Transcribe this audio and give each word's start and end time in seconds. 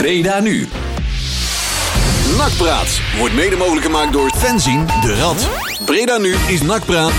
Breda 0.00 0.40
nu. 0.40 0.68
Nakpraat 2.36 3.00
wordt 3.18 3.34
mede 3.34 3.56
mogelijk 3.56 3.84
gemaakt 3.84 4.12
door 4.12 4.30
Fenzin 4.36 4.86
de 4.86 5.14
Rad. 5.14 5.48
Breda 5.84 6.18
nu 6.18 6.36
is 6.48 6.62
Nakpraat. 6.62 7.12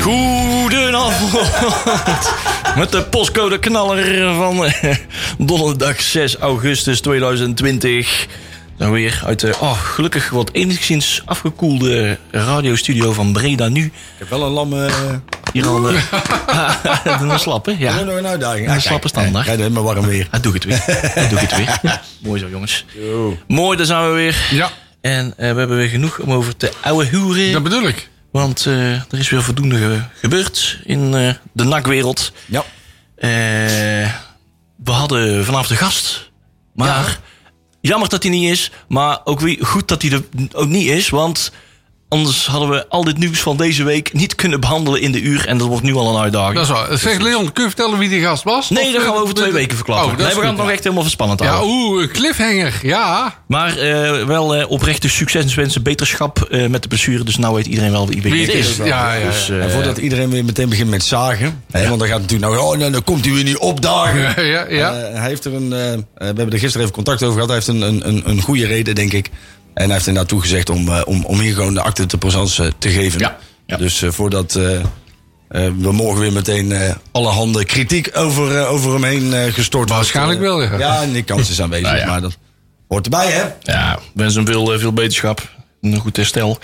Goedenavond. 0.00 1.50
Met 2.78 2.90
de 2.90 3.04
postcode 3.10 3.58
knaller 3.58 4.34
van 4.34 4.64
eh, 4.64 4.96
donderdag 5.38 6.00
6 6.00 6.36
augustus 6.36 7.00
2020. 7.00 8.26
Dan 8.76 8.90
weer 8.90 9.22
uit 9.26 9.40
de, 9.40 9.54
oh, 9.60 9.80
gelukkig 9.80 10.30
wat 10.30 10.50
enigszins 10.52 11.22
afgekoelde 11.24 12.18
radiostudio 12.30 13.12
van 13.12 13.32
Breda 13.32 13.68
nu. 13.68 13.84
Ik 13.84 13.92
heb 14.18 14.28
wel 14.30 14.42
een 14.42 14.50
lamme... 14.52 14.90
Hier 15.52 15.66
al 15.66 15.88
eh, 15.90 16.02
een 17.20 17.38
slappe, 17.38 17.76
ja. 17.78 18.00
nog 18.00 18.16
een 18.16 18.26
uitdaging. 18.26 18.68
Een 18.70 18.80
slappe 18.80 19.08
standaard. 19.08 19.58
Ja, 19.58 19.68
maar 19.68 19.82
warm 19.82 20.06
weer. 20.06 20.28
Ah, 20.30 20.42
doe 20.42 20.54
ik 20.54 20.62
het 20.62 20.86
weer. 20.86 20.96
Ah, 21.14 21.30
doe 21.30 21.40
ik 21.40 21.48
het 21.50 21.56
weer. 21.56 22.00
Mooi 22.20 22.40
zo, 22.40 22.48
jongens. 22.48 22.84
Mooi, 23.48 23.76
daar 23.76 23.86
zijn 23.86 24.08
we 24.08 24.14
weer. 24.14 24.36
Ja, 24.50 24.70
En 25.00 25.26
eh, 25.36 25.52
we 25.52 25.58
hebben 25.58 25.76
weer 25.76 25.88
genoeg 25.88 26.18
om 26.18 26.32
over 26.32 26.56
te 26.56 26.72
ouwe 26.80 27.04
huren. 27.04 27.52
dat 27.52 27.62
bedoel 27.62 27.88
ik. 27.88 28.08
Want 28.30 28.66
eh, 28.66 28.90
er 28.92 29.04
is 29.18 29.30
weer 29.30 29.42
voldoende 29.42 29.76
ge- 29.76 30.00
gebeurd 30.20 30.78
in 30.84 31.14
eh, 31.14 31.30
de 31.52 31.64
nakwereld. 31.64 32.32
Ja. 32.46 32.64
Eh, 33.16 33.28
we 34.84 34.90
hadden 34.90 35.44
vanavond 35.44 35.70
een 35.70 35.76
gast. 35.76 36.30
Maar 36.74 37.18
jammer 37.86 38.08
dat 38.08 38.22
hij 38.22 38.32
niet 38.32 38.50
is. 38.50 38.70
Maar 38.88 39.20
ook 39.24 39.40
weer 39.40 39.58
goed 39.60 39.88
dat 39.88 40.02
hij 40.02 40.10
er 40.10 40.22
ook 40.52 40.68
niet 40.68 40.88
is. 40.88 41.08
Want 41.08 41.52
anders 42.08 42.46
hadden 42.46 42.68
we 42.70 42.88
al 42.88 43.04
dit 43.04 43.18
nieuws 43.18 43.40
van 43.40 43.56
deze 43.56 43.84
week 43.84 44.12
niet 44.12 44.34
kunnen 44.34 44.60
behandelen 44.60 45.00
in 45.00 45.12
de 45.12 45.20
uur. 45.20 45.46
En 45.46 45.58
dat 45.58 45.66
wordt 45.66 45.82
nu 45.82 45.94
al 45.94 46.14
een 46.16 46.22
uitdaging. 46.22 46.54
Dat 46.54 46.64
is 46.64 46.70
waar. 46.70 46.98
Zeg 46.98 47.18
Leon, 47.18 47.52
kun 47.52 47.62
je 47.62 47.68
vertellen 47.70 47.98
wie 47.98 48.08
die 48.08 48.22
gast 48.22 48.42
was? 48.42 48.70
nee, 48.70 48.86
Of, 48.86 48.92
dat 48.92 49.02
gaan 49.02 49.10
we 49.10 49.16
eh, 49.16 49.22
over 49.22 49.34
twee 49.34 49.48
de- 49.48 49.54
weken 49.54 49.76
verklappen. 49.76 50.10
Oh, 50.10 50.16
nee, 50.16 50.26
we 50.26 50.32
gaan 50.32 50.40
goed, 50.40 50.48
het 50.50 50.58
nog 50.58 50.70
echt 50.70 50.82
helemaal 50.82 51.02
verspannend 51.02 51.40
Ja, 51.40 51.46
houden. 51.46 51.70
oeh, 51.74 52.02
een 52.02 52.08
cliffhanger. 52.10 52.78
Ja. 52.82 53.34
Maar 53.48 53.76
eh, 53.78 54.24
wel 54.24 54.54
eh, 54.56 54.70
oprechte 54.70 55.08
succeswensen, 55.08 55.82
beterschap 55.82 56.40
eh, 56.50 56.66
met 56.66 56.82
de 56.82 56.88
blessure. 56.88 57.24
Dus 57.24 57.36
nou 57.36 57.54
weet 57.54 57.66
iedereen 57.66 57.90
wel 57.92 58.08
wie, 58.08 58.16
het 58.46 58.54
is. 58.54 58.68
is. 58.68 58.76
Ja, 58.76 59.14
ja, 59.14 59.26
Dus, 59.26 59.46
ja. 59.46 59.58
En 59.58 59.70
voordat 59.70 59.98
iedereen 59.98 60.30
weer 60.30 60.44
meteen 60.44 60.68
begint 60.68 60.90
met 60.90 61.04
zagen. 61.04 61.62
Hè, 61.70 61.88
want 61.88 61.98
dan 62.00 62.08
gaat 62.08 62.20
het 62.20 62.30
natuurlijk 62.30 62.52
nou... 62.60 62.72
Oh, 62.72 62.78
nou, 62.78 62.92
dan 62.92 63.04
komt 63.04 63.24
hij 63.24 63.34
weer 63.34 63.44
niet 63.44 63.58
opdagen. 63.58 64.44
Ja, 64.46 64.66
ja, 64.68 64.92
hij 64.94 65.28
heeft 65.28 65.44
er 65.44 65.54
een... 65.54 65.68
we 65.68 66.04
hebben 66.16 66.50
er 66.52 66.58
gisteren 66.58 66.80
even 66.80 66.94
contact 66.94 67.22
over 67.22 67.32
gehad. 67.34 67.48
Hij 67.48 67.56
heeft 67.56 67.68
een, 67.68 67.80
een, 67.82 68.08
een, 68.08 68.22
een 68.30 68.40
goede 68.40 68.66
reden, 68.66 68.94
denk 68.94 69.12
ik. 69.12 69.30
En 69.76 69.84
hij 69.84 69.92
heeft 69.92 70.06
inderdaad 70.06 70.30
toegezegd 70.30 70.70
om, 70.70 70.88
eh, 70.88 71.02
om, 71.04 71.24
om 71.24 71.40
hier 71.40 71.54
gewoon 71.54 71.74
de 71.74 71.82
acte 71.82 72.06
de 72.06 72.18
présence 72.18 72.64
eh, 72.64 72.70
te 72.78 72.88
geven. 72.88 73.20
Ja, 73.20 73.36
ja. 73.66 73.76
Dus 73.76 74.02
eh, 74.02 74.10
voordat 74.10 74.52
we 75.48 75.92
morgen 75.92 76.20
weer 76.20 76.32
meteen 76.32 76.72
eh 76.72 76.94
allerhande 77.12 77.64
kritiek 77.64 78.10
over, 78.14 78.66
over 78.66 78.92
hem 78.92 79.04
heen 79.04 79.52
gestort 79.52 79.88
Waarschijnlijk 79.88 80.40
wel, 80.40 80.62
ja. 80.62 80.78
Ja, 80.78 81.02
en 81.02 81.12
die 81.12 81.22
kans 81.22 81.50
is 81.50 81.60
aanwezig. 81.60 81.86
Nou 81.90 81.98
ja. 81.98 82.06
Maar 82.06 82.20
dat 82.20 82.38
hoort 82.88 83.04
erbij, 83.04 83.30
hè? 83.30 83.72
Ja, 83.72 83.98
wens 84.14 84.34
hem 84.34 84.46
veel, 84.46 84.78
veel 84.78 84.92
beterschap. 84.92 85.55
Een 85.92 86.00
goed 86.00 86.16
herstel. 86.16 86.58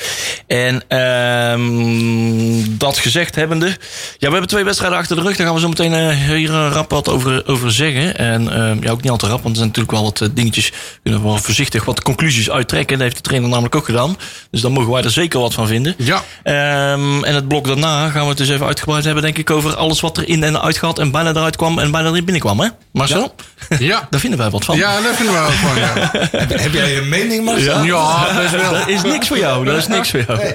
En 0.47 0.83
ehm, 0.89 2.77
dat 2.79 2.99
gezegd 2.99 3.35
hebbende. 3.35 3.67
Ja, 3.67 3.77
we 4.19 4.31
hebben 4.31 4.49
twee 4.49 4.65
wedstrijden 4.65 4.99
achter 4.99 5.17
de 5.17 5.23
rug. 5.23 5.37
Daar 5.37 5.47
gaan 5.47 5.55
we 5.55 5.61
zo 5.61 5.69
meteen 5.69 5.93
eh, 5.93 6.09
hier 6.09 6.51
een 6.51 6.71
rap 6.71 6.91
wat 6.91 7.09
over, 7.09 7.47
over 7.47 7.73
zeggen. 7.73 8.19
En 8.19 8.53
ehm, 8.53 8.83
ja, 8.83 8.91
ook 8.91 9.03
niet 9.03 9.11
al 9.11 9.17
te 9.17 9.27
rap, 9.27 9.43
want 9.43 9.49
er 9.49 9.55
zijn 9.57 9.67
natuurlijk 9.67 9.95
wel 9.95 10.03
wat 10.03 10.21
eh, 10.21 10.29
dingetjes. 10.33 10.73
Kunnen 11.03 11.23
we 11.23 11.29
wel 11.29 11.37
voorzichtig 11.37 11.85
wat 11.85 12.03
conclusies 12.03 12.51
uittrekken. 12.51 12.93
En 12.93 12.99
dat 12.99 13.03
heeft 13.03 13.17
de 13.17 13.29
trainer 13.29 13.49
namelijk 13.49 13.75
ook 13.75 13.85
gedaan. 13.85 14.17
Dus 14.51 14.61
daar 14.61 14.73
mogen 14.73 14.93
wij 14.93 15.03
er 15.03 15.11
zeker 15.11 15.41
wat 15.41 15.55
van 15.55 15.67
vinden. 15.67 15.95
Ja. 15.99 16.23
Ehm, 16.43 17.25
en 17.25 17.35
het 17.35 17.49
blok 17.49 17.67
daarna 17.67 18.09
gaan 18.09 18.23
we 18.23 18.29
het 18.29 18.39
dus 18.39 18.49
even 18.49 18.67
uitgebreid 18.67 19.05
hebben, 19.05 19.23
denk 19.23 19.39
ik, 19.39 19.51
over 19.51 19.77
alles 19.77 20.01
wat 20.01 20.17
er 20.17 20.29
in 20.29 20.45
en 20.45 20.63
uit 20.63 20.79
gaat. 20.79 20.99
En 20.99 21.11
bijna 21.11 21.31
eruit 21.31 21.57
kwam 21.57 21.79
en 21.79 21.91
bijna 21.91 22.09
erin 22.09 22.25
binnenkwam, 22.25 22.61
hè? 22.61 22.69
Marcel? 22.93 23.35
Ja. 23.79 24.07
Daar 24.11 24.21
vinden 24.21 24.39
wij 24.39 24.51
wat 24.51 24.65
van. 24.65 24.77
Ja, 24.77 25.01
daar 25.01 25.15
vinden 25.15 25.35
we 25.35 25.41
wel 25.41 25.51
van, 25.51 25.79
ja. 25.79 26.11
heb, 26.31 26.59
heb 26.59 26.73
jij 26.73 26.97
een 26.97 27.09
mening, 27.09 27.45
Marcel? 27.45 27.83
Ja, 27.83 28.35
best 28.37 28.51
wel. 28.51 28.73
Dat 28.73 28.89
is 28.89 29.03
niks 29.13 29.29
voor 29.29 29.39
jou. 29.39 29.65
Dat 29.65 29.77
is 29.77 29.87
niks 29.89 30.11
voor 30.11 30.25
jou. 30.27 30.41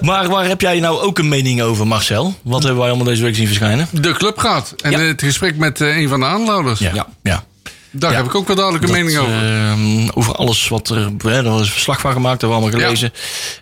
Maar 0.00 0.28
waar 0.28 0.46
heb 0.46 0.60
jij 0.60 0.80
nou 0.80 1.00
ook 1.00 1.18
een 1.18 1.28
mening 1.28 1.62
over, 1.62 1.86
Marcel? 1.86 2.34
Wat 2.42 2.62
hebben 2.62 2.80
wij 2.80 2.88
allemaal 2.88 3.06
deze 3.06 3.22
week 3.22 3.34
zien 3.34 3.46
verschijnen? 3.46 3.88
De 3.92 4.12
club 4.12 4.38
gaat. 4.38 4.74
En 4.82 4.90
Ja. 4.90 4.98
het 4.98 5.22
gesprek 5.22 5.56
met 5.56 5.80
eh, 5.80 5.96
een 5.96 6.08
van 6.08 6.20
de 6.20 6.26
aanhouders. 6.26 6.78
Ja. 6.80 7.06
ja. 7.22 7.44
Daar 7.92 8.10
Ja. 8.10 8.16
heb 8.16 8.26
ik 8.26 8.34
ook 8.34 8.46
wel 8.46 8.56
duidelijk 8.56 8.84
een 8.86 8.92
Dat, 8.92 9.00
mening 9.02 9.18
over. 9.18 9.68
ehm, 9.68 10.08
over 10.14 10.34
alles 10.34 10.68
wat 10.68 10.88
er. 10.88 11.10
Hè, 11.18 11.36
er 11.36 11.50
was 11.50 11.60
een 11.60 11.66
verslag 11.72 12.00
van 12.00 12.12
gemaakt, 12.12 12.40
dat 12.40 12.50
hebben 12.50 12.68
we 12.70 12.74
allemaal 12.76 12.88
gelezen. 12.88 13.12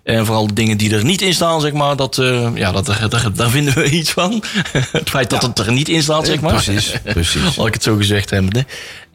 En 0.05 0.27
vooral 0.27 0.47
de 0.47 0.53
dingen 0.53 0.77
die 0.77 0.95
er 0.95 1.05
niet 1.05 1.23
in 1.23 1.35
staan, 1.35 1.61
zeg 1.61 1.73
maar. 1.73 1.97
Dat, 1.97 2.19
eh, 2.19 2.49
ja, 2.55 2.73
dat, 2.73 2.87
daar, 2.87 3.09
daar, 3.09 3.33
daar 3.35 3.51
vinden 3.51 3.75
we 3.75 3.91
iets 3.91 4.11
van. 4.11 4.43
het 4.93 5.11
feit 5.11 5.31
dat 5.31 5.43
het 5.43 5.59
er 5.59 5.73
niet 5.73 5.89
in 5.89 6.03
staat, 6.03 6.27
zeg 6.27 6.41
maar. 6.41 6.53
Precies, 6.63 6.93
precies. 7.05 7.43
Laat 7.57 7.67
ik 7.67 7.75
het 7.75 7.83
zo 7.83 7.97
gezegd 7.97 8.31
hebben. 8.31 8.67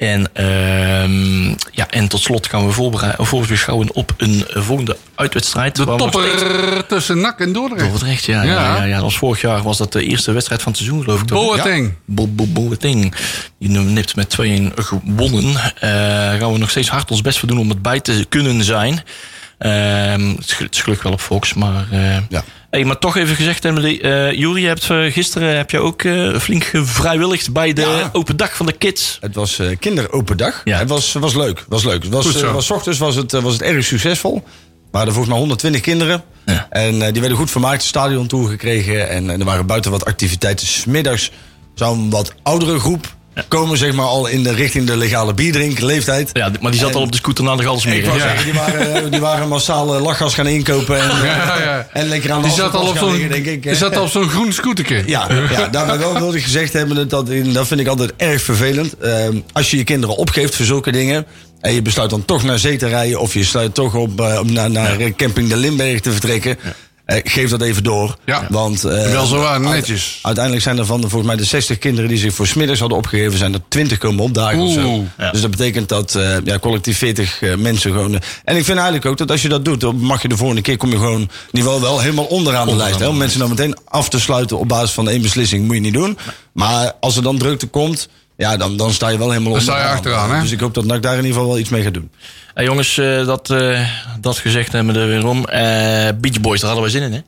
En, 0.03 0.29
ehm, 0.33 1.47
ja, 1.71 1.87
en 1.89 2.07
tot 2.07 2.21
slot 2.21 2.47
gaan 2.47 2.65
we 2.65 2.71
voorbereiden, 2.71 3.25
voorbeschouwen 3.25 3.93
op 3.93 4.13
een 4.17 4.45
volgende 4.47 4.97
uitwedstrijd. 5.15 5.75
De 5.75 5.81
steeds- 5.81 5.97
topper 5.97 6.85
tussen 6.87 7.19
NAC 7.21 7.39
en 7.39 7.53
Dordrecht. 7.53 7.89
Dordrecht, 7.89 8.23
ja. 8.23 8.41
ja. 8.43 8.51
Ja. 8.53 8.75
Ja, 8.75 8.83
ja, 8.83 8.93
Dat 8.93 9.03
was 9.03 9.17
vorig 9.17 9.41
jaar 9.41 9.61
was 9.63 9.77
dat 9.77 9.91
de 9.91 10.03
eerste 10.05 10.31
wedstrijd 10.31 10.61
van 10.61 10.71
het 10.71 10.81
seizoen, 10.81 11.03
geloof 11.03 11.21
ik. 11.21 11.27
toch? 11.27 11.45
Boateng. 11.55 11.93
Bo 12.05 12.27
Bo 12.27 12.45
Boateng. 12.47 13.13
Die 13.59 13.69
nipt 13.69 14.15
met 14.15 14.29
2-1 14.29 14.71
gewonnen. 14.75 15.55
Eh 15.79 15.89
gaan 16.39 16.51
we 16.53 16.57
nog 16.57 16.69
steeds 16.69 16.89
hard 16.89 17.11
ons 17.11 17.21
best 17.21 17.39
voor 17.39 17.47
doen 17.47 17.59
om 17.59 17.69
het 17.69 17.81
bij 17.81 17.99
te 17.99 18.25
kunnen 18.29 18.63
zijn. 18.63 19.03
Ehm, 19.57 20.27
het 20.29 20.45
is 20.45 20.51
gel- 20.53 20.65
het 20.65 20.75
is 20.75 20.81
gelukkig 20.81 21.03
wel 21.03 21.13
op 21.13 21.21
Fox, 21.21 21.53
maar... 21.53 21.85
eh, 21.91 22.17
Ja. 22.29 22.43
Hey, 22.73 22.85
maar 22.85 23.00
toch 23.00 23.17
even 23.17 23.35
gezegd, 23.35 23.66
Emily. 23.66 24.00
eh 24.01 24.31
Jury, 24.31 24.63
hebt, 24.66 24.89
eh, 24.89 25.11
gisteren 25.11 25.56
heb 25.57 25.72
je 25.72 25.79
ook 25.79 26.03
eh, 26.03 26.35
flink 26.39 26.63
gevrijwilligd 26.63 27.51
bij 27.53 27.73
de 27.73 27.81
Ja. 27.81 28.09
open 28.13 28.38
dag 28.38 28.56
van 28.56 28.66
de 28.66 28.72
kids. 28.73 29.17
Het 29.22 29.35
was 29.35 29.59
kinderopen 29.79 30.38
dag. 30.38 30.61
Ja. 30.63 30.78
Het 30.78 30.89
was, 30.89 31.13
was 31.13 31.35
leuk. 31.35 31.66
Was 31.67 31.83
leuk. 31.83 32.03
Het 32.03 32.12
was, 32.13 32.25
Goed 32.25 32.35
zo. 32.35 32.51
was, 32.53 32.72
ochtends 32.72 33.00
was 33.00 33.16
het, 33.16 33.31
was 33.31 33.53
het 33.53 33.62
erg 33.62 33.83
succesvol. 33.85 34.44
We 34.91 34.97
hadden 34.97 35.13
volgens 35.13 35.28
mij 35.28 35.38
120 35.38 35.81
kinderen. 35.81 36.23
Ja. 36.45 36.67
En 36.69 37.00
die 37.12 37.19
werden 37.22 37.38
goed 37.38 37.51
vermaakt, 37.51 37.78
het 37.78 37.83
stadion 37.83 38.28
toegekregen. 38.28 39.09
En, 39.09 39.29
en 39.29 39.39
er 39.39 39.45
waren 39.45 39.66
buiten 39.66 39.91
wat 39.91 40.06
activiteiten. 40.06 40.67
Smiddags 40.67 41.31
zou 41.75 41.97
een 41.97 42.09
wat 42.09 42.33
oudere 42.44 42.79
groep 42.79 43.16
komen, 43.47 43.77
zeg 43.77 43.94
maar, 43.94 44.05
al 44.05 44.27
in 44.27 44.44
de 44.44 44.53
richting 44.53 44.88
de 44.88 44.97
legale 44.97 45.33
bierdrinkleeftijd. 45.33 46.29
Ja, 46.33 46.51
maar 46.61 46.71
die 46.71 46.79
zat 46.79 46.89
En- 46.89 46.95
al 46.95 47.01
op 47.01 47.11
de 47.11 47.17
scooter 47.17 47.44
naar 47.44 47.57
de 47.57 47.63
Galsmeer. 47.63 48.03
Ja. 48.03 48.19
zeggen, 48.19 48.44
die 48.44 48.53
waren, 48.53 48.94
eh, 49.03 49.11
die 49.11 49.19
waren 49.19 49.47
massaal 49.47 49.95
eh, 49.95 50.01
lachgas 50.01 50.33
gaan 50.33 50.47
inkopen. 50.47 51.01
En, 51.01 51.09
eh, 51.09 51.23
Ja, 51.33 51.57
ja. 51.63 51.88
en 51.94 52.07
lekker 52.07 52.31
aan 52.31 52.41
de 52.41 52.47
Die 52.47 52.55
zat 52.57 52.73
al 52.75 52.88
op 52.88 52.97
zo'n 52.97 53.27
denk 53.27 53.45
ik. 53.45 53.63
die 53.63 53.75
zat 53.75 53.95
al 53.97 54.03
op 54.03 54.09
zo'n 54.09 54.29
groen 54.29 54.53
scooterke. 54.53 55.03
Ja, 55.05 55.27
ja 55.51 55.67
daarbij 55.67 55.97
wel 55.97 56.13
wilde 56.13 56.38
ik 56.38 56.44
gezegd 56.44 56.73
hebben, 56.73 56.95
dat, 57.09 57.27
dat 57.53 57.67
vind 57.67 57.79
ik 57.79 57.88
altijd 57.88 58.13
erg 58.17 58.41
vervelend. 58.41 58.97
Ehm, 58.97 59.38
als 59.51 59.71
je 59.71 59.77
je 59.77 59.83
kinderen 59.83 60.15
opgeeft 60.15 60.55
voor 60.55 60.65
zulke 60.65 60.91
dingen... 60.91 61.25
en 61.59 61.73
je 61.73 61.81
besluit 61.81 62.09
dan 62.09 62.25
toch 62.25 62.44
naar 62.44 62.59
zee 62.59 62.77
te 62.77 62.88
rijden... 62.88 63.19
of 63.19 63.33
je 63.33 63.44
sluit 63.44 63.73
toch 63.73 63.95
op 63.95 64.21
eh, 64.21 64.39
om 64.39 64.51
naar, 64.53 64.71
naar 64.71 65.00
eh, 65.00 65.13
camping 65.15 65.50
de 65.50 65.57
Limberg 65.57 66.00
te 66.00 66.11
vertrekken... 66.11 66.57
eh, 67.05 67.19
geef 67.23 67.49
dat 67.49 67.61
even 67.61 67.83
door. 67.83 68.15
Ja. 68.25 68.45
Want, 68.49 68.83
eh, 68.83 69.11
Wel 69.11 69.25
zo 69.25 69.39
waar, 69.39 69.59
netjes. 69.59 70.19
Uiteindelijk 70.21 70.63
zijn 70.63 70.77
er 70.77 70.85
van 70.85 71.01
de, 71.01 71.09
volgens 71.09 71.31
mij 71.31 71.35
de 71.41 71.43
60 71.49 71.77
kinderen... 71.77 72.09
die 72.09 72.17
zich 72.17 72.33
voor 72.33 72.47
smiddags 72.47 72.79
hadden 72.79 72.97
opgegeven... 72.97 73.37
zijn 73.37 73.53
er 73.53 73.61
20 73.67 73.97
komen 73.97 74.23
opdagen 74.23 74.59
of 74.59 74.73
zo. 74.73 74.87
Oeh. 74.87 75.05
Ja. 75.17 75.31
Dus 75.31 75.41
dat 75.41 75.51
betekent 75.51 75.89
dat 75.89 76.15
eh, 76.15 76.35
ja, 76.43 76.59
collectief 76.59 76.97
40 76.97 77.41
eh, 77.41 77.55
mensen 77.55 77.91
gewoon... 77.91 78.13
en 78.43 78.55
ik 78.55 78.65
vind 78.65 78.77
eigenlijk 78.77 79.05
ook 79.05 79.17
dat 79.17 79.31
als 79.31 79.41
je 79.41 79.49
dat 79.49 79.65
doet... 79.65 79.79
dan 79.79 79.95
mag 79.95 80.21
je 80.21 80.27
de 80.27 80.37
volgende 80.37 80.61
keer 80.61 80.77
kom 80.77 80.89
je 80.89 80.97
gewoon... 80.97 81.21
in 81.21 81.29
ieder 81.51 81.71
geval 81.71 81.81
wel 81.81 81.99
helemaal 81.99 82.25
onderaan 82.25 82.65
de 82.65 82.71
Onderaan 82.71 82.89
lijst. 82.89 83.03
Hè, 83.03 83.07
om 83.07 83.17
mensen 83.17 83.39
dan 83.39 83.49
meteen 83.49 83.77
af 83.85 84.09
te 84.09 84.19
sluiten 84.19 84.59
op 84.59 84.67
basis 84.67 84.91
van 84.91 85.09
één 85.09 85.21
beslissing... 85.21 85.65
moet 85.65 85.75
je 85.75 85.81
niet 85.81 85.93
doen. 85.93 86.17
Maar 86.53 86.91
als 86.99 87.15
er 87.15 87.23
dan 87.23 87.37
drukte 87.37 87.67
komt... 87.67 88.09
Ja, 88.37 88.57
dan, 88.57 88.77
dan 88.77 88.91
sta 88.93 89.09
je 89.09 89.17
wel 89.17 89.31
helemaal 89.31 89.53
Dan 89.53 89.61
sta 89.61 89.71
je 89.71 89.77
onderaan. 89.77 89.97
achteraan, 89.97 90.31
hè? 90.35 90.41
Dus 90.41 90.51
ik 90.51 90.59
hoop 90.59 90.73
dat 90.73 90.85
NAC 90.85 91.01
daar 91.01 91.11
in 91.11 91.17
ieder 91.17 91.33
geval 91.33 91.47
wel 91.47 91.59
iets 91.59 91.69
mee 91.69 91.83
gaat 91.83 91.93
doen. 91.93 92.11
Hey, 92.53 92.65
jongens, 92.65 92.97
eh, 92.97 93.25
dat, 93.25 93.49
eh, 93.49 93.89
dat 94.19 94.37
gezegd 94.37 94.71
hebben 94.71 94.93
we 94.93 94.99
er 94.99 95.07
weer 95.07 95.27
om. 95.27 95.45
Eh, 95.45 95.61
Beach 96.19 96.41
Boys, 96.41 96.59
daar 96.59 96.69
hadden 96.69 96.85
we 96.85 96.97
zin 96.97 97.01
in, 97.01 97.13
hè? 97.13 97.19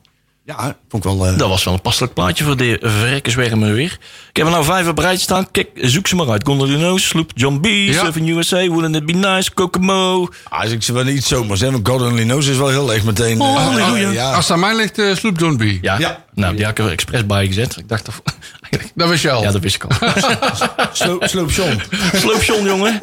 Ja, 0.46 0.76
vond 0.88 1.04
ik 1.04 1.10
wel... 1.12 1.26
eh, 1.26 1.38
Dat 1.38 1.48
was 1.48 1.64
wel 1.64 1.74
een 1.74 1.80
passelijk 1.80 2.14
plaatje 2.14 2.44
voor 2.44 2.56
de 2.56 2.78
verrekkerswermen 2.82 3.72
weer. 3.74 3.92
Ik 4.30 4.36
heb 4.36 4.46
er 4.46 4.52
nou 4.52 4.64
vijf 4.64 4.88
op 4.88 4.98
rijtje 4.98 5.22
staan. 5.22 5.50
Kijk, 5.50 5.68
zoek 5.74 6.06
ze 6.06 6.16
maar 6.16 6.30
uit. 6.30 6.44
Gondolino, 6.46 6.96
Sloop, 6.96 7.30
John 7.34 7.58
B, 7.60 7.64
Ja. 7.66 7.92
Surfing 8.04 8.28
USA, 8.28 8.66
Wouldn't 8.68 8.96
It 8.96 9.06
Be 9.06 9.12
Nice, 9.12 9.50
Kokomo. 9.54 10.28
ah, 10.48 10.70
ik 10.70 10.82
zeg 10.82 10.94
wel 10.94 11.04
niet 11.04 11.24
zomaar 11.24 11.56
zeggen. 11.56 11.82
Want 11.82 12.00
God 12.00 12.10
Only 12.10 12.22
Knows 12.22 12.46
is 12.46 12.56
wel 12.56 12.68
heel 12.68 12.92
erg 12.92 13.04
meteen... 13.04 13.40
Oh, 13.40 13.56
halleluja. 13.56 14.10
ja. 14.10 14.32
Als 14.34 14.44
het 14.48 14.52
aan 14.52 14.60
mij 14.60 14.74
ligt, 14.76 15.18
Sloop 15.18 15.38
John 15.38 15.56
B. 15.56 15.84
Ja, 15.84 15.98
Ja. 15.98 16.24
nou, 16.34 16.56
die 16.56 16.64
had 16.64 16.78
ik 16.78 16.84
er 16.84 16.90
expres 16.90 17.26
bij 17.26 17.46
gezet. 17.46 17.76
Ik 17.76 17.88
dacht, 17.88 18.04
dat, 18.04 18.14
Dat 18.94 19.08
wist 19.08 19.22
je 19.22 19.30
al. 19.30 19.42
ja, 19.42 19.50
dat 19.52 19.62
wist 19.62 19.74
ik 19.74 19.84
al. 19.84 19.90
Sloop, 20.92 21.24
sloop 21.26 21.50
John. 21.50 21.80
Sloop 22.14 22.42
John, 22.42 22.64
jongen. 22.66 22.98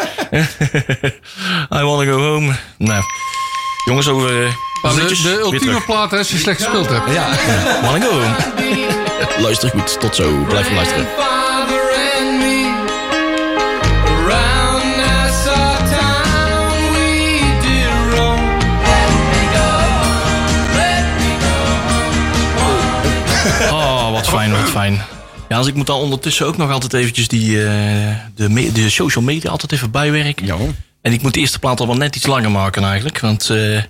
I 1.79 1.81
wanna 1.83 2.11
go 2.11 2.17
home. 2.21 2.53
Nou, 2.77 3.03
jongens, 3.85 4.07
over... 4.07 4.55
de, 4.91 5.21
de 5.21 5.39
ultieme 5.39 5.81
plaat 5.81 6.13
als 6.13 6.29
je 6.29 6.37
slecht 6.37 6.63
gespeeld 6.63 6.89
hebt. 6.89 7.13
Ja. 7.13 7.29
Wanna 7.81 8.05
go. 8.05 8.21
Luister 9.41 9.69
goed, 9.69 9.99
tot 9.99 10.15
zo. 10.15 10.43
Blijf 10.47 10.71
luisteren. 10.71 11.07
Oh, 23.71 24.11
wat 24.11 24.29
fijn, 24.29 24.51
wat 24.51 24.69
fijn. 24.69 25.01
Ja, 25.49 25.57
als 25.57 25.67
ik 25.67 25.73
moet 25.73 25.87
dan 25.87 25.99
ondertussen 25.99 26.45
ook 26.45 26.57
nog 26.57 26.71
altijd 26.71 26.93
eventjes 26.93 27.27
die, 27.27 27.65
eh, 27.65 28.15
de, 28.35 28.71
de 28.71 28.89
social 28.89 29.23
media 29.23 29.49
altijd 29.49 29.71
even 29.71 29.91
bijwerken. 29.91 30.45
Ja. 30.45 30.55
En 31.03 31.13
ik 31.13 31.21
moet 31.21 31.33
de 31.33 31.39
eerste 31.39 31.59
plaat 31.59 31.79
al 31.79 31.87
wel 31.87 31.95
net 31.95 32.15
iets 32.15 32.25
langer 32.25 32.51
maken 32.51 32.83
eigenlijk. 32.83 33.19
Want 33.19 33.49
eh, 33.49 33.81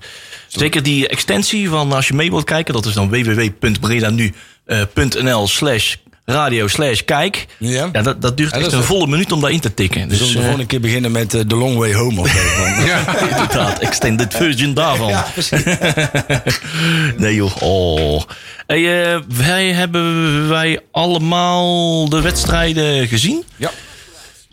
zeker 0.47 0.83
die 0.83 1.07
extensie 1.07 1.69
van 1.69 1.91
als 1.93 2.07
je 2.07 2.13
mee 2.13 2.29
wilt 2.29 2.43
kijken, 2.43 2.73
dat 2.73 2.85
is 2.85 2.93
dan 2.93 3.09
www.bredanu.nl 3.09 5.47
slash 5.47 5.95
radio 6.25 6.67
slash 6.67 7.01
kijk. 7.01 7.45
Ja. 7.57 7.89
Ja, 7.93 8.01
dat, 8.01 8.21
dat 8.21 8.37
duurt 8.37 8.49
Ja, 8.51 8.55
dat 8.57 8.65
echt 8.65 8.73
een 8.73 8.79
wel- 8.79 8.87
volle 8.87 9.07
minuut 9.07 9.31
om 9.31 9.41
daarin 9.41 9.59
te 9.59 9.73
tikken. 9.73 10.09
Dus 10.09 10.17
Dus 10.17 10.27
we 10.27 10.33
de 10.33 10.39
eh, 10.39 10.43
volgende 10.45 10.67
keer 10.67 10.79
beginnen 10.79 11.11
met 11.11 11.33
eh, 11.33 11.41
The 11.41 11.55
Long 11.55 11.77
Way 11.77 11.93
Home 11.93 12.19
of 12.21 12.27
zo. 12.29 12.39
Ja. 12.85 13.17
inderdaad, 13.29 13.79
extended 13.79 14.33
version 14.33 14.73
daarvan. 14.73 15.09
Ja, 15.09 15.27
precies. 15.33 15.63
Nee 17.17 17.35
joh, 17.35 17.61
oh. 17.61 18.21
Hey, 18.67 19.13
eh, 19.13 19.19
wij 19.27 19.71
hebben 19.71 20.49
wij 20.49 20.79
allemaal 20.91 22.09
de 22.09 22.21
wedstrijden 22.21 23.07
gezien. 23.07 23.43
Ja. 23.55 23.71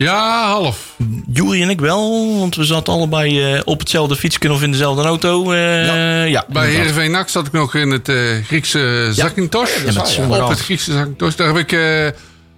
Ja, 0.01 0.47
half. 0.47 0.95
Jury 1.31 1.61
en 1.61 1.69
ik 1.69 1.79
wel, 1.79 2.35
want 2.39 2.55
we 2.55 2.63
zaten 2.63 2.93
allebei 2.93 3.53
eh, 3.53 3.61
op 3.65 3.79
hetzelfde 3.79 4.15
fietsje 4.15 4.51
of 4.51 4.61
in 4.61 4.71
dezelfde 4.71 5.03
auto. 5.03 5.51
eh, 5.51 5.85
ja. 5.85 6.23
ja, 6.23 6.45
Bij. 6.47 6.69
Heerenveen 6.69 7.11
NAC 7.11 7.29
zat 7.29 7.47
ik 7.47 7.51
nog 7.51 7.75
in 7.75 7.91
het 7.91 8.09
eh, 8.09 8.15
Griekse 8.45 9.09
Zakynthos. 9.11 9.69
Ja. 10.17 10.43
Op 10.43 10.49
het 10.49 10.59
Griekse 10.59 10.91
Zakynthos. 10.91 11.35
Daar 11.35 11.47
heb 11.47 11.57
ik 11.57 11.71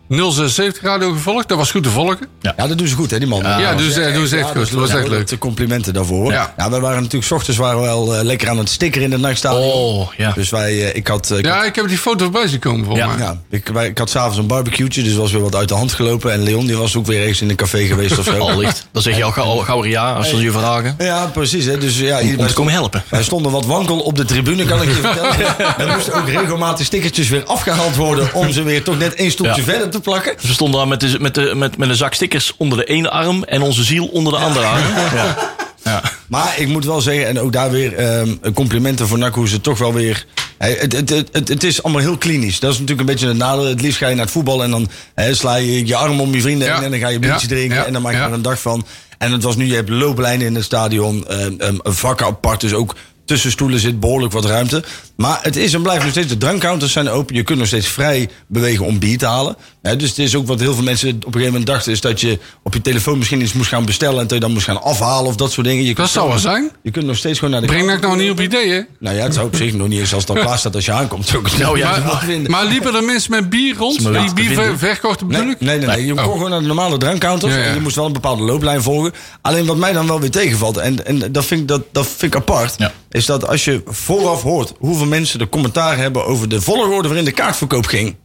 076 0.10 0.82
radio 0.82 1.12
gevolgd. 1.12 1.48
Dat 1.48 1.58
was 1.58 1.72
goed 1.72 1.84
te 1.84 1.90
volgen. 1.90 2.28
Ja, 2.42 2.68
dat 2.68 2.78
doen 2.78 2.88
ze 2.88 2.96
goed, 2.96 3.12
hè, 3.12 3.20
die 3.20 3.28
man. 3.28 3.42
Ja, 3.42 3.74
doen 3.76 3.92
ze, 3.92 4.12
doen 4.14 4.28
ze 4.28 4.38
echt 4.38 4.48
goed. 4.48 4.72
Dat 4.72 4.80
was 4.80 4.90
echt 4.94 5.08
leuk. 5.08 5.28
De 5.28 5.38
complimenten 5.38 5.94
daarvoor. 5.94 6.32
Ja. 6.32 6.54
Ja. 6.58 6.70
wij 6.70 6.80
waren 6.80 6.98
natuurlijk, 7.02 7.26
's 7.26 7.32
ochtends 7.32 7.60
waren 7.60 7.80
we 7.80 7.86
wel 7.86 8.16
eh, 8.16 8.24
lekker 8.24 8.50
aan 8.50 8.58
het 8.58 8.70
stickeren 8.70 9.06
in 9.06 9.12
het 9.12 9.22
nachtstadion. 9.22 9.72
Oh, 9.72 10.12
ja. 10.18 10.32
Dus 10.32 10.50
wij, 10.50 10.72
eh, 10.90 10.96
ik 10.96 11.08
had... 11.08 11.32
eh, 11.32 11.38
ik 11.38 11.46
Ja, 11.46 11.64
ik 11.64 11.76
heb 11.76 11.88
die 11.88 11.98
foto 11.98 12.24
voorbij 12.24 12.48
zien 12.48 12.60
komen 12.60 12.86
volgens 12.86 13.06
Ja. 13.08 13.14
mij. 13.16 13.24
Ja, 13.26 13.38
ik, 13.50 13.68
wij- 13.74 13.88
ik 13.88 13.98
had 13.98 14.10
s'avonds 14.10 14.38
een 14.38 14.48
barbecue'tje, 14.48 15.04
dus 15.04 15.16
was 15.16 15.32
weer 15.32 15.42
wat 15.42 15.56
uit 15.56 15.68
de 15.68 15.74
hand 15.76 15.94
gelopen. 15.94 16.32
En 16.32 16.44
Leon 16.44 16.66
die 16.66 16.78
was 16.78 16.96
ook 16.96 17.06
weer 17.06 17.20
ergens 17.22 17.42
in 17.42 17.50
een 17.50 17.56
café 17.56 17.86
geweest 17.86 18.18
of 18.20 18.26
zo. 18.26 18.38
Allicht. 18.48 18.88
Dan 18.92 19.02
zeg 19.02 19.18
je 19.18 19.24
al 19.24 19.32
gauw, 19.32 19.58
gauw 19.58 19.86
ja 19.86 20.12
als 20.14 20.30
ze 20.30 20.38
je 20.38 20.52
vragen. 20.52 20.96
Ja, 20.98 21.26
precies. 21.26 21.66
Hè. 21.66 21.78
Dus, 21.78 22.00
ja, 22.00 22.20
Om 22.20 22.38
te 22.38 22.44
sto- 22.44 22.54
komen 22.54 22.74
helpen. 22.74 23.04
wij 23.10 23.24
stonden 23.24 23.52
wat 23.52 23.66
wankel 23.66 24.00
op 24.00 24.16
de 24.16 24.26
tribune, 24.26 24.66
kan 24.66 24.82
ik 24.82 24.88
je 24.88 24.94
vertellen. 25.12 25.58
Er 25.78 25.94
moesten 25.96 26.14
ook 26.14 26.28
regelmatig 26.30 26.86
stickertjes 26.86 27.30
weer 27.30 27.44
afgehaald 27.46 27.96
worden... 27.96 28.34
om 28.34 28.52
ze 28.52 28.64
weer 28.64 28.84
toch 28.84 28.98
net 28.98 29.14
één 29.14 29.32
stoeltje 29.32 29.64
verder 29.64 29.90
te 29.94 30.00
plakken. 30.00 30.36
We 30.42 30.54
stonden 30.54 30.80
daar 30.80 30.88
met, 30.88 31.00
de, 31.00 31.20
met, 31.20 31.36
de, 31.36 31.56
met, 31.56 31.78
met 31.78 31.90
een 31.90 31.96
zak 31.96 32.14
stickers 32.14 32.54
onder 32.58 32.78
de 32.78 32.86
ene 32.86 33.10
arm 33.10 33.44
en 33.44 33.62
onze 33.62 33.84
ziel 33.84 34.06
onder 34.06 34.34
de 34.34 34.40
andere 34.40 34.66
arm. 34.66 34.84
Ja. 35.14 35.36
Ja. 35.84 36.02
Maar 36.28 36.54
ik 36.58 36.68
moet 36.68 36.86
wel 36.86 37.02
zeggen, 37.02 37.28
en 37.28 37.40
ook 37.40 37.52
daar 37.52 37.72
weer 37.72 37.96
ehm, 37.96 38.36
complimenten 38.54 39.08
voor 39.08 39.18
NAC... 39.18 39.36
hoe 39.36 39.48
ze 39.48 39.62
toch 39.62 39.78
wel 39.78 39.94
weer... 39.94 40.26
Hey, 40.58 40.78
het, 40.80 40.94
het, 40.94 41.10
het, 41.10 41.30
het, 41.32 41.48
het 41.48 41.64
is 41.64 41.84
allemaal 41.84 42.02
heel 42.02 42.18
klinisch. 42.18 42.60
Dat 42.60 42.74
is 42.74 42.80
natuurlijk 42.80 43.08
een 43.08 43.14
beetje 43.14 43.30
een 43.30 43.38
nadeel. 43.38 43.66
Het 43.66 43.82
liefst 43.82 43.98
ga 43.98 44.08
je 44.08 44.16
naar 44.16 44.24
het 44.24 44.34
voetbal 44.34 44.64
en 44.64 44.72
dan 44.72 44.90
sla 45.32 45.56
je 45.56 45.88
je 45.88 45.96
arm 45.96 46.20
om 46.20 46.34
je 46.36 46.42
vrienden... 46.42 46.68
Ja. 46.68 46.82
en 46.82 46.92
dan 46.92 47.00
ga 47.00 47.08
je 47.08 47.16
een 47.16 47.22
biertje 47.22 47.48
Ja. 47.48 47.56
drinken 47.56 47.86
en 47.86 47.94
dan 47.94 48.02
maak 48.02 48.14
je 48.14 48.20
er 48.20 48.34
een 48.34 48.42
dag 48.42 48.60
van. 48.62 48.86
En 49.18 49.32
het 49.32 49.44
was 49.44 49.56
nu, 49.56 49.66
je 49.66 49.76
hebt 49.76 49.90
looplijnen 49.90 50.48
in 50.48 50.56
het 50.56 50.64
stadion, 50.64 51.28
ehm, 51.28 51.54
ehm, 51.58 51.76
vakken 51.84 52.26
apart... 52.26 52.62
dus 52.62 52.74
ook 52.74 52.96
tussen 53.26 53.52
stoelen 53.52 53.80
zit 53.80 54.00
behoorlijk 54.00 54.34
wat 54.34 54.46
ruimte. 54.46 54.84
Maar 55.16 55.40
het 55.42 55.56
is 55.56 55.74
en 55.74 55.82
blijft 55.82 56.02
nog 56.04 56.12
steeds, 56.12 56.28
de 56.28 56.38
drankcounters 56.38 56.92
zijn 56.92 57.10
open. 57.10 57.36
Je 57.36 57.44
kunt 57.44 57.58
nog 57.58 57.68
steeds 57.68 57.88
vrij 57.88 58.30
bewegen 58.48 58.86
om 58.86 59.00
bier 59.00 59.18
te 59.18 59.26
halen. 59.26 59.56
Hè, 59.82 59.96
dus 59.96 60.10
het 60.10 60.18
is 60.20 60.36
ook 60.36 60.48
wat 60.48 60.60
heel 60.60 60.74
veel 60.74 60.84
mensen 60.84 61.10
op 61.10 61.16
een 61.16 61.24
gegeven 61.32 61.46
moment 61.52 61.66
dachten... 61.66 61.92
is 61.92 62.02
dat 62.02 62.22
je 62.22 62.40
op 62.64 62.74
je 62.74 62.82
telefoon 62.82 63.18
misschien 63.18 63.42
iets 63.42 63.54
moest 63.54 63.70
gaan 63.70 63.86
bestellen... 63.86 64.20
en 64.20 64.24
dat 64.28 64.32
je 64.34 64.40
dan 64.40 64.52
moest 64.52 64.66
gaan 64.66 64.82
afhalen 64.82 65.26
of 65.28 65.36
dat 65.36 65.52
soort 65.52 65.68
dingen. 65.68 65.84
Je 65.84 65.96
Dat 65.96 66.10
zou 66.10 66.30
wel 66.30 66.38
zijn. 66.40 66.72
je 66.84 66.92
kunt 66.92 67.06
nog 67.06 67.18
steeds 67.18 67.36
gewoon 67.40 67.54
naar 67.54 67.62
de 67.62 67.68
Breng 67.68 67.88
counter 67.88 68.08
NAC 68.10 68.18
nou 68.18 68.24
niet 68.30 68.40
op 68.40 68.46
ideeën. 68.46 68.88
Nou 69.00 69.16
ja, 69.16 69.24
het 69.24 69.34
zou 69.34 69.46
op 69.46 69.56
zich 69.56 69.74
nog 69.74 69.88
niet 69.88 70.00
eens 70.00 70.14
als 70.14 70.24
het 70.28 70.36
al 70.38 70.44
klaar 70.46 70.58
staat 70.58 70.76
als 70.76 70.86
je 70.86 70.92
aankomt. 70.92 71.28
Zo 71.28 71.42
Nou 71.60 71.78
ja, 71.78 71.96
dat 72.00 72.04
maar-. 72.06 72.40
Maar 72.48 72.66
liepen 72.66 72.96
er 72.96 73.04
mensen 73.04 73.32
met 73.32 73.50
bier 73.50 73.76
rond? 73.78 74.00
Die 74.14 74.34
bier 74.34 74.78
verkochten 74.78 75.28
bedoel 75.28 75.44
Nee, 75.44 75.54
ik? 75.54 75.60
nee, 75.62 75.78
nee, 75.78 75.88
nee. 75.88 76.06
Je 76.06 76.14
kon 76.14 76.24
Oh. 76.26 76.32
gewoon 76.32 76.50
naar 76.50 76.60
de 76.60 76.66
normale 76.68 76.98
drankcounters. 76.98 77.54
Ja, 77.54 77.60
ja. 77.60 77.66
En 77.66 77.74
je 77.74 77.80
moest 77.82 77.96
wel 77.96 78.06
een 78.06 78.14
bepaalde 78.14 78.44
looplijn 78.44 78.82
volgen. 78.82 79.12
Alleen 79.42 79.66
wat 79.66 79.78
mij 79.78 79.94
dan 79.94 80.08
wel 80.08 80.20
weer 80.20 80.32
tegenvalt, 80.32 80.78
en, 80.78 81.06
en 81.06 81.32
dat, 81.32 81.46
vind 81.46 81.62
ik, 81.62 81.68
dat, 81.68 81.82
dat 81.92 82.08
vind 82.08 82.34
ik 82.36 82.40
apart, 82.40 82.76
Ja. 82.78 82.92
is 83.12 83.26
dat 83.26 83.48
als 83.48 83.66
je 83.66 83.82
vooraf 83.86 84.42
hoort 84.42 84.74
hoeveel 84.80 85.06
mensen 85.14 85.40
de 85.40 85.50
commentaar 85.50 85.98
hebben 85.98 86.26
over 86.26 86.50
de 86.50 86.62
volgorde 86.62 87.08
waarin 87.08 87.26
de 87.26 87.32
kaartverkoop 87.32 87.86
ging. 87.86 88.16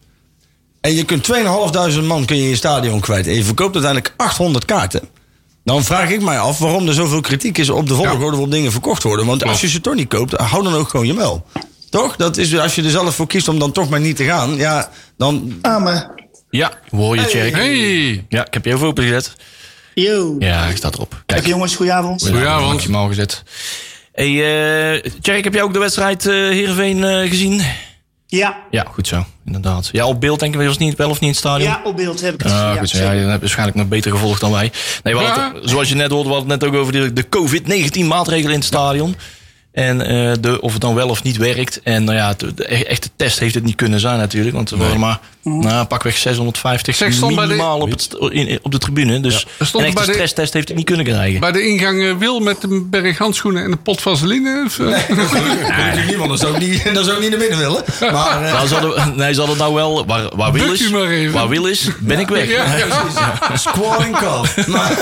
En 0.80 0.94
je 0.94 1.04
kunt 1.04 1.28
2.500 1.32 2.04
man 2.04 2.24
kun 2.24 2.36
je 2.36 2.42
in 2.42 2.48
je 2.48 2.56
stadion 2.56 3.00
kwijt. 3.00 3.26
En 3.26 3.34
je 3.34 3.44
verkoopt 3.44 3.74
uiteindelijk 3.74 4.14
800 4.16 4.64
kaarten. 4.64 5.08
Dan 5.64 5.84
vraag 5.84 6.10
ik 6.10 6.22
mij 6.22 6.38
af 6.38 6.58
waarom 6.58 6.88
er 6.88 6.94
zoveel 6.94 7.20
kritiek 7.20 7.58
is 7.58 7.70
op 7.70 7.88
de 7.88 7.94
volgorde 7.94 8.30
waarop 8.30 8.50
dingen 8.50 8.72
verkocht 8.72 9.02
worden. 9.02 9.26
Want 9.26 9.44
als 9.44 9.60
je 9.60 9.68
ze 9.68 9.80
toch 9.80 9.94
niet 9.94 10.08
koopt, 10.08 10.32
hou 10.32 10.62
dan 10.62 10.74
ook 10.74 10.88
gewoon 10.88 11.06
je 11.06 11.14
mel. 11.14 11.46
Toch? 11.90 12.16
Dat 12.16 12.36
is, 12.36 12.58
als 12.58 12.74
je 12.74 12.82
er 12.82 12.90
zelf 12.90 13.14
voor 13.14 13.26
kiest 13.26 13.48
om 13.48 13.58
dan 13.58 13.72
toch 13.72 13.88
maar 13.88 14.00
niet 14.00 14.16
te 14.16 14.24
gaan, 14.24 14.56
ja, 14.56 14.90
dan 15.16 15.58
Ja, 16.50 16.72
hoe 16.88 17.00
hoor 17.00 17.16
je? 17.16 17.20
Hey, 17.20 18.24
Ja, 18.28 18.46
ik 18.46 18.54
heb 18.54 18.64
je 18.64 18.72
even 18.72 18.86
opengezet. 18.86 19.36
Yo. 19.94 20.36
Ja, 20.38 20.66
ik 20.66 20.76
sta 20.76 20.90
erop. 20.92 21.22
Kijk, 21.26 21.46
jongens, 21.46 21.76
goedenavond. 21.76 22.22
Goedenavond. 22.22 22.72
maximaal 22.72 23.08
gezet. 23.08 23.42
Hey, 24.18 24.94
eh 24.96 25.10
Tjerk, 25.20 25.44
heb 25.44 25.52
jij 25.54 25.62
ook 25.62 25.72
de 25.72 25.78
wedstrijd 25.78 26.26
eh 26.26 26.32
Heerenveen 26.34 27.04
eh, 27.04 27.28
gezien? 27.28 27.62
Ja, 28.26 28.56
Ja, 28.70 28.86
goed 28.92 29.06
zo, 29.06 29.24
inderdaad. 29.46 29.88
Ja, 29.92 30.06
op 30.06 30.20
beeld 30.20 30.40
denk 30.40 30.54
ik, 30.54 30.66
was 30.66 30.78
niet, 30.78 30.96
wel 30.96 31.08
of 31.10 31.14
niet 31.14 31.22
in 31.22 31.28
het 31.28 31.36
stadion? 31.36 31.68
ja, 31.70 31.80
op 31.84 31.96
beeld 31.96 32.20
heb 32.20 32.34
ik 32.34 32.42
het. 32.42 32.52
Ah, 32.52 32.58
ja, 32.58 32.74
goed 32.76 32.88
zo. 32.88 32.98
Ja, 32.98 33.02
zeker. 33.04 33.20
je 33.20 33.26
hebt 33.26 33.40
waarschijnlijk 33.40 33.76
nog 33.78 33.88
beter 33.88 34.10
gevolgd 34.10 34.40
dan 34.40 34.50
wij. 34.52 34.72
Nee, 35.02 35.14
we 35.16 35.20
hadden 35.20 35.60
het- 35.60 35.70
zoals 35.70 35.88
je 35.88 35.94
net 35.94 36.10
hoorde, 36.10 36.28
we 36.28 36.34
hadden 36.34 36.50
het 36.52 36.60
net 36.60 36.70
ook 36.70 36.76
over 36.80 36.92
de, 36.92 37.12
de 37.12 37.26
COVID-19 37.28 38.04
maatregelen 38.06 38.52
in 38.52 38.58
het 38.58 38.64
stadion. 38.68 39.16
En 39.72 40.00
eh, 40.00 40.32
de, 40.40 40.60
of 40.60 40.72
het 40.72 40.80
dan 40.80 40.94
wel 40.94 41.08
of 41.08 41.22
niet 41.22 41.36
werkt. 41.36 41.80
En 41.82 42.04
nou 42.04 42.16
ja, 42.16 42.34
de, 42.34 42.54
de 42.54 42.64
echte 42.66 43.08
test 43.16 43.38
heeft 43.38 43.54
het 43.54 43.64
niet 43.64 43.74
kunnen 43.76 44.00
zijn 44.00 44.18
natuurlijk. 44.18 44.56
Want 44.56 44.70
er 44.70 44.78
waren 44.78 45.00
maar 45.00 45.20
nou, 45.42 45.86
pakweg 45.86 46.16
650 46.16 46.94
Zeg, 46.94 47.12
stond 47.12 47.34
bij 47.34 47.44
de- 47.44 47.50
minimaal 47.50 47.80
op, 47.80 47.90
het, 47.90 48.16
in, 48.30 48.58
op 48.62 48.72
de 48.72 48.78
tribune. 48.78 49.20
Dus 49.20 49.46
stond 49.60 49.72
een 49.84 49.90
echte 49.90 49.94
bij 49.94 50.06
de- 50.06 50.12
stresstest 50.12 50.52
heeft 50.52 50.68
het 50.68 50.76
niet 50.76 50.86
kunnen 50.86 51.04
krijgen. 51.04 51.40
Bij 51.40 51.52
de 51.52 51.62
ingang 51.68 52.02
eh, 52.04 52.16
Wil 52.16 52.40
met 52.40 52.62
een 52.62 52.90
berg 52.90 53.18
handschoenen 53.18 53.64
en 53.64 53.72
een 53.72 53.82
pot 53.82 54.00
vaseline. 54.00 54.62
Of, 54.66 54.78
eh? 54.78 56.16
Want 56.18 56.28
dat 56.28 56.40
zou 56.40 56.54
ik 56.54 56.60
niet, 56.68 56.94
dat 56.94 57.04
zou 57.04 57.16
ik 57.16 57.20
niet 57.22 57.30
naar 57.30 57.38
binnen 57.38 57.58
willen. 57.58 57.84
Maar, 58.00 58.44
eh, 58.44 58.52
Nou, 58.52 58.66
ze 58.68 58.74
hadden, 58.74 59.16
nee, 59.16 59.32
ze 59.34 59.38
hadden 59.38 59.58
nou 59.58 59.74
wel... 59.74 60.06
Waar, 60.06 60.36
waar 60.36 60.52
Wil 60.52 60.72
is, 60.72 60.80
u 60.80 60.90
maar 60.90 61.06
even. 61.08 61.32
waar 61.32 61.48
Wil 61.48 61.66
is, 61.66 61.88
ben 62.00 62.18
ik 62.18 62.28
weg. 62.28 62.48
Ja, 62.50 62.76
ja. 62.76 63.56
Squalling 63.56 64.16
cough. 64.18 64.66
Maar, 64.66 64.98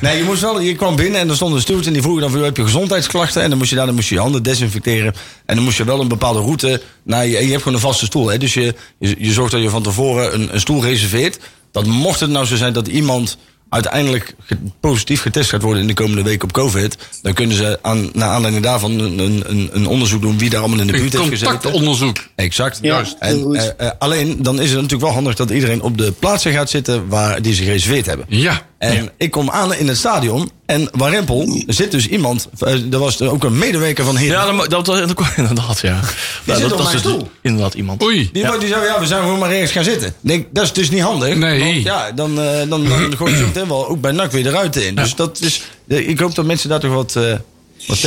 nee, 0.00 0.16
je, 0.18 0.24
moest 0.24 0.40
wel, 0.40 0.60
je 0.60 0.74
kwam 0.74 0.96
binnen 0.96 1.20
en 1.20 1.28
er 1.28 1.34
stond 1.34 1.54
een 1.54 1.60
steward 1.60 1.86
en 1.86 1.92
die 1.92 2.02
vroeg 2.02 2.20
dan: 2.20 2.42
heb 2.42 2.56
je 2.56 2.62
gezondheidsklachten? 2.62 3.42
En 3.42 3.48
dan 3.48 3.58
moest 3.58 3.70
je 3.70 3.76
daar 3.76 3.86
dan 3.86 3.94
moest 3.94 4.08
je, 4.08 4.14
je 4.14 4.20
handen 4.20 4.42
desinfecteren. 4.42 5.14
En 5.46 5.54
dan 5.54 5.64
moest 5.64 5.76
je 5.76 5.84
wel 5.84 6.00
een 6.00 6.08
bepaalde 6.08 6.40
route. 6.40 6.80
naar 7.02 7.26
je, 7.26 7.36
en 7.36 7.44
je 7.44 7.50
hebt 7.50 7.62
gewoon 7.62 7.78
een 7.78 7.84
vaste 7.84 8.04
stoel. 8.04 8.28
Hè? 8.28 8.38
Dus 8.38 8.54
je, 8.54 8.74
je, 8.98 9.14
je 9.18 9.32
zorgt 9.32 9.52
dat 9.52 9.62
je 9.62 9.68
van 9.70 9.79
tevoren 9.82 10.34
een, 10.34 10.54
een 10.54 10.60
stoel 10.60 10.82
reserveert. 10.82 11.38
Dat 11.72 11.86
mocht 11.86 12.20
het 12.20 12.30
nou 12.30 12.46
zo 12.46 12.56
zijn 12.56 12.72
dat 12.72 12.88
iemand 12.88 13.38
uiteindelijk 13.70 14.34
positief 14.80 15.20
getest 15.20 15.50
gaat 15.50 15.62
worden 15.62 15.82
in 15.82 15.88
de 15.88 15.94
komende 15.94 16.22
week 16.22 16.42
op 16.42 16.52
COVID. 16.52 16.96
Dan 17.22 17.32
kunnen 17.32 17.56
ze 17.56 17.78
aan, 17.82 18.10
naar 18.12 18.28
aanleiding 18.28 18.64
daarvan 18.64 18.98
een, 18.98 19.18
een, 19.18 19.68
een, 19.72 19.86
onderzoek 19.86 20.22
doen 20.22 20.38
wie 20.38 20.50
daar 20.50 20.60
allemaal 20.60 20.80
in 20.80 20.86
de 20.86 20.92
buurt 20.92 21.12
heeft 21.12 21.28
gezeten. 21.28 21.60
contactonderzoek. 21.60 22.16
Exact. 22.34 22.78
Ja, 22.82 22.94
Juist. 22.94 23.16
En, 23.18 23.54
eh, 23.54 23.86
eh, 23.86 23.90
alleen 23.98 24.42
dan 24.42 24.54
is 24.54 24.66
het 24.66 24.74
natuurlijk 24.74 25.02
wel 25.02 25.12
handig 25.12 25.34
dat 25.34 25.50
iedereen 25.50 25.82
op 25.82 25.98
de 25.98 26.12
plaatsen 26.12 26.52
gaat 26.52 26.70
zitten 26.70 27.08
waar 27.08 27.42
die 27.42 27.54
zich 27.54 27.64
gereserveerd 27.64 28.06
hebben. 28.06 28.26
Ja. 28.28 28.68
En 28.80 29.10
ik 29.16 29.30
kom 29.30 29.50
aan 29.50 29.74
in 29.74 29.88
het 29.88 29.96
stadion 29.96 30.50
en 30.66 30.88
Warempel 30.92 31.62
zit 31.66 31.90
dus 31.90 32.06
iemand, 32.06 32.48
eh, 32.58 32.92
er 32.92 32.98
was 32.98 33.22
ook 33.22 33.44
een 33.44 33.58
medewerker 33.58 34.04
van 34.04 34.16
Heer. 34.16 34.30
Ja, 34.30 34.52
dat, 34.66 34.86
dat, 34.86 34.88
inderdaad, 35.36 35.80
ja. 35.80 36.00
Ja, 36.44 36.54
zit 36.54 36.62
dat, 36.68 36.72
op 36.72 36.78
mijn 36.78 36.96
is 36.96 37.02
dus 37.02 37.12
stoel. 37.12 37.30
inderdaad 37.42 37.74
iemand. 37.74 38.02
Oei. 38.02 38.30
Die, 38.32 38.58
die 38.58 38.68
zei, 38.68 38.84
ja, 38.84 39.00
we 39.00 39.06
zijn 39.06 39.22
gewoon 39.22 39.38
maar 39.38 39.50
ergens 39.50 39.70
gaan 39.72 39.84
zitten. 39.84 40.14
Denk, 40.20 40.46
dat 40.52 40.64
is 40.64 40.72
dus 40.72 40.90
niet 40.90 41.02
handig. 41.02 41.36
Nee. 41.36 41.60
Want 41.60 41.82
ja, 41.82 42.12
dan, 42.12 42.40
eh 42.40 42.58
dan, 42.68 42.84
dan 42.84 43.16
gooi 43.16 43.32
je 43.32 43.38
zo 43.38 43.46
meteen 43.46 43.68
wel 43.68 43.88
ook 43.88 44.00
bij 44.00 44.12
NAC 44.12 44.32
weer 44.32 44.42
de 44.42 44.50
ruiten 44.50 44.86
in. 44.86 44.94
Dus 44.94 45.14
dat 45.14 45.40
is, 45.40 45.62
eh, 45.88 46.08
ik 46.08 46.20
hoop 46.20 46.34
dat 46.34 46.44
mensen 46.44 46.68
daar 46.68 46.80
toch 46.80 46.92
wat, 46.92 47.16
eh. 47.16 47.34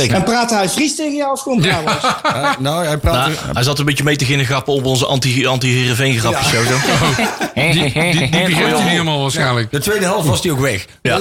En 0.08 0.22
praat 0.24 0.50
hij 0.50 0.68
Fries 0.68 0.96
tegen 0.96 1.16
jou 1.16 1.32
of 1.32 1.40
gewoon 1.40 1.60
Brabants? 1.60 2.04
Ja, 2.22 2.56
nou, 2.58 2.84
hij 2.86 2.96
praat... 2.96 3.14
Nou, 3.28 3.32
hij 3.52 3.62
zat 3.62 3.78
een 3.78 3.84
beetje 3.84 4.04
mee 4.04 4.14
te 4.16 4.24
beginnen 4.24 4.46
grappen 4.46 4.72
op 4.74 4.84
onze 4.84 5.06
anti- 5.06 5.46
anti-Heerenveen 5.46 6.18
grapjes. 6.18 6.50
Ja. 6.50 6.58
zo, 6.58 6.64
zo. 6.64 6.76
Die, 7.54 7.72
die, 7.72 7.92
die 7.92 7.92
begreep 8.44 8.56
hij 8.56 8.70
niet 8.72 8.88
helemaal 8.88 9.20
waarschijnlijk. 9.20 9.70
de 9.70 9.78
tweede 9.78 10.04
helft 10.04 10.28
was 10.28 10.42
hij 10.42 10.52
ook 10.52 10.60
weg. 10.60 10.84
Ja. 11.02 11.18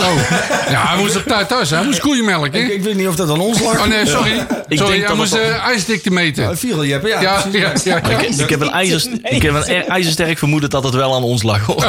Ja, 0.69 0.87
hij 0.87 0.97
moest 0.97 1.15
op 1.15 1.23
tijd 1.23 1.47
thuis. 1.47 1.69
hè. 1.69 1.75
Hij 1.75 1.85
moest 1.85 1.99
koeien 1.99 2.25
melken. 2.25 2.53
Ik, 2.63 2.69
ik 2.69 2.83
weet 2.83 2.95
niet 2.95 3.07
of 3.07 3.15
dat 3.15 3.29
aan 3.29 3.39
ons 3.39 3.59
lag. 3.61 3.79
Oh 3.79 3.85
nee, 3.85 4.05
sorry. 4.05 4.31
Ik 4.31 4.77
sorry, 4.77 4.77
denk 4.77 4.89
hij 4.89 5.07
dat 5.07 5.15
moest 5.15 5.35
uh, 5.35 5.65
ijsdikte 5.65 6.11
meten. 6.11 6.43
Uh, 6.43 6.49
Viel, 6.55 6.85
Jeppe, 6.85 7.07
ja. 7.07 7.21
Ja, 7.21 7.41
precies. 7.41 7.83
ja, 7.83 7.95
ja. 7.95 8.09
ja. 8.09 8.17
Ik, 8.19 8.29
ik 8.39 8.49
heb 8.49 8.61
een, 8.61 8.69
ijzers, 8.71 9.07
ik 9.23 9.41
heb 9.41 9.53
een 9.53 9.65
er- 9.67 9.85
ijzersterk 9.87 10.37
vermoeden 10.37 10.69
dat 10.69 10.83
het 10.83 10.93
wel 10.93 11.15
aan 11.15 11.23
ons 11.23 11.43
lag. 11.43 11.65
hoor. 11.65 11.85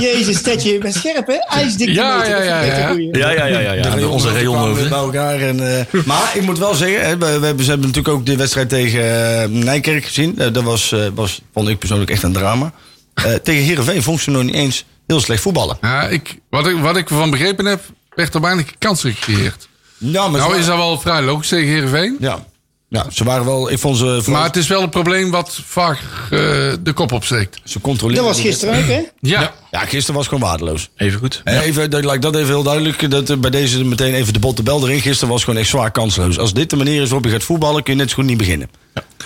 Jezus, 0.00 0.42
Tetje, 0.42 0.72
je 0.72 0.78
bent 0.78 0.94
scherp 0.94 1.26
hè? 1.26 1.34
IJsdikte 1.58 1.94
Ja, 1.94 2.16
meter, 2.16 2.30
ja, 2.44 2.60
dat 2.60 2.66
ja, 2.68 2.78
ja. 2.78 2.90
Ja, 3.12 3.30
ja, 3.30 3.44
ja, 3.46 3.58
ja. 3.58 3.72
ja. 3.72 3.90
De 3.94 4.08
Onze 4.08 4.32
rayon 4.32 4.74
bij 4.74 4.98
elkaar. 4.98 5.40
En, 5.40 5.57
eh, 5.60 5.84
maar 6.06 6.32
ik 6.34 6.42
moet 6.42 6.58
wel 6.58 6.74
zeggen, 6.74 7.06
hè, 7.06 7.18
we, 7.18 7.38
we 7.38 7.46
hebben, 7.46 7.64
ze 7.64 7.70
hebben 7.70 7.88
natuurlijk 7.88 8.14
ook 8.14 8.26
de 8.26 8.36
wedstrijd 8.36 8.68
tegen 8.68 9.02
eh, 9.42 9.48
Nijkerk 9.48 10.04
gezien. 10.04 10.38
Eh, 10.38 10.52
dat 10.52 10.62
was, 10.62 10.94
was, 11.14 11.40
vond 11.52 11.68
ik 11.68 11.78
persoonlijk 11.78 12.10
echt 12.10 12.22
een 12.22 12.32
drama. 12.32 12.72
Tegen 13.42 13.64
Heerenveen 13.64 14.02
vond 14.02 14.20
ze 14.20 14.30
nog 14.30 14.42
niet 14.42 14.54
eens 14.54 14.84
heel 15.06 15.20
slecht 15.20 15.42
voetballen. 15.42 15.78
Ja, 15.80 16.08
ik, 16.08 16.38
wat, 16.50 16.66
ik, 16.66 16.76
wat 16.76 16.96
ik 16.96 17.10
ervan 17.10 17.30
begrepen 17.30 17.64
heb, 17.64 17.80
werd 18.14 18.34
er 18.34 18.40
weinig 18.40 18.78
kansen 18.78 19.14
gecreëerd. 19.14 19.68
Ja, 19.98 20.28
maar 20.28 20.40
Nou 20.40 20.56
is 20.56 20.66
dat 20.66 20.76
wel 20.76 21.00
vrij 21.00 21.22
logisch 21.22 21.48
tegen 21.48 21.68
Heerenveen. 21.68 22.16
Ja. 22.20 22.44
Ja, 22.90 23.06
ze 23.10 23.24
waren 23.24 23.44
wel, 23.44 23.70
ik 23.70 23.78
vond 23.78 23.96
ze, 23.96 24.22
Maar 24.26 24.44
het 24.44 24.56
is 24.56 24.66
wel 24.66 24.82
een 24.82 24.88
probleem 24.88 25.30
wat 25.30 25.60
vaak 25.66 25.98
eh, 26.30 26.38
de 26.80 26.92
kop 26.94 27.12
opsteekt. 27.12 27.60
ze 27.64 27.80
controleren. 27.80 28.24
Dat 28.24 28.32
was 28.34 28.42
gisteren 28.42 28.78
ook, 28.78 28.86
hè? 28.86 29.00
Ja. 29.20 29.54
Ja, 29.70 29.80
gisteren 29.80 30.14
was 30.14 30.28
gewoon 30.28 30.48
waardeloos. 30.48 30.88
Even 30.96 31.18
goed. 31.18 31.40
Even, 31.44 31.90
dat, 31.90 32.04
laat 32.04 32.14
ik 32.14 32.22
dat 32.22 32.34
even 32.34 32.46
heel 32.46 32.62
duidelijk. 32.62 33.10
Dat, 33.10 33.30
eh, 33.30 33.36
bij 33.36 33.50
deze 33.50 33.84
meteen 33.84 34.14
even 34.14 34.32
de 34.32 34.38
botte 34.38 34.62
bel 34.62 34.82
erin. 34.82 35.00
Gisteren 35.00 35.32
was 35.32 35.44
gewoon 35.44 35.60
echt 35.60 35.68
zwaar 35.68 35.90
kansloos. 35.90 36.38
Als 36.38 36.52
dit 36.52 36.70
de 36.70 36.76
manier 36.76 37.02
is 37.02 37.08
waarop 37.08 37.24
je 37.24 37.30
gaat 37.32 37.44
voetballen, 37.44 37.82
kun 37.82 37.92
je 37.92 37.98
net 37.98 38.08
zo 38.08 38.14
goed 38.16 38.24
niet 38.24 38.36
beginnen. 38.38 38.70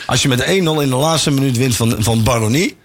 Als 0.06 0.22
je 0.22 0.28
met 0.28 0.40
1-0 0.42 0.46
in 0.82 0.88
de 0.88 0.96
laatste 0.96 1.30
minuut 1.30 1.56
wint 1.56 1.76
van, 1.76 1.96
van 1.98 2.22
Baronie. 2.22 2.76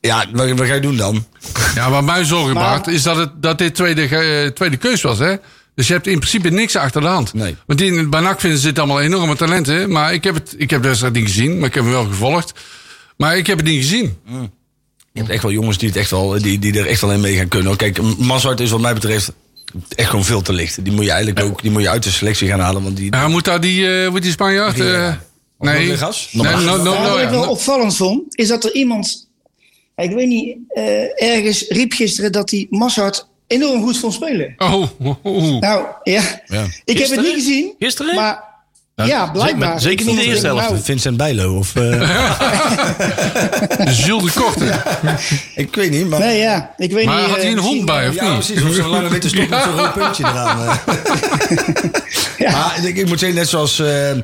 Ja, 0.00 0.24
wat, 0.32 0.50
wat 0.50 0.66
ga 0.66 0.74
je 0.74 0.80
doen 0.80 0.96
dan? 0.96 1.26
Ja, 1.74 1.90
wat 1.90 2.02
mij 2.04 2.24
zorgen 2.24 2.54
Maar- 2.54 2.64
baart, 2.64 2.86
is 2.86 3.02
dat, 3.02 3.16
het, 3.16 3.42
dat 3.42 3.58
dit 3.58 3.74
tweede, 3.74 4.02
eh, 4.02 4.50
tweede 4.50 4.76
keus 4.76 5.02
was. 5.02 5.18
Hè? 5.18 5.34
Dus 5.78 5.86
je 5.86 5.92
hebt 5.92 6.06
in 6.06 6.18
principe 6.18 6.50
niks 6.50 6.76
achter 6.76 7.00
de 7.00 7.06
hand. 7.06 7.34
Nee. 7.34 7.56
Want 7.66 7.80
in, 7.80 8.10
bij 8.10 8.20
NAC 8.20 8.40
vinden 8.40 8.58
ze 8.58 8.66
dit 8.66 8.78
allemaal 8.78 9.00
enorme 9.00 9.36
talenten. 9.36 9.90
Maar 9.90 10.12
ik 10.12 10.24
heb, 10.24 10.34
het, 10.34 10.54
ik 10.56 10.70
heb 10.70 10.82
de 10.82 10.88
wedstrijd 10.88 11.14
niet 11.14 11.24
gezien, 11.26 11.58
maar 11.58 11.68
ik 11.68 11.74
heb 11.74 11.82
hem 11.84 11.92
wel 11.92 12.04
gevolgd. 12.04 12.52
Maar 13.16 13.36
ik 13.36 13.46
heb 13.46 13.56
het 13.58 13.66
niet 13.66 13.76
gezien. 13.82 14.16
Je 15.12 15.18
hebt 15.20 15.28
echt 15.30 15.42
wel 15.42 15.52
jongens 15.52 15.78
die, 15.78 15.88
het 15.88 15.96
echt 15.98 16.10
wel, 16.10 16.42
die, 16.42 16.58
die 16.58 16.78
er 16.78 16.86
echt 16.86 17.00
wel 17.00 17.12
in 17.12 17.20
mee 17.20 17.36
gaan 17.36 17.48
kunnen. 17.48 17.76
Kijk, 17.76 18.18
Mazart 18.18 18.60
is 18.60 18.70
wat 18.70 18.80
mij 18.80 18.94
betreft 18.94 19.32
echt 19.94 20.08
gewoon 20.10 20.24
veel 20.24 20.42
te 20.42 20.52
licht. 20.52 20.84
Die 20.84 20.92
moet 20.92 21.04
je 21.04 21.10
eigenlijk 21.10 21.46
ook 21.46 21.62
die 21.62 21.70
moet 21.70 21.82
je 21.82 21.88
uit 21.90 22.02
de 22.02 22.10
selectie 22.10 22.48
gaan 22.48 22.60
halen. 22.60 22.82
Want 22.82 22.96
die, 22.96 23.14
Ja, 23.14 23.28
moet 23.28 23.44
daar 23.44 23.60
die, 23.60 24.02
eh, 24.02 24.10
moet 24.10 24.22
die 24.22 24.30
Spanjaard... 24.30 24.80
eh, 24.80 24.86
Ja. 24.92 25.20
nee. 25.58 25.78
Noblegas? 25.78 26.28
Nee, 26.32 26.44
no, 26.44 26.58
no, 26.60 26.76
Maar 26.94 27.02
no, 27.02 27.10
wat 27.10 27.20
ik 27.20 27.28
wel 27.28 27.48
opvallend 27.50 27.96
vond, 27.96 28.36
is 28.38 28.48
dat 28.48 28.64
er 28.64 28.74
iemand... 28.74 29.28
Ik 29.96 30.10
weet 30.10 30.28
niet, 30.28 30.56
eh, 30.68 31.22
ergens 31.34 31.64
riep 31.68 31.92
gisteren 31.92 32.32
dat 32.32 32.48
die 32.48 32.66
Massard 32.70 33.28
enorm 33.48 33.82
goed 33.82 33.98
vond 33.98 34.14
spelen. 34.14 34.54
Oh, 34.58 34.72
oh, 35.00 35.14
oh. 35.22 35.60
Nou, 35.60 35.84
ja. 36.02 36.22
Ja. 36.46 36.64
Ik 36.84 36.98
heb 36.98 37.08
het 37.10 37.20
niet 37.20 37.34
gezien. 37.34 37.74
Gisteren? 37.78 38.14
Maar 38.14 38.42
Nou, 38.96 39.08
ja, 39.10 39.26
blijkbaar. 39.30 39.80
zeker- 39.80 40.06
niet 40.06 40.16
de 40.16 40.24
eerste 40.24 40.46
helft. 40.46 40.62
nou, 40.68 40.78
Vincent 40.82 41.16
Bijlo 41.16 41.56
of... 41.58 41.76
eh, 41.76 41.90
Jules 44.04 44.34
de 44.34 44.40
Korte. 44.40 44.80
ik 45.54 45.74
weet 45.74 45.90
niet, 45.90 46.08
maar... 46.08 46.18
Nee, 46.20 46.38
ja. 46.38 46.74
Ik 46.76 46.92
weet 46.92 47.04
Maar 47.06 47.16
niet, 47.20 47.26
had 47.26 47.36
hij 47.36 47.44
eh, 47.46 47.50
een 47.50 47.58
hond 47.58 47.64
misschien- 47.70 47.86
bij, 47.86 48.08
of 48.08 48.14
Ja, 48.14 48.24
niet? 48.24 48.34
precies. 48.46 48.62
Of 48.64 48.74
zo'n 48.74 48.88
lange 48.88 49.08
witte 49.08 49.28
stok 49.28 49.48
met 49.48 49.62
zo'n 49.62 49.76
rood 49.76 49.92
puntje 49.92 50.24
eraan. 50.24 50.78
Ja. 52.38 52.50
Maar 52.50 52.84
ik, 52.86 52.96
ik 52.96 53.06
moet 53.08 53.18
zeggen, 53.18 53.38
net 53.38 53.48
zoals 53.48 53.78
eh, 53.78 54.10
eh, 54.10 54.20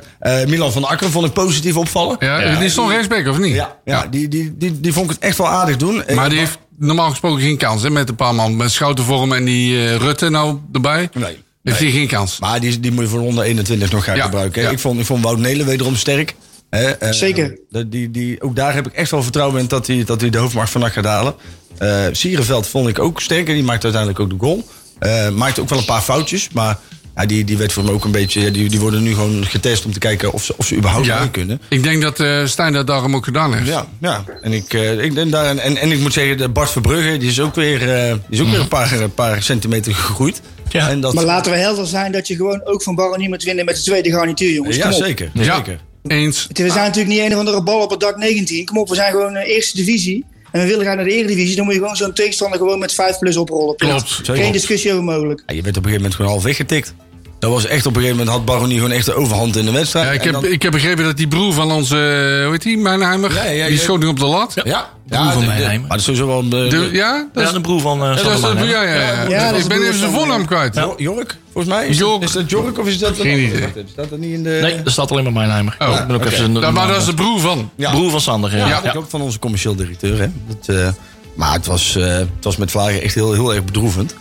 Milan 0.47 0.71
van 0.71 0.83
Akker 0.83 1.11
vond 1.11 1.25
ik 1.25 1.33
positief 1.33 1.77
opvallen. 1.77 2.15
Ja, 2.19 2.59
die 2.59 2.69
stond 2.69 2.91
rechtsback, 2.91 3.27
of 3.27 3.37
niet? 3.39 3.53
Ja, 3.53 3.77
ja, 3.85 4.07
Die, 4.07 4.27
die, 4.27 4.57
die, 4.57 4.79
die 4.79 4.93
vond 4.93 5.05
ik 5.05 5.15
het 5.15 5.23
echt 5.23 5.37
wel 5.37 5.47
aardig 5.47 5.77
doen. 5.77 6.03
Eh, 6.03 6.15
Maar 6.15 6.29
die 6.29 6.39
heeft 6.39 6.57
normaal 6.77 7.09
gesproken 7.09 7.41
geen 7.41 7.57
kans, 7.57 7.83
hè? 7.83 7.89
Met 7.89 8.09
een 8.09 8.15
paar 8.15 8.35
man. 8.35 8.55
Met 8.55 8.71
Schoutenvorm 8.71 9.33
en 9.33 9.45
die 9.45 9.77
eh, 9.77 9.95
Rutte 9.95 10.29
nou 10.29 10.59
erbij. 10.73 11.09
Nee. 11.13 11.43
Heeft 11.63 11.79
hij 11.79 11.91
geen 11.91 12.07
kans. 12.07 12.39
Maar 12.39 12.59
die, 12.59 12.79
die 12.79 12.91
moet 12.91 13.03
je 13.03 13.09
voor 13.09 13.19
de 13.19 13.25
121 13.25 13.91
nog 13.91 14.03
gaan 14.03 14.15
Ja, 14.15 14.23
gebruiken. 14.23 14.61
hè. 14.61 14.67
ja. 14.67 14.73
Ik, 14.73 14.79
vond, 14.79 14.99
ik 14.99 15.05
vond 15.05 15.23
Wout 15.23 15.37
Nelen 15.37 15.65
wederom 15.65 15.95
sterk. 15.95 16.35
Hè, 16.69 16.83
eh, 16.91 17.11
Zeker. 17.11 17.59
dat- 17.69 17.91
Die, 17.91 18.11
die, 18.11 18.41
ook 18.41 18.55
daar 18.55 18.73
heb 18.73 18.87
ik 18.87 18.93
echt 18.93 19.11
wel 19.11 19.23
vertrouwen 19.23 19.59
in 19.59 19.67
dat 19.67 19.87
hij, 19.87 20.03
dat 20.05 20.21
hij 20.21 20.29
de 20.29 20.37
hoofdmacht 20.37 20.71
van 20.71 20.91
gaat 20.91 21.05
halen. 21.05 21.35
Eh 21.77 22.03
Sierenveld 22.11 22.67
vond 22.67 22.87
ik 22.87 22.99
ook 22.99 23.21
sterk. 23.21 23.47
en 23.47 23.53
Die 23.53 23.63
maakte 23.63 23.83
uiteindelijk 23.83 24.21
ook 24.23 24.29
de 24.39 24.45
goal. 24.45 24.67
Eh 24.99 25.29
maakte 25.29 25.61
ook 25.61 25.69
wel 25.69 25.79
een 25.79 25.85
paar 25.85 26.01
foutjes. 26.01 26.49
Maar 26.53 26.77
ja, 27.15 27.25
die, 27.25 27.43
die 27.43 27.57
werd 27.57 27.73
voor 27.73 27.83
me 27.83 27.91
ook 27.91 28.03
een 28.05 28.11
beetje... 28.11 28.41
ja, 28.41 28.49
Die, 28.49 28.69
die 28.69 28.79
worden 28.79 29.03
nu 29.03 29.13
gewoon 29.13 29.45
getest 29.45 29.85
om 29.85 29.93
te 29.93 29.99
kijken 29.99 30.33
of 30.33 30.43
ze, 30.43 30.53
of 30.57 30.65
ze 30.67 30.75
überhaupt 30.75 31.05
Ja, 31.05 31.19
mee 31.19 31.29
kunnen. 31.29 31.61
ik 31.69 31.83
denk 31.83 32.01
dat 32.01 32.19
eh 32.19 32.45
Stijn 32.45 32.73
dat 32.73 32.87
daarom 32.87 33.15
ook 33.15 33.23
gedaan 33.25 33.53
heeft. 33.53 33.67
Ja, 33.67 33.87
ja. 34.01 34.23
En, 34.41 34.51
ik, 34.53 34.73
eh, 34.73 35.03
ik, 35.03 35.15
en, 35.15 35.29
daar, 35.29 35.57
en, 35.57 35.77
en 35.77 35.91
ik 35.91 35.99
moet 35.99 36.13
zeggen, 36.13 36.37
de 36.37 36.49
Bart 36.49 36.69
Verbrugge 36.71 37.17
die 37.17 37.29
is 37.29 37.39
ook 37.39 37.55
weer, 37.55 37.93
eh, 37.95 38.11
die 38.11 38.19
is 38.29 38.41
ook 38.41 38.47
weer 38.51 38.59
een, 38.59 38.67
paar, 38.67 38.91
een 39.01 39.13
paar 39.13 39.43
centimeter 39.43 39.93
gegroeid. 39.95 40.41
Ja. 40.69 40.89
En 40.89 41.01
dat, 41.01 41.13
Maar 41.13 41.23
laten 41.23 41.51
we 41.51 41.57
helder 41.57 41.85
zijn 41.87 42.11
dat 42.11 42.27
je 42.27 42.35
gewoon 42.35 42.61
ook 42.65 42.83
van 42.83 42.95
Baron 42.95 43.19
niet 43.19 43.29
moet 43.29 43.43
winnen 43.43 43.65
met 43.65 43.75
de 43.75 43.81
tweede 43.81 44.11
garnituur, 44.11 44.51
jongens. 44.53 44.75
ja, 44.75 44.89
Kom 44.89 44.97
op. 44.97 45.03
zeker. 45.03 45.29
Ja, 45.33 45.55
zeker. 45.55 45.79
eens. 46.07 46.47
We 46.53 46.69
zijn 46.69 46.85
natuurlijk 46.85 47.07
niet 47.15 47.19
een 47.25 47.31
of 47.33 47.39
andere 47.39 47.63
bal 47.63 47.81
op 47.81 47.89
het 47.89 47.99
dak 47.99 48.17
19. 48.17 48.65
Kom 48.65 48.77
op, 48.77 48.89
we 48.89 48.95
zijn 48.95 49.11
gewoon 49.11 49.35
eh, 49.35 49.53
eerste 49.55 49.77
divisie. 49.77 50.25
En 50.51 50.61
we 50.61 50.67
willen 50.67 50.85
gaan 50.85 50.95
naar 50.95 51.05
de 51.05 51.11
eredivisie. 51.11 51.55
Dan 51.55 51.65
moet 51.65 51.73
je 51.73 51.79
gewoon 51.79 51.95
zo'n 51.95 52.13
tegenstander 52.13 52.57
gewoon 52.59 52.79
met 52.79 52.93
5 52.93 53.19
plus 53.19 53.37
oprollen. 53.37 53.75
Klopt. 53.75 54.19
Geen 54.23 54.51
discussie 54.51 54.91
over 54.91 55.03
mogelijk. 55.03 55.43
Ja, 55.45 55.53
je 55.55 55.61
werd 55.61 55.77
op 55.77 55.83
een 55.85 55.89
gegeven 55.91 55.95
moment 56.01 56.15
gewoon 56.15 56.31
half 56.31 56.43
weggetikt. 56.43 56.93
Dat 57.39 57.51
was 57.53 57.65
echt 57.65 57.85
op 57.85 57.95
een 57.95 58.01
gegeven 58.01 58.17
moment 58.25 58.35
had 58.37 58.45
Baronie 58.45 58.75
gewoon 58.75 58.91
echt 58.91 59.05
de 59.05 59.13
overhand 59.13 59.55
in 59.55 59.65
de 59.65 59.71
wedstrijd. 59.71 60.05
Ja, 60.05 60.11
ik, 60.11 60.23
heb, 60.23 60.33
dan- 60.33 60.45
ik 60.45 60.61
heb 60.61 60.71
begrepen 60.71 61.03
dat 61.03 61.17
die 61.17 61.27
broer 61.27 61.53
van 61.53 61.71
onze, 61.71 61.95
eh, 61.97 62.43
hoe 62.43 62.51
heet 62.51 62.61
die, 62.61 62.77
Mijnheimer, 62.77 63.33
Ja, 63.33 63.43
ja, 63.43 63.65
die 63.67 63.75
ja. 63.75 63.81
schoot 63.81 63.99
nu 63.99 64.05
op 64.05 64.19
de 64.19 64.25
lat. 64.25 64.53
ja, 64.55 64.63
ja, 64.63 64.89
broer 65.05 65.31
van 65.31 65.33
de- 65.33 65.39
de- 65.39 65.45
Mijnheimer. 65.45 65.79
Maar 65.87 65.97
dat 65.97 65.99
is 65.99 66.03
sowieso 66.03 66.27
wel... 66.27 66.49
De, 66.49 66.67
De- 66.67 66.89
ja, 66.91 67.27
dat 67.33 67.43
Ja, 67.43 67.49
is, 67.49 67.53
de 67.55 67.61
broer 67.61 67.81
van 67.81 67.97
uh, 67.97 68.03
ja, 68.15 68.23
dat 68.23 68.33
is 68.33 68.41
ja, 68.41 68.63
ja, 68.63 68.83
ja. 68.83 69.27
Ja, 69.29 69.49
ik 69.51 69.67
ben 69.67 69.77
even 69.81 69.93
zijn 69.97 70.11
van- 70.11 70.19
voornaam 70.19 70.45
kwijt. 70.45 70.75
Jo- 70.75 70.93
Jork, 70.97 71.37
volgens 71.53 71.73
mij. 71.73 71.87
Is, 71.87 71.97
Jork. 71.97 72.19
Dat, 72.19 72.29
is 72.29 72.35
dat 72.35 72.49
Jork 72.49 72.79
of 72.79 72.87
is 72.87 72.97
dat... 72.99 73.15
Geen 73.19 73.39
idee. 73.39 73.67
Staat 73.91 74.09
dat 74.09 74.19
niet 74.19 74.33
in 74.33 74.43
de... 74.43 74.59
Nee, 74.61 74.73
er 74.85 74.91
staat 74.91 75.11
alleen 75.11 75.23
maar 75.23 75.33
Mijnheimer. 75.33 75.75
Oh, 75.79 75.95
ik 75.99 76.07
ben 76.07 76.15
ook 76.15 76.25
even 76.25 76.53
Ja, 76.59 76.71
maar 76.71 76.87
dat 76.87 76.97
is 76.97 77.05
de 77.05 77.13
broer 77.13 77.39
van. 77.39 77.69
Ja. 77.75 77.91
broer 77.91 78.11
van 78.11 78.21
Sander. 78.21 78.57
Ja. 78.57 78.67
Ja, 78.67 78.79
Ja. 78.83 78.93
ook 78.95 79.09
van 79.09 79.21
onze 79.21 79.39
commercieel 79.39 79.75
directeur. 79.75 80.19
Hè. 80.19 80.27
Dat, 80.47 80.75
eh, 80.75 80.87
maar 81.35 81.53
het 81.53 81.65
was, 81.65 81.95
eh, 81.95 82.03
het 82.05 82.27
was 82.41 82.57
met 82.57 82.71
Vlagen 82.71 83.01
echt 83.01 83.15
heel, 83.15 83.33
heel 83.33 83.53
erg 83.53 83.63
bedroevend. 83.65 84.15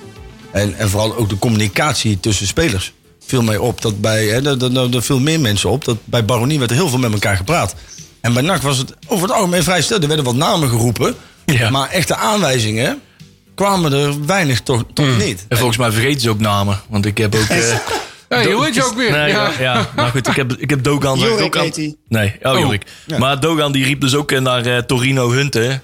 En, 0.52 0.74
en 0.78 0.88
vooral 0.90 1.16
ook 1.16 1.28
de 1.28 1.38
communicatie 1.38 2.20
tussen 2.20 2.46
spelers. 2.46 2.92
Viel 3.26 3.42
mij 3.42 3.56
op 3.56 3.82
dat 3.82 4.00
bij, 4.00 4.24
hè, 4.26 4.46
er, 4.46 4.76
er, 4.76 4.94
er 4.94 5.02
viel 5.02 5.20
meer 5.20 5.40
mensen 5.40 5.70
op, 5.70 5.84
dat 5.84 5.96
bij 6.04 6.24
Baronie 6.24 6.58
werd 6.58 6.70
er 6.70 6.76
heel 6.76 6.88
veel 6.88 6.98
met 6.98 7.12
elkaar 7.12 7.36
gepraat. 7.36 7.74
En 8.20 8.32
bij 8.32 8.42
NAC 8.42 8.62
was 8.62 8.78
het 8.78 8.94
over 9.06 9.28
het 9.28 9.36
algemeen 9.36 9.62
vrij 9.62 9.82
stil. 9.82 10.00
Er 10.00 10.06
werden 10.06 10.24
wat 10.24 10.34
namen 10.34 10.68
geroepen. 10.68 11.14
Ja. 11.46 11.70
Maar 11.70 11.90
echte 11.90 12.14
aanwijzingen 12.16 13.00
kwamen 13.54 13.92
er 13.92 14.26
weinig 14.26 14.60
toch, 14.60 14.84
toch 14.94 15.18
niet. 15.18 15.44
En 15.48 15.56
volgens 15.56 15.78
mij 15.78 15.90
vergeten 15.92 16.20
ze 16.20 16.30
ook 16.30 16.40
namen. 16.40 16.80
Want 16.88 17.06
ik 17.06 17.18
heb 17.18 17.34
ook... 17.34 17.48
Hey, 18.28 18.52
hoe 18.52 18.64
heet 18.64 18.74
je 18.74 18.84
ook 18.84 18.94
weer? 18.94 19.10
Nee, 19.10 19.28
ja. 19.28 19.50
ja. 19.50 19.54
ja. 19.58 19.90
Maar 19.96 20.10
goed, 20.10 20.28
ik 20.28 20.36
heb, 20.36 20.52
ik 20.52 20.70
heb 20.70 20.82
Dogan... 20.82 21.18
Jorik. 21.18 21.54
Nee, 22.08 22.36
oh, 22.42 22.52
Oh. 22.52 22.58
Jorik. 22.58 22.84
Maar 23.18 23.40
Dogan 23.40 23.72
die 23.72 23.84
riep 23.84 24.00
dus 24.00 24.14
ook 24.14 24.32
eh, 24.32 24.40
naar 24.40 24.66
eh, 24.66 24.78
Torino 24.78 25.30
Hunten. 25.30 25.82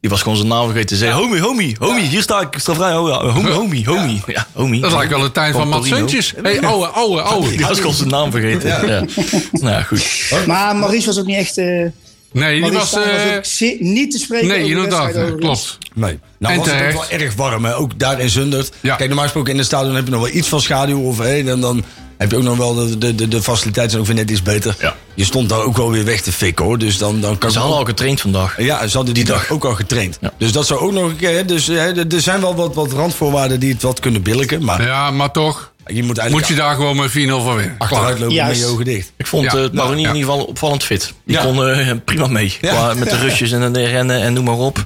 Die 0.00 0.10
was 0.10 0.22
gewoon 0.22 0.36
zijn 0.36 0.48
naam 0.48 0.64
vergeten. 0.64 0.96
Zei, 0.96 1.12
homie, 1.12 1.40
homie, 1.40 1.76
homie, 1.78 2.06
hier 2.06 2.22
sta 2.22 2.40
ik, 2.40 2.54
ik 2.54 2.60
sta 2.60 2.74
vrij. 2.74 2.96
Oh, 2.96 3.08
ja, 3.08 3.28
homie, 3.28 3.52
homie, 3.52 3.86
homie. 3.86 4.22
Ja, 4.26 4.46
homie. 4.52 4.80
Dat 4.80 4.92
lijkt 4.92 5.10
wel 5.10 5.20
de 5.20 5.32
tijd 5.32 5.54
van 5.54 5.68
Mats. 5.68 5.88
Suntjes. 5.88 6.34
Hey, 6.42 6.60
ouwe, 6.60 6.86
ouwe, 6.86 7.20
ouwe. 7.20 7.48
Die 7.50 7.66
was 7.66 7.78
gewoon 7.78 7.94
zijn 7.94 8.08
naam 8.08 8.30
vergeten. 8.30 8.68
Ja. 8.68 9.04
Nou 9.52 9.74
ja, 9.74 9.82
goed. 9.82 10.30
Maar 10.46 10.76
Maurice 10.76 11.06
was 11.06 11.18
ook 11.18 11.26
niet 11.26 11.36
echt... 11.36 11.58
eh 11.58 11.86
Nee, 12.32 12.62
die 12.62 12.72
was... 12.72 12.88
Stijn 12.88 13.26
was 13.28 13.36
ook 13.36 13.44
zeer- 13.44 13.76
niet 13.80 14.10
te 14.10 14.18
spreken 14.18 14.48
nee, 14.48 14.56
over 14.62 14.74
de 14.74 14.74
inderdaad. 14.82 15.14
ja, 15.14 15.20
overigens. 15.20 15.76
Klopt. 15.78 15.78
Nee. 15.94 16.18
Nou 16.38 16.52
En 16.54 16.58
was 16.58 16.70
het 16.70 16.82
ook 16.84 16.92
wel 17.08 17.20
erg 17.20 17.34
warm, 17.34 17.64
hè? 17.64 17.76
ook 17.76 17.98
daar 17.98 18.20
in 18.20 18.30
Zundert. 18.30 18.72
Ja. 18.80 18.94
Kijk, 18.94 19.06
normaal 19.08 19.24
gesproken 19.24 19.52
in 19.52 19.58
het 19.58 19.66
stadion 19.66 19.94
heb 19.94 20.04
je 20.04 20.10
nog 20.10 20.20
wel 20.20 20.34
iets 20.34 20.48
van 20.48 20.60
schaduw. 20.60 21.00
Of, 21.00 21.18
hè, 21.18 21.44
dan, 21.44 21.60
dan 21.60 21.84
heb 22.18 22.30
je 22.30 22.36
ook 22.36 22.42
nog 22.42 22.56
wel 22.56 22.74
de, 22.74 22.98
de, 22.98 23.14
de, 23.14 23.28
de 23.28 23.42
faciliteiten 23.42 23.90
zijn 23.90 24.02
ook 24.02 24.08
weer 24.08 24.16
net 24.24 24.30
iets 24.30 24.42
beter. 24.42 24.76
Ja. 24.80 24.96
Je 25.14 25.24
stond 25.24 25.48
daar 25.48 25.60
ook 25.62 25.76
wel 25.76 25.90
weer 25.90 26.04
weg 26.04 26.20
te 26.20 26.32
fikken 26.32 26.64
hoor. 26.64 26.78
Dus 26.78 26.98
dan, 26.98 27.20
dan 27.20 27.38
kan 27.38 27.50
Ze 27.50 27.58
hadden 27.58 27.76
ook- 27.76 27.82
al 27.82 27.88
getraind 27.88 28.20
vandaag. 28.20 28.62
Ja, 28.62 28.86
ze 28.86 28.96
hadden 28.96 29.14
die 29.14 29.24
dag 29.24 29.50
ook 29.50 29.64
al 29.64 29.74
getraind. 29.74 30.18
Ja. 30.20 30.32
Dus 30.38 30.52
dat 30.52 30.66
zou 30.66 30.80
ook 30.80 30.92
nog 30.92 31.04
een 31.10 31.16
keer. 31.16 31.36
hè, 31.36 31.44
Dus 31.44 31.66
hè, 31.66 32.06
er 32.12 32.20
zijn 32.20 32.40
wel 32.40 32.54
wat, 32.54 32.74
wat 32.74 32.92
randvoorwaarden 32.92 33.60
die 33.60 33.72
het 33.72 33.82
wat 33.82 34.00
kunnen 34.00 34.22
billiken. 34.22 34.64
Maar 34.64 34.82
Ja, 34.82 35.10
maar 35.10 35.30
toch 35.30 35.72
je 35.86 36.02
moet 36.02 36.18
eigenlijk 36.18 36.48
moet 36.48 36.56
je 36.56 36.62
daar 36.64 36.74
gewoon 36.74 36.96
met 36.96 37.10
4-0 37.10 37.42
van 37.42 37.56
winnen. 37.56 37.74
achteruit 37.78 38.18
lopen 38.18 38.34
Juist. 38.34 38.50
met 38.60 38.68
je 38.68 38.72
ogen 38.74 38.84
dicht. 38.84 39.12
Ik 39.16 39.26
vond 39.26 39.44
Ja, 39.52 39.58
het 39.58 39.72
nou, 39.72 39.86
ja. 39.88 39.92
in 39.92 39.98
ieder 39.98 40.16
geval 40.30 40.44
opvallend 40.44 40.84
fit. 40.84 41.12
Die 41.24 41.36
Ja. 41.36 41.42
kon 41.42 41.68
eh, 41.68 41.90
prima 42.04 42.26
mee. 42.26 42.56
Ja. 42.60 42.70
Qua- 42.70 42.94
met 42.94 43.10
de 43.10 43.16
rushes 43.18 43.52
en 43.52 43.72
de 43.72 43.84
rennen 43.86 44.20
en 44.22 44.32
noem 44.32 44.44
maar 44.44 44.54
op. 44.58 44.84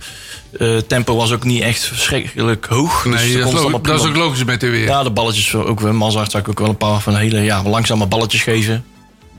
Eh, 0.59 0.77
tempo 0.77 1.17
was 1.17 1.33
ook 1.33 1.45
niet 1.45 1.63
echt 1.63 1.85
verschrikkelijk 1.85 2.67
hoog. 2.67 3.03
Dus 3.03 3.15
Nee, 3.15 3.39
dat 3.39 3.53
is, 3.53 3.61
dat 3.83 4.01
is 4.01 4.07
ook 4.07 4.17
logisch 4.17 4.45
met 4.45 4.61
de 4.61 4.69
weer. 4.69 4.85
Ja, 4.85 5.03
de 5.03 5.11
balletjes, 5.11 5.55
ook 5.55 5.81
Mazart 5.81 6.31
zou 6.31 6.43
ik 6.43 6.49
ook 6.49 6.59
wel 6.59 6.69
een 6.69 6.77
paar 6.77 7.01
van 7.01 7.17
hele 7.17 7.41
ja, 7.41 7.63
langzame 7.63 8.07
balletjes 8.07 8.43
geven. 8.43 8.85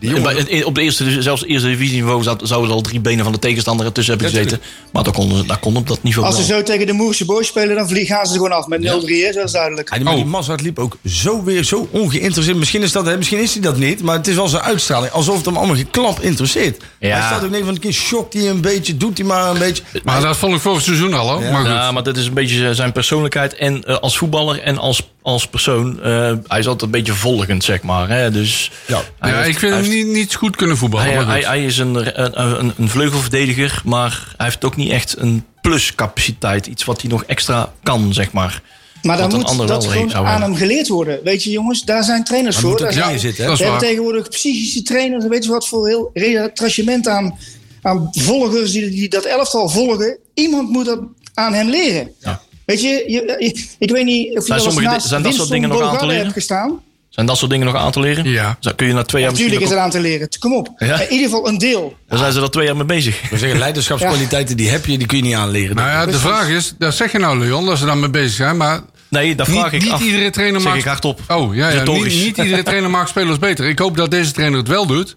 Jongen- 0.09 0.23
Bij- 0.23 0.43
in- 0.47 0.65
op 0.65 0.75
de 0.75 0.81
eerste, 0.81 1.21
zelfs 1.21 1.45
eerste 1.45 1.67
divisieniveau 1.67 2.23
zouden 2.23 2.69
er 2.69 2.75
al 2.75 2.81
drie 2.81 2.99
benen 2.99 3.23
van 3.23 3.33
de 3.33 3.39
tegenstander 3.39 3.85
ertussen 3.85 4.13
hebben 4.17 4.31
Ja, 4.31 4.37
gezeten. 4.37 4.61
maar 4.91 5.03
daar 5.03 5.13
kon, 5.13 5.47
daar 5.47 5.59
kon 5.59 5.75
op 5.75 5.87
dat 5.87 6.03
niveau 6.03 6.27
Als 6.27 6.35
ze 6.35 6.47
wel. 6.47 6.57
zo 6.57 6.63
tegen 6.63 6.85
de 6.87 6.93
Moerse 6.93 7.25
Boys 7.25 7.47
spelen, 7.47 7.75
dan 7.75 7.87
vliegen 7.87 8.15
gaan 8.15 8.25
ze 8.25 8.31
er 8.31 8.37
gewoon 8.37 8.51
af 8.57 8.67
met 8.67 8.81
0-3. 8.81 9.25
hè, 9.25 9.31
Dat 9.31 9.43
is 9.43 9.51
duidelijk. 9.51 9.89
Ja, 9.89 9.95
die- 9.95 10.03
maar 10.05 10.13
Oh. 10.15 10.25
Mazart 10.25 10.61
liep 10.61 10.79
ook 10.79 10.97
zo 11.05 11.43
weer 11.43 11.63
zo 11.63 11.87
ongeïnteresseerd. 11.91 12.57
Misschien 12.57 12.81
is, 12.81 12.91
dat, 12.91 13.05
hè, 13.05 13.17
misschien 13.17 13.39
is 13.39 13.53
hij 13.53 13.61
dat 13.61 13.77
niet, 13.77 14.01
maar 14.01 14.15
het 14.17 14.27
is 14.27 14.35
wel 14.35 14.47
zijn 14.47 14.63
uitstraling. 14.63 15.11
Alsof 15.11 15.35
het 15.35 15.45
hem 15.45 15.57
allemaal 15.57 15.75
geklap 15.75 16.19
interesseert. 16.21 16.83
Ja. 16.99 17.09
Hij 17.17 17.21
staat 17.27 17.43
ook 17.43 17.49
nee 17.49 17.63
van 17.63 17.73
een 17.73 17.79
keer 17.79 17.93
shokt 17.93 18.33
hij 18.33 18.49
een 18.49 18.61
beetje, 18.61 18.97
doet 18.97 19.17
hij 19.17 19.27
maar 19.27 19.49
een 19.51 19.59
beetje. 19.59 19.83
Maar 20.03 20.21
dat 20.21 20.37
vond 20.37 20.53
ik 20.55 20.61
vorig 20.61 20.81
seizoen 20.81 21.13
al, 21.13 21.29
hoor. 21.29 21.43
Ja. 21.43 21.51
Maar 21.51 21.59
goed. 21.61 21.69
Ja, 21.69 21.91
maar 21.91 22.03
dat 22.03 22.17
is 22.17 22.25
een 22.27 22.33
beetje 22.33 22.73
zijn 22.73 22.91
persoonlijkheid. 22.91 23.53
En 23.55 23.83
eh, 23.83 23.97
als 23.97 24.17
voetballer 24.17 24.59
en 24.61 24.77
als, 24.77 25.09
als 25.23 25.47
persoon. 25.47 26.03
eh, 26.03 26.33
hij 26.47 26.59
is 26.59 26.67
altijd 26.67 26.81
een 26.81 26.89
beetje 26.91 27.13
volgend, 27.13 27.63
zeg 27.63 27.81
maar. 27.81 28.09
Hè? 28.09 28.31
Dus 28.31 28.71
Ja. 28.87 29.01
ja, 29.21 29.27
heeft- 29.35 29.47
ik 29.47 29.59
vind 29.59 29.73
hem 29.73 29.87
niet, 29.89 30.07
niet 30.07 30.35
goed 30.35 30.55
kunnen 30.55 30.77
voetballen. 30.77 31.13
Hij, 31.13 31.23
hij, 31.25 31.41
hij 31.41 31.65
is 31.65 31.77
een, 31.77 31.95
een, 32.23 32.59
een, 32.59 32.73
een 32.77 32.89
vleugelverdediger, 32.89 33.81
maar 33.85 34.33
hij 34.37 34.45
heeft 34.45 34.63
ook 34.65 34.75
niet 34.75 34.91
echt 34.91 35.15
een 35.17 35.45
pluscapaciteit. 35.61 36.65
Iets 36.67 36.83
wat 36.83 37.01
hij 37.01 37.09
nog 37.09 37.23
extra 37.23 37.73
kan, 37.83 38.13
zeg 38.13 38.31
maar. 38.31 38.61
Maar 39.01 39.17
dan 39.17 39.29
moet 39.29 39.47
dat 39.67 39.67
wel 39.67 39.81
gewoon 39.81 40.15
aan 40.15 40.41
hem 40.41 40.55
geleerd 40.55 40.87
worden. 40.87 41.19
Weet 41.23 41.43
je 41.43 41.49
jongens, 41.49 41.83
daar 41.83 42.03
zijn 42.03 42.23
trainers 42.23 42.57
voor. 42.57 42.77
Daar 42.79 42.93
zijn- 42.93 43.19
zitten, 43.19 43.45
We 43.57 43.63
hebben 43.63 43.79
tegenwoordig 43.79 44.29
psychische 44.29 44.81
trainers. 44.81 45.25
Weet 45.27 45.43
je 45.43 45.49
wat 45.49 45.67
voor 45.67 45.87
heel 45.87 46.09
retrachement 46.13 47.07
aan, 47.07 47.37
aan 47.81 48.07
volgers 48.11 48.71
die, 48.71 48.89
die 48.89 49.09
dat 49.09 49.23
elftal 49.25 49.69
volgen. 49.69 50.17
Iemand 50.33 50.69
moet 50.69 50.85
dat 50.85 50.99
aan 51.33 51.53
hem 51.53 51.69
leren. 51.69 52.11
Ja. 52.19 52.41
Weet 52.65 52.81
je, 52.81 52.87
je, 52.87 53.35
je- 53.39 53.65
ik 53.79 53.91
weet 53.91 54.05
niet 54.05 54.27
of 54.37 54.47
je 54.47 54.59
Zijn 54.59 54.73
wel 54.75 54.83
naast 54.83 55.09
dat 55.23 55.33
soort 55.33 55.49
dingen 55.49 55.69
nog 55.69 55.81
aan 55.81 55.97
te 55.97 56.05
leren? 56.05 56.21
hebt 56.21 56.33
gestaan. 56.33 56.79
Zijn 57.09 57.25
dat 57.25 57.37
soort 57.37 57.51
dingen 57.51 57.65
nog 57.65 57.75
aan 57.75 57.91
te 57.91 57.99
leren? 57.99 58.29
Ja. 58.29 58.57
Zo, 58.59 58.71
kun 58.75 58.87
je 58.87 58.93
na 58.93 59.03
twee 59.03 59.21
jaar 59.21 59.31
Natuurlijk 59.31 59.61
is 59.61 59.71
er 59.71 59.77
aan 59.77 59.89
te 59.89 59.99
leren. 59.99 60.27
Kom 60.39 60.53
op. 60.55 60.69
Ja? 60.77 60.99
In 61.01 61.11
ieder 61.11 61.29
geval 61.29 61.47
een 61.47 61.57
deel. 61.57 61.95
Daar 62.07 62.19
zijn 62.19 62.31
ze 62.33 62.41
er 62.41 62.51
twee 62.51 62.65
jaar 62.65 62.75
mee 62.75 62.85
bezig. 62.85 63.29
Wil 63.29 63.39
zeggen, 63.39 63.59
leiderschapskwaliteiten 63.59 64.57
die 64.57 64.69
heb 64.69 64.85
je, 64.85 64.97
die 64.97 65.07
kun 65.07 65.17
je 65.17 65.23
niet 65.23 65.33
aanleren. 65.35 65.75
Nou 65.75 65.89
ja, 65.89 66.05
de 66.05 66.19
vraag 66.19 66.49
is, 66.49 66.73
dat 66.77 66.93
zeg 66.95 67.11
je 67.11 67.17
nou 67.17 67.39
Leon, 67.39 67.65
dat 67.65 67.77
ze 67.77 67.85
daar 67.85 67.97
mee 67.97 68.09
bezig 68.09 68.31
zijn. 68.35 68.57
Maar 68.57 68.81
Nee, 69.09 69.35
dat 69.35 69.47
vraag 69.47 69.63
niet, 69.71 69.73
ik 69.73 69.81
niet 69.81 69.91
af. 69.91 70.01
iedere 70.01 70.29
trainer 70.29 70.61
zeg 70.61 70.69
maakt... 70.69 70.81
ik 70.83 70.87
hardop. 70.89 71.19
Oh, 71.27 71.55
ja, 71.55 71.69
ja. 71.69 71.83
Niet 71.83 72.37
iedere 72.37 72.63
trainer 72.63 72.89
maakt 72.89 73.09
spelers 73.09 73.39
beter. 73.39 73.65
Ik 73.67 73.79
hoop 73.79 73.97
dat 73.97 74.11
deze 74.11 74.31
trainer 74.31 74.59
het 74.59 74.67
wel 74.67 74.85
doet. 74.85 75.15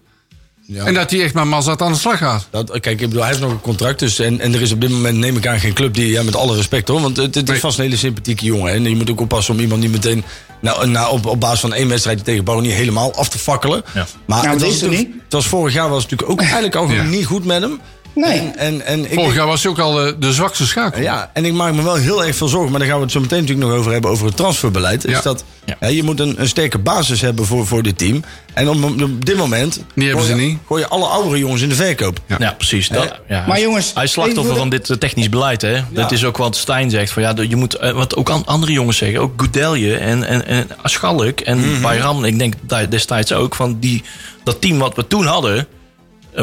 En 0.73 0.93
dat 0.93 1.11
hij 1.11 1.23
echt 1.23 1.33
met 1.33 1.43
Mazat 1.43 1.81
aan 1.81 1.91
de 1.91 1.97
slag 1.97 2.17
gaat. 2.17 2.47
Dat, 2.49 2.69
kijk, 2.71 2.85
ik 2.85 2.97
bedoel, 2.97 3.19
hij 3.19 3.27
heeft 3.29 3.41
nog 3.41 3.51
een 3.51 3.61
contract. 3.61 3.99
Dus, 3.99 4.19
en, 4.19 4.39
en 4.39 4.53
er 4.53 4.61
is 4.61 4.71
op 4.71 4.81
dit 4.81 4.89
moment, 4.89 5.17
neem 5.17 5.37
ik 5.37 5.47
aan, 5.47 5.59
geen 5.59 5.73
club 5.73 5.93
die, 5.93 6.07
ja, 6.11 6.23
met 6.23 6.35
alle 6.35 6.55
respect 6.55 6.87
hoor. 6.87 7.01
Want 7.01 7.17
het, 7.17 7.35
het 7.35 7.49
is 7.49 7.59
vast 7.59 7.77
een 7.77 7.83
hele 7.83 7.97
sympathieke 7.97 8.45
jongen. 8.45 8.67
hè. 8.69 8.75
En 8.75 8.83
je 8.89 8.95
moet 8.95 9.11
ook 9.11 9.21
oppassen 9.21 9.53
om 9.53 9.59
iemand 9.59 9.81
niet 9.81 9.91
meteen 9.91 10.23
nou, 10.61 10.87
nou, 10.87 11.11
op, 11.11 11.25
op 11.25 11.39
basis 11.39 11.59
van 11.59 11.73
één 11.73 11.87
wedstrijd 11.89 12.23
tegen 12.23 12.61
niet 12.61 12.73
helemaal 12.73 13.15
af 13.15 13.29
te 13.29 13.37
fakkelen. 13.37 13.83
Ja. 13.93 14.07
Maar 14.25 14.43
Nou, 14.43 14.49
het, 14.49 14.59
dat 14.59 14.67
was 14.67 14.75
is 14.75 14.81
natuurlijk- 14.81 15.07
niet. 15.13 15.21
het 15.23 15.33
was 15.33 15.47
vorig 15.47 15.73
jaar 15.73 15.89
was 15.89 16.01
het 16.01 16.11
natuurlijk 16.11 16.39
ook 16.39 16.45
eigenlijk 16.45 16.75
al 16.75 16.89
Ja. 16.91 17.03
niet 17.03 17.25
goed 17.25 17.45
met 17.45 17.61
hem. 17.61 17.79
Nee. 18.19 18.39
En, 18.39 18.55
en, 18.55 18.85
en 18.85 19.11
ik, 19.11 19.13
Vorig 19.19 19.35
jaar 19.35 19.47
was 19.47 19.63
hij 19.63 19.71
ook 19.71 19.79
al 19.79 19.91
de, 19.93 20.15
de 20.19 20.33
zwakste 20.33 20.65
schakel. 20.65 21.01
Ja, 21.01 21.29
en 21.33 21.45
ik 21.45 21.53
maak 21.53 21.73
me 21.73 21.81
wel 21.83 21.95
heel 21.95 22.25
erg 22.25 22.35
veel 22.35 22.47
zorgen. 22.47 22.69
Maar 22.71 22.79
daar 22.79 22.87
gaan 22.89 22.97
we 22.97 23.03
het 23.03 23.11
zo 23.13 23.19
meteen 23.19 23.39
natuurlijk 23.41 23.67
nog 23.69 23.77
over 23.77 23.91
hebben. 23.91 24.11
Over 24.11 24.25
het 24.25 24.35
transferbeleid. 24.35 25.05
Is 25.05 25.11
Ja. 25.11 25.21
dat, 25.21 25.43
Ja. 25.79 25.87
je 25.87 26.03
moet 26.03 26.19
een, 26.19 26.41
een 26.41 26.47
sterke 26.47 26.77
basis 26.77 27.21
hebben 27.21 27.45
voor, 27.45 27.67
voor 27.67 27.83
dit 27.83 27.97
team. 27.97 28.23
En 28.53 28.69
op, 28.69 28.83
op 29.01 29.25
dit 29.25 29.37
moment. 29.37 29.73
Die 29.95 30.07
hebben 30.07 30.25
gooi 30.25 30.35
ze 30.37 30.43
je- 30.43 30.49
niet. 30.49 30.59
Gooi 30.67 30.81
je 30.81 30.87
alle 30.87 31.05
oudere 31.05 31.37
jongens 31.37 31.61
in 31.61 31.69
de 31.69 31.75
verkoop. 31.75 32.19
Ja, 32.39 32.53
precies. 32.57 32.87
Dat, 32.89 33.19
ja, 33.27 33.45
Maar 33.47 33.59
jongens, 33.61 33.91
hij 33.93 34.03
is 34.03 34.11
slachtoffer 34.11 34.55
van 34.55 34.69
dit 34.69 34.89
eh, 34.89 34.97
technisch 34.97 35.29
beleid. 35.29 35.61
Hè? 35.61 35.79
Dat 35.89 36.11
is 36.11 36.25
ook 36.25 36.37
wat 36.37 36.55
Stijn 36.55 36.89
zegt. 36.89 37.11
Van, 37.11 37.21
ja, 37.23 37.33
je 37.49 37.55
moet, 37.55 37.73
eh, 37.75 37.91
wat 37.91 38.15
ook 38.15 38.29
an- 38.29 38.45
andere 38.45 38.71
jongens 38.71 38.97
zeggen. 38.97 39.19
Ook 39.21 39.33
Goudelje 39.37 39.97
en, 39.97 40.23
en, 40.23 40.45
en 40.47 40.67
Schalk 40.83 41.39
en 41.39 41.57
Mhm. 41.59 41.81
Bayram. 41.81 42.23
Ik 42.25 42.39
denk 42.39 42.53
destijds 42.89 43.33
ook. 43.33 43.55
Van 43.55 43.77
die, 43.79 44.03
dat 44.43 44.61
team 44.61 44.77
wat 44.77 44.95
we 44.95 45.07
toen 45.07 45.25
hadden. 45.25 45.67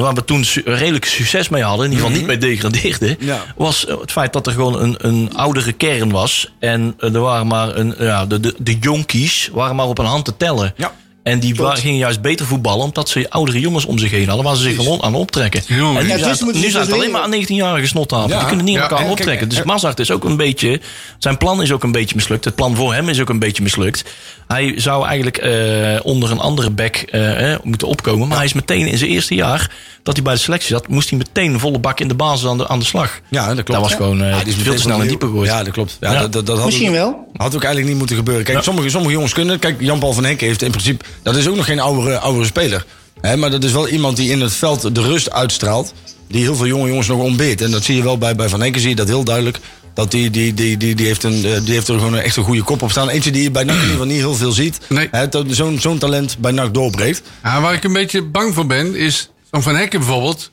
Waar 0.00 0.14
we 0.14 0.24
toen 0.24 0.44
su- 0.44 0.62
redelijk 0.64 1.04
succes 1.04 1.48
mee 1.48 1.62
hadden. 1.62 1.84
In 1.86 1.90
ieder 1.92 2.06
geval 2.06 2.20
niet 2.20 2.28
mee 2.28 2.50
degradeerden. 2.50 3.16
Mhm. 3.18 3.26
Ja. 3.28 3.42
Was 3.56 3.86
eh, 3.86 4.00
het 4.00 4.12
feit 4.12 4.32
dat 4.32 4.46
er 4.46 4.52
gewoon 4.52 4.80
een, 4.80 4.94
een 4.98 5.30
oudere 5.36 5.72
kern 5.72 6.10
was. 6.10 6.52
En 6.58 6.94
eh, 6.98 7.14
er 7.14 7.20
waren 7.20 7.46
maar 7.46 7.76
een, 7.76 7.94
ja, 7.98 8.26
de, 8.26 8.40
de, 8.40 8.54
de 8.58 8.78
jonkies 8.78 9.48
waren 9.52 9.76
maar 9.76 9.86
op 9.86 9.98
een 9.98 10.04
hand 10.04 10.24
te 10.24 10.36
tellen. 10.36 10.72
Ja. 10.76 10.92
En 11.24 11.40
die 11.40 11.54
gingen 11.56 11.98
juist 11.98 12.20
beter 12.20 12.46
voetballen 12.46 12.84
omdat 12.84 13.08
ze 13.08 13.30
oudere 13.30 13.60
jongens 13.60 13.84
om 13.84 13.98
zich 13.98 14.10
heen 14.10 14.26
hadden 14.26 14.44
waar 14.46 14.56
ze 14.56 14.62
zich 14.62 14.74
gewoon 14.76 15.02
aan 15.02 15.14
optrekken. 15.14 15.62
Jongen. 15.66 15.96
En 16.00 16.06
nu 16.06 16.12
Ja, 16.12 16.18
zijn 16.34 16.52
dus 16.52 16.62
nu 16.62 16.70
dus 16.72 16.90
alleen 16.92 17.10
maar 17.10 17.22
aan 17.22 17.34
19-jarige 17.34 17.86
snothaven. 17.86 18.28
Ja. 18.30 18.38
Die 18.38 18.46
kunnen 18.46 18.64
niet 18.64 18.76
aan 18.76 18.82
Ja, 18.82 18.88
elkaar 18.88 19.04
en 19.04 19.10
optrekken. 19.10 19.48
kijk, 19.48 19.58
Dus 19.58 19.66
Mazart 19.72 20.00
is 20.00 20.10
ook 20.10 20.24
een 20.24 20.36
beetje... 20.36 20.80
Zijn 21.18 21.38
plan 21.38 21.62
is 21.62 21.72
ook 21.72 21.82
een 21.82 21.92
beetje 21.92 22.14
mislukt. 22.14 22.44
Het 22.44 22.54
plan 22.54 22.76
voor 22.76 22.94
hem 22.94 23.08
is 23.08 23.20
ook 23.20 23.28
een 23.28 23.38
beetje 23.38 23.62
mislukt. 23.62 24.04
Hij 24.46 24.72
zou 24.76 25.04
eigenlijk 25.06 25.36
eh, 25.36 26.00
onder 26.02 26.30
een 26.30 26.38
andere 26.38 26.70
back 26.70 26.96
eh, 26.96 27.52
eh, 27.52 27.60
moeten 27.62 27.88
opkomen. 27.88 28.28
Maar 28.28 28.36
hij 28.36 28.46
is 28.46 28.52
meteen 28.52 28.86
in 28.86 28.98
zijn 28.98 29.10
eerste 29.10 29.34
jaar 29.34 29.70
dat 30.02 30.14
hij 30.14 30.22
bij 30.24 30.34
de 30.34 30.40
selectie 30.40 30.68
zat... 30.68 30.88
moest 30.88 31.08
hij 31.08 31.18
meteen 31.18 31.60
volle 31.60 31.78
bak 31.78 32.00
in 32.00 32.08
de 32.08 32.14
basis 32.14 32.48
aan 32.48 32.58
de, 32.58 32.68
aan 32.68 32.78
de 32.78 32.84
slag. 32.84 33.20
Ja, 33.28 33.46
dat 33.46 33.54
klopt. 33.54 33.70
Dat 33.70 33.80
was 33.80 33.94
gewoon 33.94 34.22
eh, 34.22 34.30
Ja, 34.30 34.38
die 34.38 34.46
is 34.46 34.54
veel 34.54 34.56
meteen 34.62 34.74
te 34.76 34.80
snel 34.82 34.92
in 34.94 34.98
van 35.00 35.08
diepe 35.08 35.24
de- 35.24 35.30
gegooid. 35.30 35.50
Ja, 35.50 35.62
dat 35.64 35.72
klopt. 35.72 35.96
Ja, 36.00 36.12
Ja. 36.12 36.20
Dat, 36.20 36.32
dat, 36.32 36.46
dat 36.46 36.56
had 36.56 36.64
Misschien 36.66 36.88
ook, 36.88 36.94
wel. 36.94 37.28
Had 37.36 37.54
ook 37.54 37.60
eigenlijk 37.62 37.86
niet 37.88 37.98
moeten 37.98 38.16
gebeuren. 38.16 38.44
Kijk, 38.44 38.62
sommige, 38.62 38.88
sommige 38.88 39.12
jongens 39.14 39.32
kunnen. 39.32 39.58
Kijk, 39.58 39.80
Jan-Paul 39.80 40.12
van 40.12 40.24
Henk 40.24 40.40
heeft 40.40 40.62
in 40.62 40.70
principe. 40.70 41.04
Dat 41.22 41.36
is 41.36 41.48
ook 41.48 41.56
nog 41.56 41.64
geen 41.64 41.80
oudere, 41.80 42.18
oudere 42.18 42.44
speler. 42.44 42.84
Hè, 43.20 43.36
maar 43.36 43.50
dat 43.50 43.64
is 43.64 43.72
wel 43.72 43.88
iemand 43.88 44.16
die 44.16 44.30
in 44.30 44.40
het 44.40 44.52
veld 44.52 44.94
de 44.94 45.02
rust 45.02 45.30
uitstraalt. 45.30 45.92
Die 46.28 46.42
heel 46.42 46.56
veel 46.56 46.66
jonge 46.66 46.88
jongens 46.88 47.08
nog 47.08 47.20
ontbeert. 47.20 47.60
En 47.60 47.70
dat 47.70 47.84
zie 47.84 47.96
je 47.96 48.02
wel 48.02 48.18
bij, 48.18 48.34
bij 48.34 48.48
Van 48.48 48.60
Henk. 48.60 48.78
Zie 48.78 48.88
je 48.88 48.94
dat 48.94 49.08
heel 49.08 49.24
duidelijk. 49.24 49.58
Dat 49.94 50.10
die, 50.10 50.30
die, 50.30 50.54
die, 50.54 50.76
die, 50.76 50.94
die, 50.94 51.06
heeft 51.06 51.22
een, 51.22 51.44
eh, 51.44 51.60
die 51.64 51.74
heeft 51.74 51.88
er 51.88 51.98
gewoon 51.98 52.16
echt 52.16 52.36
een 52.36 52.44
goede 52.44 52.62
kop 52.62 52.82
op 52.82 52.90
staan. 52.90 53.08
Eentje 53.08 53.30
die 53.30 53.42
je 53.42 53.50
bij 53.50 53.64
NAC 53.64 53.74
in 53.74 53.80
ieder 53.80 53.92
geval 53.92 54.12
niet 54.12 54.20
heel 54.20 54.34
veel 54.34 54.52
ziet. 54.52 54.78
Nee. 54.88 55.08
Zo'n 55.48 55.80
zo'n 55.80 55.98
talent 55.98 56.38
bij 56.38 56.52
NAC 56.52 56.74
doorbreekt. 56.74 57.22
Ja, 57.42 57.60
waar 57.60 57.74
ik 57.74 57.84
een 57.84 57.92
beetje 57.92 58.22
bang 58.22 58.54
voor 58.54 58.66
ben, 58.66 58.94
is 58.94 59.30
zo'n 59.52 59.62
Van 59.62 59.76
Hekken 59.76 59.98
bijvoorbeeld. 59.98 60.50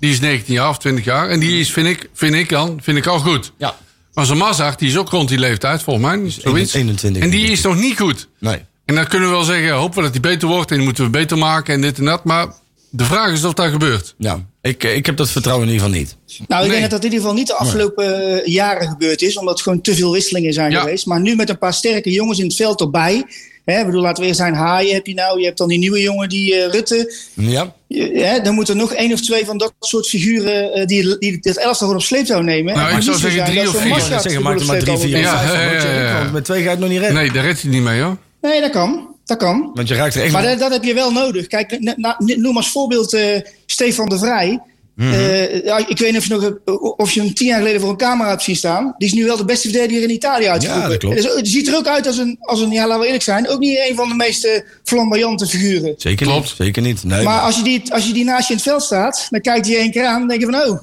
Die 0.00 0.10
is 0.10 0.20
19 0.20 0.54
jaar 0.54 0.68
of 0.68 0.78
20 0.78 1.04
jaar. 1.04 1.28
En 1.28 1.40
die 1.40 1.60
is, 1.60 1.72
vind 1.72 1.86
ik, 1.86 2.08
vind 2.14 2.34
ik 2.34 2.48
dan, 2.48 2.78
vind 2.82 2.98
ik 2.98 3.06
al 3.06 3.18
goed. 3.18 3.52
Ja. 3.58 3.76
Maar 4.14 4.26
zo'n 4.26 4.38
Mazart, 4.38 4.78
die 4.78 4.88
is 4.88 4.96
ook 4.96 5.08
rond 5.08 5.28
die 5.28 5.38
leeftijd, 5.38 5.82
volgens 5.82 6.06
mij. 6.06 6.30
Zoiets. 6.30 6.74
21, 6.74 7.22
En 7.22 7.30
die 7.30 7.46
is 7.46 7.60
nog 7.62 7.76
niet 7.76 7.98
goed. 8.00 8.28
Nee. 8.38 8.64
En 8.84 8.94
dan 8.94 9.06
kunnen 9.06 9.28
we 9.28 9.34
wel 9.34 9.44
zeggen, 9.44 9.70
hopen 9.72 9.96
we 9.96 10.02
dat 10.02 10.10
hij 10.12 10.20
beter 10.20 10.48
wordt. 10.48 10.70
En 10.70 10.76
die 10.76 10.84
moeten 10.84 11.04
we 11.04 11.10
beter 11.10 11.38
maken 11.38 11.74
en 11.74 11.80
dit 11.80 11.98
en 11.98 12.04
dat. 12.04 12.24
Maar 12.24 12.46
de 12.90 13.04
vraag 13.04 13.32
is 13.32 13.44
of 13.44 13.54
dat 13.54 13.70
gebeurt. 13.70 14.14
Ja. 14.18 14.40
Ik, 14.62 14.84
ik 14.84 15.06
heb 15.06 15.16
dat 15.16 15.30
vertrouwen 15.30 15.66
in 15.68 15.72
ieder 15.72 15.86
geval 15.86 16.00
niet. 16.02 16.16
Nou, 16.48 16.62
ik 16.64 16.70
Nee. 16.70 16.78
denk 16.80 16.90
dat 16.90 16.90
dat 16.90 16.98
in 16.98 17.04
ieder 17.04 17.20
geval 17.20 17.34
niet 17.34 17.46
de 17.46 17.54
afgelopen 17.54 18.38
eh, 18.44 18.46
jaren 18.52 18.88
gebeurd 18.88 19.22
is. 19.22 19.36
Omdat 19.36 19.56
er 19.56 19.62
gewoon 19.62 19.80
te 19.80 19.94
veel 19.94 20.12
wisselingen 20.12 20.52
zijn 20.52 20.70
Ja. 20.70 20.80
geweest. 20.80 21.06
Maar 21.06 21.20
nu 21.20 21.34
met 21.34 21.48
een 21.48 21.58
paar 21.58 21.74
sterke 21.74 22.10
jongens 22.10 22.38
in 22.38 22.44
het 22.46 22.56
veld 22.56 22.80
erbij. 22.80 23.24
Hè, 23.64 23.78
ik 23.78 23.86
bedoel, 23.86 24.02
laten 24.02 24.20
we 24.22 24.26
eerst 24.28 24.40
zijn 24.40 24.54
Haaien 24.54 24.94
heb 24.94 25.06
je 25.06 25.14
nou. 25.14 25.38
Je 25.40 25.44
hebt 25.44 25.58
dan 25.58 25.68
die 25.68 25.78
nieuwe 25.78 26.00
jongen, 26.00 26.28
die 26.28 26.54
eh, 26.54 26.70
Rutte. 26.72 27.14
Ja. 27.34 27.74
Hè, 28.12 28.40
dan 28.40 28.54
moeten 28.54 28.74
er 28.74 28.80
nog 28.80 28.92
één 28.92 29.12
of 29.12 29.20
twee 29.20 29.44
van 29.44 29.58
dat 29.58 29.72
soort 29.80 30.06
figuren... 30.08 30.72
eh, 30.72 30.86
die, 30.86 31.18
die 31.18 31.38
het 31.40 31.58
elftal 31.58 31.74
gewoon 31.74 31.94
op 31.94 32.02
sleeptouw 32.02 32.40
nemen. 32.40 32.74
Nou, 32.74 32.96
ik 32.96 33.02
zou 33.02 33.18
zeggen 33.18 33.44
drie 33.44 33.68
of 33.68 33.76
vier. 33.80 33.88
Mazart 33.90 34.22
Zeg, 34.22 34.32
de 34.32 34.40
maak 34.40 34.60
er 34.60 34.66
maar 34.66 34.78
drie, 34.78 34.96
vier. 34.98 35.18
Ja, 35.18 35.42
ja, 35.42 35.72
ja, 35.72 36.00
ja. 36.02 36.30
Met 36.32 36.44
twee 36.44 36.58
ga 36.58 36.64
je 36.64 36.70
het 36.70 36.78
nog 36.78 36.88
niet 36.88 36.98
redden. 36.98 37.16
Nee, 37.16 37.32
daar 37.32 37.44
redt 37.44 37.62
hij 37.62 37.70
niet 37.70 37.82
mee 37.82 38.00
hoor. 38.02 38.16
Nee, 38.42 38.60
dat 38.60 38.70
kan. 38.70 39.16
Dat 39.24 39.38
kan. 39.38 39.70
Want 39.74 39.88
je 39.88 39.94
raakt 39.94 40.14
er 40.14 40.22
echt 40.22 40.32
Maar 40.32 40.42
dat, 40.42 40.58
dat 40.58 40.72
heb 40.72 40.84
je 40.84 40.94
wel 40.94 41.12
nodig. 41.12 41.46
Kijk, 41.46 41.80
na- 41.96 42.16
noem 42.18 42.56
als 42.56 42.70
voorbeeld 42.70 43.12
eh, 43.14 43.40
Stefan 43.66 44.08
de 44.08 44.18
Vrij. 44.18 44.60
Mhm. 44.96 45.12
Eh, 45.12 45.78
ik 45.88 45.98
weet 45.98 46.12
niet 46.12 46.16
of 46.16 46.26
je, 46.26 46.60
nog, 46.64 46.76
of 46.96 47.10
je 47.10 47.20
hem 47.20 47.34
tien 47.34 47.46
jaar 47.46 47.58
geleden 47.58 47.80
voor 47.80 47.90
een 47.90 47.96
camera 47.96 48.28
hebt 48.28 48.42
zien 48.42 48.56
staan. 48.56 48.94
Die 48.98 49.08
is 49.08 49.14
nu 49.14 49.24
wel 49.24 49.36
de 49.36 49.44
beste 49.44 49.68
verdediger 49.70 50.02
in 50.02 50.10
Italië 50.10 50.46
uitgeroepen. 50.48 50.82
Ja, 50.84 50.88
dat 50.90 50.98
klopt. 50.98 51.16
Dus, 51.16 51.26
eh, 51.26 51.36
die 51.42 51.46
ziet 51.52 51.68
er 51.68 51.76
ook 51.76 51.86
uit 51.86 52.06
als 52.06 52.18
een, 52.18 52.36
als 52.40 52.60
een, 52.60 52.70
ja, 52.70 52.82
laten 52.86 52.98
we 53.00 53.04
eerlijk 53.06 53.24
zijn, 53.24 53.48
ook 53.48 53.58
niet 53.58 53.78
een 53.88 53.96
van 53.96 54.08
de 54.08 54.14
meest 54.14 54.62
flamboyante 54.84 55.46
figuren. 55.46 55.94
Zeker 55.96 56.26
Klopt. 56.26 56.42
niet. 56.42 56.54
Zeker 56.56 56.82
niet. 56.82 57.04
Nee, 57.04 57.22
Maar 57.22 57.40
als 57.40 57.56
je, 57.56 57.62
die, 57.62 57.92
als 57.92 58.06
je 58.06 58.12
die 58.12 58.24
naast 58.24 58.46
je 58.48 58.52
in 58.54 58.58
het 58.58 58.68
veld 58.68 58.82
staat, 58.82 59.26
dan 59.30 59.40
kijkt 59.40 59.66
hij 59.66 59.76
één 59.76 59.90
keer 59.90 60.04
aan 60.06 60.20
en 60.22 60.28
denk 60.28 60.40
je 60.40 60.46
van 60.50 60.70
oh. 60.70 60.78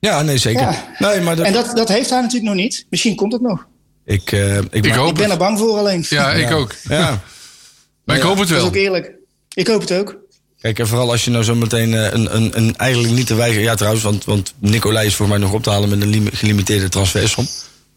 Ja, 0.00 0.22
nee, 0.22 0.38
zeker. 0.38 0.60
Ja. 0.60 0.94
Nee, 0.98 1.20
maar 1.20 1.36
dat, 1.36 1.46
En 1.46 1.52
dat, 1.52 1.76
dat 1.76 1.88
heeft 1.88 2.10
hij 2.10 2.20
natuurlijk 2.20 2.46
nog 2.52 2.62
niet. 2.62 2.86
Misschien 2.90 3.14
komt 3.16 3.32
het 3.32 3.42
nog. 3.42 3.66
Ik, 4.12 4.32
eh, 4.32 4.56
ik, 4.56 4.64
Ik 4.70 4.84
Ik 4.86 4.92
ben 4.94 5.22
het. 5.22 5.30
er 5.30 5.36
bang 5.36 5.58
voor 5.58 5.78
alleen. 5.78 6.04
Ja, 6.08 6.32
ik 6.32 6.50
ook. 6.50 6.74
Ja. 6.88 7.20
Maar 8.04 8.16
ik 8.16 8.22
hoop 8.22 8.38
het 8.38 8.48
Dat 8.48 8.56
is 8.56 8.62
wel. 8.62 8.66
ook 8.66 8.76
eerlijk. 8.76 9.10
Ik 9.54 9.66
hoop 9.66 9.80
het 9.80 9.92
ook. 9.92 10.16
Kijk, 10.60 10.78
en 10.78 10.86
vooral 10.88 11.10
als 11.10 11.24
je 11.24 11.30
nou 11.30 11.44
zo 11.44 11.54
meteen 11.54 11.94
eh, 11.94 12.12
een, 12.12 12.36
een, 12.36 12.56
een 12.56 12.76
eigenlijk 12.76 13.14
niet 13.14 13.26
te 13.26 13.34
weigeren... 13.34 13.64
Ja, 13.64 13.74
trouwens, 13.74 14.04
want, 14.04 14.24
want 14.24 14.54
Nicolai 14.58 15.06
is 15.06 15.14
voor 15.14 15.28
mij 15.28 15.38
nog 15.38 15.52
op 15.52 15.62
te 15.62 15.70
halen 15.70 15.88
met 15.88 16.02
een 16.02 16.08
lim- 16.08 16.28
gelimiteerde 16.32 16.88
transfersom. 16.88 17.46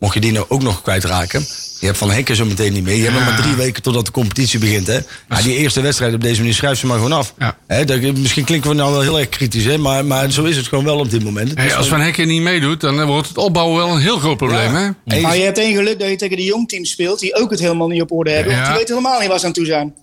Mocht 0.03 0.13
je 0.13 0.19
die 0.21 0.31
nou 0.31 0.45
ook 0.49 0.61
nog 0.61 0.81
kwijtraken. 0.81 1.45
Je 1.79 1.85
hebt 1.85 1.97
Van 1.97 2.11
Hekken 2.11 2.35
zo 2.35 2.45
meteen 2.45 2.73
niet 2.73 2.83
meer. 2.83 2.95
Je 2.95 3.01
hebt 3.03 3.13
nog 3.15 3.23
maar 3.25 3.41
drie 3.41 3.55
weken 3.55 3.81
totdat 3.83 4.05
de 4.05 4.11
competitie 4.11 4.59
begint. 4.59 4.87
Hè? 4.87 4.99
Ja, 5.29 5.41
die 5.41 5.55
eerste 5.55 5.81
wedstrijd 5.81 6.13
op 6.13 6.21
deze 6.21 6.37
manier 6.39 6.53
schrijf 6.53 6.79
ze 6.79 6.85
maar 6.87 6.95
gewoon 6.97 7.11
af. 7.11 7.33
Ja. 7.39 7.57
Hè, 7.67 7.85
dat, 7.85 7.99
misschien 8.01 8.43
klinken 8.43 8.69
we 8.69 8.75
nou 8.75 8.91
wel 8.91 9.01
heel 9.01 9.19
erg 9.19 9.29
kritisch, 9.29 9.63
hè? 9.65 9.77
Maar, 9.77 10.05
maar 10.05 10.31
zo 10.31 10.43
is 10.43 10.55
het 10.55 10.67
gewoon 10.67 10.83
wel 10.83 10.97
op 10.99 11.09
dit 11.09 11.23
moment. 11.23 11.51
Hey, 11.55 11.63
als 11.63 11.73
gewoon- 11.73 11.87
Van 11.89 11.99
Hekken 12.01 12.27
niet 12.27 12.41
meedoet, 12.41 12.81
dan 12.81 13.05
wordt 13.05 13.27
het 13.27 13.37
opbouwen 13.37 13.77
wel 13.77 13.95
een 13.95 14.01
heel 14.01 14.17
groot 14.19 14.37
probleem. 14.37 14.75
Hè? 14.75 15.19
Maar 15.21 15.37
je 15.37 15.43
hebt 15.43 15.57
één 15.57 15.75
geluk 15.75 15.99
dat 15.99 16.09
je 16.09 16.15
tegen 16.15 16.37
de 16.37 16.43
jongteams 16.43 16.89
speelt, 16.89 17.19
die 17.19 17.35
ook 17.35 17.49
het 17.51 17.59
helemaal 17.59 17.87
niet 17.87 18.01
op 18.01 18.11
orde 18.11 18.31
hebben. 18.31 18.51
Want 18.53 18.65
Ja. 18.65 18.69
die 18.71 18.79
weten 18.79 18.95
helemaal 18.95 19.19
niet 19.19 19.29
waar 19.29 19.39
ze 19.39 19.45
aan 19.45 19.53
toe 19.53 19.65
zijn. 19.65 19.93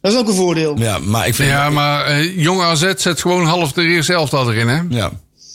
Dat 0.00 0.12
is 0.12 0.18
ook 0.18 0.28
een 0.28 0.34
voordeel. 0.34 0.78
ja, 0.78 0.98
maar 0.98 1.26
ik 1.26 1.34
vind... 1.34 1.48
Ja, 1.48 1.70
maar 1.70 2.04
eh, 2.04 2.38
jonge 2.38 2.62
AZ 2.64 2.92
zet 2.96 3.20
gewoon 3.20 3.44
half 3.44 3.72
de 3.72 3.82
eerste 3.82 4.12
elftal 4.12 4.52
erin, 4.52 4.68
hè? 4.68 4.80
Ja, 4.88 5.10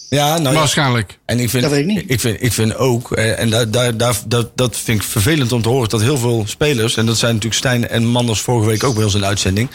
ja 0.10 0.38
nou 0.38 0.54
ja. 0.54 0.60
Waarschijnlijk. 0.60 1.20
En 1.26 1.40
ik 1.40 1.50
vind, 1.50 1.64
Dat 1.64 1.72
weet 1.72 1.80
ik 1.82 1.86
niet. 1.86 2.04
Ik 2.08 2.20
vind, 2.20 2.44
ik 2.44 2.54
vind 2.54 2.76
ook, 2.76 3.12
eh, 3.12 3.40
en 3.40 3.50
daar, 3.50 3.72
daar, 3.72 3.98
daar, 3.98 4.16
dat, 4.28 4.50
dat 4.56 4.78
vind 4.78 5.02
ik 5.02 5.08
vervelend 5.08 5.52
om 5.52 5.62
te 5.62 5.70
horen, 5.70 5.90
dat 5.90 6.02
heel 6.02 6.18
veel 6.18 6.44
spelers, 6.48 6.98
en 6.98 7.06
dat 7.06 7.18
zijn 7.18 7.34
natuurlijk 7.34 7.62
Stijn 7.62 7.88
en 7.90 8.06
Manders 8.06 8.40
vorige 8.42 8.68
week 8.70 8.84
ook 8.84 8.96
bij 8.96 9.04
ons 9.04 9.14
in 9.14 9.20
de 9.20 9.26
uitzending. 9.26 9.70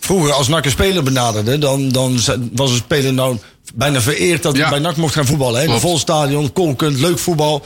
Vroeger, 0.00 0.32
als 0.32 0.48
NAC 0.48 0.64
een 0.64 0.70
speler 0.70 1.02
benaderde, 1.02 1.58
dan, 1.58 1.88
dan 1.88 2.18
was 2.52 2.70
een 2.70 2.76
speler 2.76 3.12
nou 3.12 3.38
bijna 3.74 4.00
vereerd 4.00 4.42
dat 4.42 4.56
hij 4.56 4.68
bij 4.70 4.78
NAC 4.78 4.96
mocht 4.96 5.14
gaan 5.14 5.26
voetballen. 5.26 5.60
Hè? 5.60 5.66
Een 5.66 5.80
vol 5.80 5.98
stadion, 5.98 6.52
kolkend, 6.52 6.98
leuk 7.00 7.18
voetbal. 7.18 7.64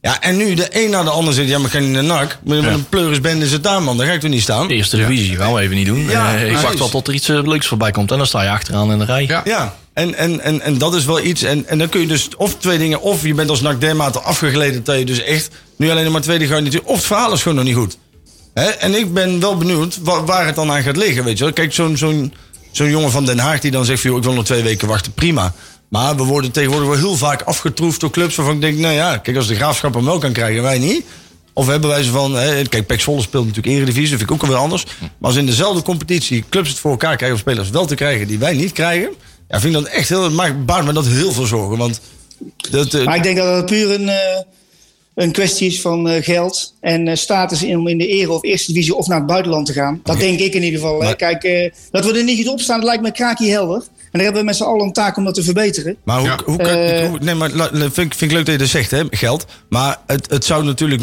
Ja, 0.00 0.20
en 0.20 0.36
nu 0.36 0.54
de 0.54 0.84
een 0.84 0.90
na 0.90 1.02
de 1.02 1.10
ander 1.10 1.34
zegt, 1.34 1.48
ja, 1.48 1.56
maar 1.58 1.66
ik 1.66 1.72
ga 1.72 1.78
niet 1.78 1.90
naar 1.90 2.04
NAC. 2.04 2.38
Maar 2.44 2.56
met 2.56 2.64
Ja. 2.64 2.70
een 2.72 2.88
pleurisbende 2.88 3.44
is 3.44 3.52
het 3.52 3.62
daar, 3.62 3.82
man. 3.82 3.96
Daar 3.96 4.06
ga 4.06 4.12
ik 4.12 4.20
toch 4.20 4.30
niet 4.30 4.42
staan. 4.42 4.68
Eerste 4.68 4.96
divisie 4.96 5.36
gaan 5.36 5.52
we 5.54 5.60
even 5.60 5.76
niet 5.76 5.86
doen. 5.86 6.08
Ja, 6.08 6.34
Eh, 6.34 6.50
ik 6.50 6.56
wacht 6.56 6.78
wel 6.78 6.88
tot 6.88 7.08
er 7.08 7.14
iets 7.14 7.28
eh, 7.28 7.42
leuks 7.46 7.66
voorbij 7.66 7.90
komt. 7.90 8.10
En 8.10 8.16
dan 8.18 8.26
sta 8.26 8.42
je 8.42 8.48
achteraan 8.50 8.92
in 8.92 8.98
de 8.98 9.04
rij. 9.04 9.42
Ja. 9.44 9.74
En, 9.94 10.14
en, 10.14 10.40
en, 10.40 10.60
en 10.60 10.78
dat 10.78 10.94
is 10.94 11.04
wel 11.04 11.20
iets. 11.20 11.42
En, 11.42 11.66
en 11.66 11.78
dan 11.78 11.88
kun 11.88 12.00
je 12.00 12.06
dus 12.06 12.28
of 12.36 12.56
twee 12.58 12.78
dingen. 12.78 13.00
Of 13.00 13.22
je 13.22 13.34
bent 13.34 13.50
als 13.50 13.60
NAC 13.60 13.80
dermate 13.80 14.20
afgegleden 14.20 14.84
dat 14.84 14.98
je 14.98 15.04
dus 15.04 15.22
echt 15.22 15.50
nu 15.76 15.90
alleen 15.90 16.12
maar 16.12 16.20
tweede 16.20 16.46
garnituur. 16.46 16.80
Of 16.84 16.96
het 16.96 17.04
verhaal 17.06 17.32
is 17.32 17.42
gewoon 17.42 17.56
nog 17.56 17.66
niet 17.66 17.74
goed. 17.76 17.98
En 18.78 18.94
ik 18.94 19.12
ben 19.14 19.40
wel 19.40 19.56
benieuwd 19.56 19.98
wa- 20.02 20.24
waar 20.24 20.46
het 20.46 20.54
dan 20.54 20.70
aan 20.70 20.82
gaat 20.82 20.96
liggen. 20.96 21.24
Weet 21.24 21.38
je 21.38 21.44
wel? 21.44 21.52
Kijk, 21.52 21.72
zo'n 21.72 21.96
zo'n 21.96 22.32
zo'n 22.70 22.90
jongen 22.90 23.10
van 23.10 23.24
Den 23.24 23.38
Haag 23.38 23.60
die 23.60 23.70
dan 23.70 23.84
zegt: 23.84 24.02
joh, 24.02 24.16
ik 24.16 24.22
wil 24.22 24.32
nog 24.32 24.44
twee 24.44 24.62
weken 24.62 24.88
wachten, 24.88 25.12
prima. 25.12 25.52
Maar 25.88 26.16
we 26.16 26.22
worden 26.22 26.50
tegenwoordig 26.50 26.88
wel 26.88 26.98
heel 26.98 27.16
vaak 27.16 27.42
afgetroefd 27.42 28.00
door 28.00 28.10
clubs 28.10 28.36
waarvan 28.36 28.54
ik 28.54 28.60
denk: 28.60 28.78
nou 28.78 28.94
ja, 28.94 29.16
kijk, 29.16 29.36
als 29.36 29.46
de 29.46 29.54
graafschap 29.54 29.94
hem 29.94 30.04
wel 30.04 30.18
kan 30.18 30.32
krijgen, 30.32 30.62
wij 30.62 30.78
niet. 30.78 31.04
Of 31.54 31.66
hebben 31.66 31.90
wij 31.90 32.02
ze 32.02 32.10
van, 32.10 32.34
hè, 32.34 32.62
kijk, 32.62 32.86
Pek 32.86 33.00
speelt 33.00 33.30
natuurlijk 33.32 33.66
Eredivisie, 33.66 34.08
dat 34.10 34.18
vind 34.18 34.22
ik 34.22 34.32
ook 34.32 34.42
alweer 34.42 34.56
anders. 34.56 34.84
Maar 35.00 35.10
als 35.30 35.36
in 35.36 35.46
dezelfde 35.46 35.82
competitie 35.82 36.44
clubs 36.48 36.68
het 36.68 36.78
voor 36.78 36.90
elkaar 36.90 37.16
krijgen 37.16 37.36
om 37.36 37.42
spelers 37.42 37.70
wel 37.70 37.86
te 37.86 37.94
krijgen 37.94 38.26
die 38.26 38.38
wij 38.38 38.54
niet 38.54 38.72
krijgen, 38.72 39.08
ja, 39.52 39.60
vind 39.60 39.76
ik 39.76 39.82
dat 39.82 39.92
echt 39.92 40.08
heel, 40.08 40.22
het 40.24 40.32
maakt, 40.32 40.64
baart 40.66 40.84
me 40.84 40.92
dat 40.92 41.06
heel 41.06 41.32
veel 41.32 41.46
zorgen. 41.46 41.78
Want 41.78 42.00
dat, 42.70 42.94
eh, 42.94 43.04
Maar 43.04 43.16
ik 43.16 43.22
denk 43.22 43.36
dat 43.36 43.56
het 43.56 43.66
puur 43.66 43.90
een, 43.90 44.08
eh, 44.08 44.40
een 45.14 45.32
kwestie 45.32 45.66
is 45.66 45.80
van 45.80 46.08
eh, 46.08 46.22
geld 46.24 46.74
en 46.80 47.18
status 47.18 47.62
in, 47.62 47.78
om 47.78 47.88
in 47.88 47.98
de 47.98 48.06
ere 48.06 48.32
of 48.32 48.42
eerste 48.44 48.72
divisie 48.72 48.94
of 48.94 49.06
naar 49.06 49.18
het 49.18 49.26
buitenland 49.26 49.66
te 49.66 49.72
gaan. 49.72 50.00
Dat 50.04 50.18
denk 50.18 50.38
ik 50.38 50.54
in 50.54 50.62
ieder 50.62 50.80
geval. 50.80 50.98
Maar- 50.98 51.16
Kijk, 51.16 51.72
dat 51.90 52.04
we 52.04 52.18
er 52.18 52.24
niet 52.24 52.36
goed 52.38 52.48
op 52.52 52.60
staan, 52.60 52.76
dat 52.78 52.88
lijkt 52.88 53.02
me 53.02 53.12
kraakje 53.12 53.50
helder. 53.50 53.82
En 54.12 54.18
daar 54.18 54.22
hebben 54.22 54.40
we 54.40 54.46
met 54.46 54.56
z'n 54.56 54.62
allen 54.62 54.86
een 54.86 54.92
taak 54.92 55.16
om 55.16 55.24
dat 55.24 55.34
te 55.34 55.42
verbeteren. 55.42 55.96
Maar 56.04 56.18
hoe, 56.18 56.28
Ja. 56.28 56.38
hoe 56.44 56.56
kan, 56.56 57.06
hoe- 57.08 57.18
nee, 57.20 57.34
maar 57.34 57.50
vind, 57.50 57.96
ik- 57.98 58.14
vind 58.14 58.20
ik 58.22 58.30
leuk 58.32 58.44
dat 58.44 58.54
je 58.54 58.58
dat 58.60 58.68
zegt, 58.68 58.90
hè, 58.90 59.02
geld. 59.10 59.46
Maar 59.68 59.96
het, 60.06 60.30
het 60.30 60.44
zou 60.44 60.64
natuurlijk, 60.64 61.02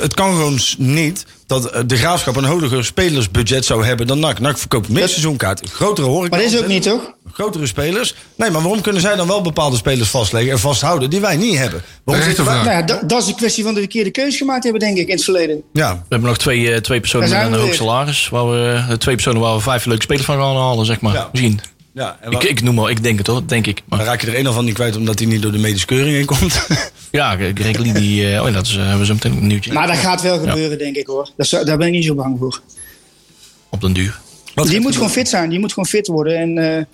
het 0.00 0.14
kan 0.14 0.30
gewoon 0.30 0.58
niet 0.78 1.26
dat 1.46 1.70
eh, 1.70 1.80
de 1.86 1.96
graafschap 1.96 2.36
een 2.36 2.44
hoger 2.44 2.84
spelersbudget 2.84 3.64
zou 3.64 3.84
hebben 3.84 4.06
dan 4.06 4.18
NAC. 4.18 4.38
NAC 4.40 4.58
verkoopt 4.58 4.88
meer 4.88 5.00
Dat- 5.00 5.10
seizoenkaart, 5.10 5.70
grotere 5.70 6.06
horeca. 6.08 6.36
Maar 6.36 6.44
dat 6.44 6.52
is 6.54 6.58
ook 6.60 6.66
niet, 6.66 6.82
toch? 6.82 7.12
Grotere 7.32 7.66
spelers. 7.66 8.14
Nee, 8.36 8.50
maar 8.50 8.62
waarom 8.62 8.80
kunnen 8.80 9.00
zij 9.02 9.16
dan 9.16 9.26
wel 9.26 9.40
bepaalde 9.42 9.76
spelers 9.76 10.08
vastleggen 10.08 10.52
en 10.52 10.58
vasthouden 10.58 11.10
die 11.10 11.20
wij 11.20 11.36
niet 11.36 11.56
hebben? 11.58 11.82
Waarom 12.04 12.24
zitten 12.24 12.44
wij-. 12.44 12.54
Nou 12.64 12.70
ja, 12.70 12.82
dat, 13.02 13.22
is 13.22 13.28
een 13.28 13.34
kwestie 13.34 13.64
van 13.64 13.74
de 13.74 13.80
verkeerde 13.80 14.10
keuze 14.10 14.36
gemaakt 14.36 14.62
hebben, 14.62 14.80
denk 14.80 14.96
ik, 14.96 15.06
in 15.08 15.14
het 15.14 15.24
verleden. 15.24 15.62
Ja, 15.72 15.92
We 15.94 15.98
hebben 16.08 16.28
nog 16.28 16.38
twee, 16.38 16.72
eh, 16.72 16.80
twee 16.80 17.00
personen 17.00 17.28
met 17.28 17.38
een 17.46 17.52
hoog 17.66 17.74
salaris. 17.74 18.28
Waar 18.28 18.50
we, 18.50 18.96
twee 18.98 19.14
personen 19.14 19.40
waar 19.40 19.54
we 19.54 19.60
vijf 19.60 19.84
leuke 19.84 20.02
spelers 20.02 20.26
van 20.26 20.36
gaan 20.36 20.56
halen, 20.56 20.86
zeg 20.86 21.00
maar. 21.00 21.14
Ja. 21.14 21.28
Misschien. 21.32 21.60
Ja 21.94 22.18
en 22.20 22.26
Ik, 22.30 22.32
waar- 22.32 22.46
ik 22.46 22.62
noem 22.62 22.74
maar, 22.74 22.90
ik 22.90 23.02
denk 23.02 23.18
het 23.18 23.26
hoor, 23.26 23.42
denk 23.46 23.66
ik. 23.66 23.82
dan 23.88 23.98
Maar, 23.98 24.06
raak 24.06 24.20
je 24.20 24.26
er 24.26 24.38
een 24.38 24.48
of 24.48 24.54
van 24.54 24.64
niet 24.64 24.74
kwijt 24.74 24.96
omdat 24.96 25.18
hij 25.18 25.28
niet 25.28 25.42
door 25.42 25.52
de 25.52 25.58
medische 25.58 25.86
keuring 25.86 26.16
heen 26.16 26.26
komt. 26.26 26.66
ja, 27.10 27.36
Greg 27.54 27.76
Lee, 27.78 27.92
die, 27.92 28.32
eh, 28.34 28.42
oh 28.42 28.48
ja, 28.48 28.54
dat 28.54 28.66
is, 28.66 28.72
eh, 28.76 28.80
hebben 28.80 28.98
we 28.98 29.06
zo 29.06 29.12
meteen 29.14 29.32
een 29.32 29.46
nieuwtje. 29.46 29.72
Maar 29.72 29.86
dat 29.86 29.96
gaat 29.96 30.22
wel 30.22 30.38
gebeuren, 30.38 30.78
denk 30.78 30.96
ik, 30.96 31.06
hoor. 31.06 31.28
Dat 31.36 31.50
daar 31.50 31.76
ben 31.76 31.86
ik 31.86 31.92
niet 31.92 32.04
zo 32.04 32.14
bang 32.14 32.38
voor. 32.38 32.60
Op 33.70 33.80
den 33.80 33.92
duur. 33.92 34.20
die 34.54 34.80
moet 34.80 34.94
gewoon 34.94 35.10
fit 35.10 35.28
zijn, 35.28 35.50
die 35.50 35.58
moet 35.58 35.72
gewoon 35.72 35.88
fit 35.88 36.06
worden. 36.06 36.36
En 36.38 36.58
eh, 36.58 36.76
het 36.76 36.86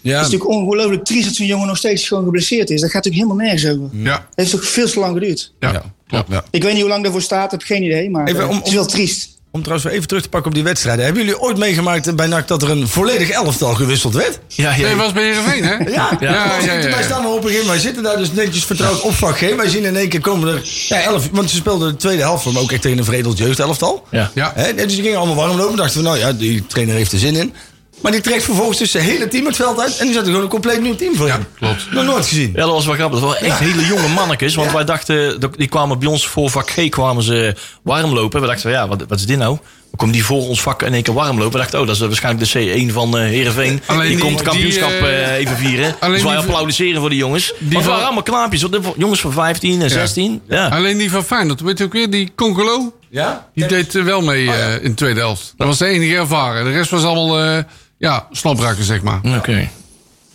ja, 0.00 0.16
is 0.16 0.22
natuurlijk 0.22 0.50
ongelooflijk 0.50 1.04
triest 1.04 1.24
dat 1.26 1.34
zo'n 1.34 1.46
jongen 1.46 1.66
nog 1.66 1.76
steeds 1.76 2.08
gewoon 2.08 2.24
geblesseerd 2.24 2.70
is. 2.70 2.80
Dat 2.80 2.90
gaat 2.90 3.04
natuurlijk 3.04 3.30
helemaal 3.30 3.50
nergens 3.52 3.78
over. 3.78 3.98
Ja, 4.02 4.16
Dat 4.16 4.26
heeft 4.34 4.50
toch 4.50 4.64
veel 4.64 4.88
te 4.88 4.98
lang 5.00 5.14
geduurd. 5.14 5.52
ja. 5.60 5.72
ja, 5.72 5.82
klopt. 6.06 6.30
Ja. 6.30 6.44
Ik 6.50 6.62
weet 6.62 6.72
niet 6.72 6.80
hoe 6.80 6.90
lang 6.90 7.02
daarvoor 7.02 7.22
staat, 7.22 7.50
heb 7.50 7.62
geen 7.62 7.82
idee. 7.82 8.10
Maar 8.10 8.26
Even 8.26 8.48
om- 8.48 8.56
het 8.56 8.66
is 8.66 8.72
wel 8.74 8.86
triest. 8.86 9.35
Om 9.56 9.62
trouwens 9.62 9.88
weer 9.88 9.96
even 9.96 10.08
terug 10.08 10.22
te 10.22 10.28
pakken 10.28 10.50
op 10.50 10.54
die 10.54 10.64
wedstrijden. 10.64 11.04
Hebben 11.04 11.24
jullie 11.24 11.40
ooit 11.40 11.56
meegemaakt 11.56 12.16
bij 12.16 12.26
NAC 12.26 12.48
dat 12.48 12.62
er 12.62 12.70
een 12.70 12.88
volledig 12.88 13.28
elftal 13.28 13.74
gewisseld 13.74 14.14
werd? 14.14 14.38
Ja, 14.48 14.74
ja. 14.74 14.86
Nee, 14.86 14.94
was 14.94 15.12
bij 15.12 15.24
Heerenveen, 15.24 15.64
hè? 15.64 15.76
Ja, 15.90 16.16
ja, 16.20 16.32
ja, 16.32 16.58
ja, 16.60 16.66
Wij 16.66 16.90
ja. 16.90 17.02
staan 17.02 17.24
er 17.24 17.30
op 17.30 17.36
een 17.36 17.42
gegeven 17.42 17.66
moment. 17.66 17.66
Wij 17.66 17.78
zitten 17.78 18.02
daar 18.02 18.16
dus 18.16 18.32
netjes 18.32 18.64
vertrouwd 18.64 19.00
op 19.00 19.14
vak 19.14 19.36
G. 19.36 19.54
Wij 19.56 19.68
zien 19.68 19.84
in 19.84 19.96
één 19.96 20.08
keer 20.08 20.20
komen 20.20 20.54
er 20.54 20.62
ja, 20.88 21.02
elf. 21.02 21.28
Want 21.32 21.50
ze 21.50 21.56
speelden 21.56 21.88
de 21.88 21.96
tweede 21.96 22.22
helft 22.22 22.44
maar 22.44 22.62
ook 22.62 22.72
echt 22.72 22.82
tegen 22.82 22.98
een 22.98 23.04
veredeld 23.04 23.38
jeugdelftal. 23.38 24.06
Ja. 24.10 24.30
Ja. 24.34 24.52
Hè, 24.54 24.74
dus 24.74 24.94
die 24.94 25.02
gingen 25.02 25.18
allemaal 25.18 25.36
warm 25.36 25.56
lopen. 25.56 25.76
Dachten 25.76 25.98
we, 25.98 26.04
nou 26.04 26.18
ja, 26.18 26.32
die 26.32 26.66
trainer 26.66 26.94
heeft 26.94 27.12
er 27.12 27.18
zin 27.18 27.36
in. 27.36 27.54
Maar 28.00 28.12
die 28.12 28.20
trekt 28.20 28.42
vervolgens 28.44 28.78
dus 28.78 28.90
zijn 28.90 29.04
hele 29.04 29.28
team 29.28 29.46
het 29.46 29.56
veld 29.56 29.80
uit. 29.80 29.96
En 29.96 30.04
die 30.04 30.14
zet 30.14 30.22
er 30.22 30.28
gewoon 30.28 30.42
een 30.42 30.48
compleet 30.48 30.80
nieuw 30.82 30.94
team 30.94 31.16
voor 31.16 31.26
Ja, 31.26 31.38
klopt. 31.58 31.86
Nog 31.92 32.04
nooit 32.04 32.26
gezien. 32.26 32.50
Ja, 32.54 32.60
dat 32.60 32.70
was 32.70 32.86
wel 32.86 32.94
grappig. 32.94 33.20
Dat 33.20 33.28
waren 33.28 33.46
echt 33.46 33.58
hele 33.58 33.86
jonge 33.86 34.08
mannetjes. 34.08 34.54
Want 34.54 34.72
wij 34.72 34.84
dachten, 34.84 35.40
die 35.56 35.68
kwamen 35.68 35.98
bij 35.98 36.08
ons 36.08 36.26
voor 36.26 36.50
vak 36.50 36.70
G 36.70 36.88
kwamen 36.88 37.22
ze 37.22 37.54
warm 37.82 38.12
lopen. 38.14 38.40
We 38.40 38.46
dachten, 38.46 38.62
van, 38.62 38.72
ja, 38.80 38.88
wat, 38.88 39.04
wat 39.08 39.18
is 39.18 39.26
dit 39.26 39.38
nou? 39.38 39.58
Dan 39.90 39.96
komt 39.96 40.12
die 40.12 40.24
voor 40.24 40.48
ons 40.48 40.62
vak 40.62 40.82
in 40.82 40.92
één 40.94 41.02
keer 41.02 41.14
warm 41.14 41.36
lopen. 41.38 41.52
We 41.52 41.58
dachten, 41.58 41.80
oh, 41.80 41.86
dat 41.86 41.94
is 41.94 42.00
waarschijnlijk 42.02 42.52
de 42.52 42.84
C1 42.88 42.92
van 42.92 43.18
eh 43.18 43.24
Heerenveen. 43.24 43.80
Alleen 43.86 44.00
die, 44.02 44.10
die- 44.10 44.18
komt 44.24 44.38
het 44.38 44.48
kampioenschap 44.48 44.88
die, 44.90 44.98
eh, 44.98 45.24
eh, 45.26 45.34
even 45.34 45.56
vieren. 45.56 45.96
alleen 46.00 46.14
dus 46.14 46.22
wij 46.24 46.36
applaudisseren 46.36 47.00
voor 47.00 47.10
die 47.10 47.18
jongens. 47.18 47.46
die 47.46 47.54
Want 47.60 47.72
het 47.72 47.82
van- 47.82 47.90
waren 47.90 48.04
allemaal 48.04 48.22
knaapjes. 48.22 48.64
Jongens 48.96 49.20
van 49.20 49.32
15 49.32 49.82
en 49.82 49.90
16. 49.90 50.40
Ja. 50.48 50.68
Alleen 50.68 50.98
die 50.98 51.10
van 51.10 51.24
Feyenoord, 51.24 51.60
weet 51.60 51.78
je 51.78 51.84
ook 51.84 51.92
weer, 51.92 52.10
die 52.10 52.32
Congolo? 52.36 52.92
Ja? 53.08 53.48
Die 53.54 53.66
deed 53.66 53.92
wel 53.92 54.20
mee 54.22 54.50
eh, 54.52 54.74
in 54.74 54.88
de 54.90 54.94
tweede 54.94 55.20
helft. 55.20 55.54
Dat 55.56 55.66
was 55.66 55.78
de 55.78 55.86
enige 55.86 56.14
ervaren. 56.16 56.64
De 56.64 56.70
rest 56.70 56.90
was 56.90 57.04
allemaal, 57.04 57.38
eh 57.44 57.58
ja, 57.98 58.26
slaprakken, 58.32 58.84
zeg 58.84 59.02
maar. 59.02 59.20
Oké. 59.36 59.68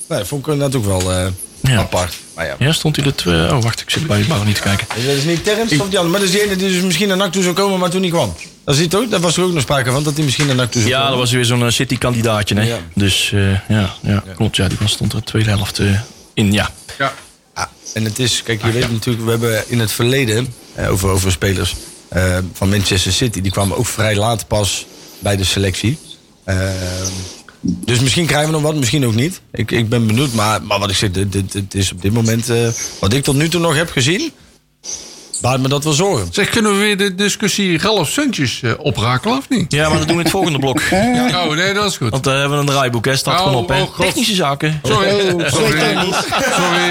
Nee, 0.07 0.23
vond 0.23 0.47
ik 0.47 0.59
dat 0.59 0.75
ook 0.75 0.85
wel 0.85 1.11
eh, 1.11 1.25
Ja. 1.61 1.77
apart. 1.77 2.13
Maar 2.35 2.45
ja. 2.45 2.55
Ja, 2.59 2.71
stond 2.71 2.95
hij 2.95 3.05
er 3.05 3.15
twee... 3.15 3.51
Oh, 3.53 3.61
wacht, 3.61 3.81
ik 3.81 3.89
zit 3.89 4.07
bij 4.07 4.17
je 4.19 4.25
bouw 4.25 4.43
niet 4.43 4.55
te 4.55 4.61
kijken. 4.61 4.87
Dat 4.95 4.97
is 5.15 5.23
niet 5.23 5.43
Terrence 5.43 5.81
andere. 5.81 6.03
Maar 6.03 6.19
dat 6.19 6.29
is 6.29 6.31
die 6.35 6.43
ene 6.43 6.55
die 6.55 6.69
dus 6.69 6.81
misschien 6.81 7.07
naar 7.07 7.17
NAC 7.17 7.31
toe 7.31 7.43
zou 7.43 7.55
komen, 7.55 7.79
maar 7.79 7.89
toen 7.89 8.01
niet 8.01 8.11
kwam. 8.11 8.33
Dat 8.65 8.75
is 8.75 8.81
het 8.81 8.95
ook. 8.95 9.09
Daar 9.11 9.19
was 9.19 9.37
er 9.37 9.43
ook 9.43 9.51
nog 9.51 9.61
sprake 9.61 9.91
van, 9.91 10.03
dat 10.03 10.15
hij 10.15 10.23
misschien 10.25 10.45
naar 10.47 10.55
NAC 10.55 10.71
toe 10.71 10.81
zou 10.81 10.93
Ja, 10.93 10.97
komen. 10.99 11.11
dat 11.11 11.21
was 11.21 11.31
weer 11.31 11.45
zo'n 11.45 11.63
eh, 11.65 11.69
City-kandidaatje. 11.71 12.55
Hè? 12.55 12.61
Ja. 12.61 12.77
Dus 12.95 13.31
eh, 13.33 13.51
ja, 13.69 13.93
ja, 14.01 14.23
klopt. 14.35 14.55
Ja, 14.55 14.67
die 14.67 14.77
was- 14.81 14.91
stond 14.91 15.13
er 15.13 15.19
de 15.19 15.25
tweede 15.25 15.49
helft 15.49 15.79
eh, 15.79 15.99
in. 16.33 16.51
Ja. 16.51 16.69
Ja. 16.97 17.13
Ja, 17.55 17.69
en 17.93 18.03
het 18.03 18.19
is, 18.19 18.43
kijk, 18.43 18.65
je 18.65 18.71
weet 18.71 18.91
natuurlijk, 18.91 19.25
we 19.25 19.31
hebben 19.31 19.63
in 19.67 19.79
het 19.79 19.91
verleden 19.91 20.53
eh, 20.75 20.91
over, 20.91 21.09
over 21.09 21.31
spelers 21.31 21.75
eh, 22.09 22.37
van 22.53 22.69
Manchester 22.69 23.11
City, 23.11 23.41
die 23.41 23.51
kwamen 23.51 23.77
ook 23.77 23.85
vrij 23.85 24.15
laat 24.15 24.47
pas 24.47 24.85
bij 25.19 25.35
de 25.37 25.43
selectie. 25.43 25.97
Dus 27.61 27.99
misschien 27.99 28.25
krijgen 28.25 28.47
we 28.47 28.53
nog 28.53 28.61
wat, 28.61 28.75
misschien 28.75 29.05
ook 29.05 29.15
niet. 29.15 29.41
Ik, 29.51 29.71
ik 29.71 29.89
ben 29.89 30.07
benieuwd, 30.07 30.33
maar, 30.33 30.63
maar 30.63 30.79
wat 30.79 30.89
ik 30.89 30.95
zeg, 30.95 31.11
dit, 31.11 31.51
dit 31.51 31.73
is 31.73 31.91
op 31.91 32.01
dit 32.01 32.13
moment, 32.13 32.49
eh, 32.49 32.67
wat 32.99 33.13
ik 33.13 33.23
tot 33.23 33.35
nu 33.35 33.49
toe 33.49 33.61
nog 33.61 33.75
heb 33.75 33.89
gezien, 33.89 34.31
baart 35.41 35.61
me 35.61 35.67
dat 35.67 35.83
wel 35.83 35.93
zorgen. 35.93 36.27
Zeg, 36.31 36.49
kunnen 36.49 36.71
we 36.71 36.77
weer 36.77 36.97
de 36.97 37.15
discussie 37.15 37.77
Ralf 37.79 38.09
Suntjes 38.09 38.59
eh, 38.61 38.71
oprakelen 38.77 39.37
of 39.37 39.49
niet? 39.49 39.71
ja, 39.71 39.89
maar 39.89 39.97
dat 39.97 40.07
doen 40.07 40.15
we 40.17 40.21
in 40.23 40.27
het 40.27 40.29
volgende 40.29 40.59
blok. 40.59 40.81
Oh, 41.41 41.55
nee, 41.55 41.73
dat 41.73 41.85
is 41.85 41.97
goed. 41.97 42.09
Want 42.09 42.23
daar 42.23 42.39
hebben 42.39 42.57
we 42.57 42.63
een 42.63 42.69
draaiboek, 42.69 43.05
hè? 43.05 43.15
Staat 43.15 43.39
Oh, 43.39 43.45
gewoon 43.45 43.61
op, 43.63 43.69
hè? 43.69 43.81
oh. 43.81 43.99
Technische 43.99 44.33
zaken. 44.35 44.79
Sorry, 44.83 45.07
Oh, 45.09 45.19
sorry, 45.19 45.49
sorry, 45.49 45.93
Tony. 45.93 46.13
sorry. 46.53 46.89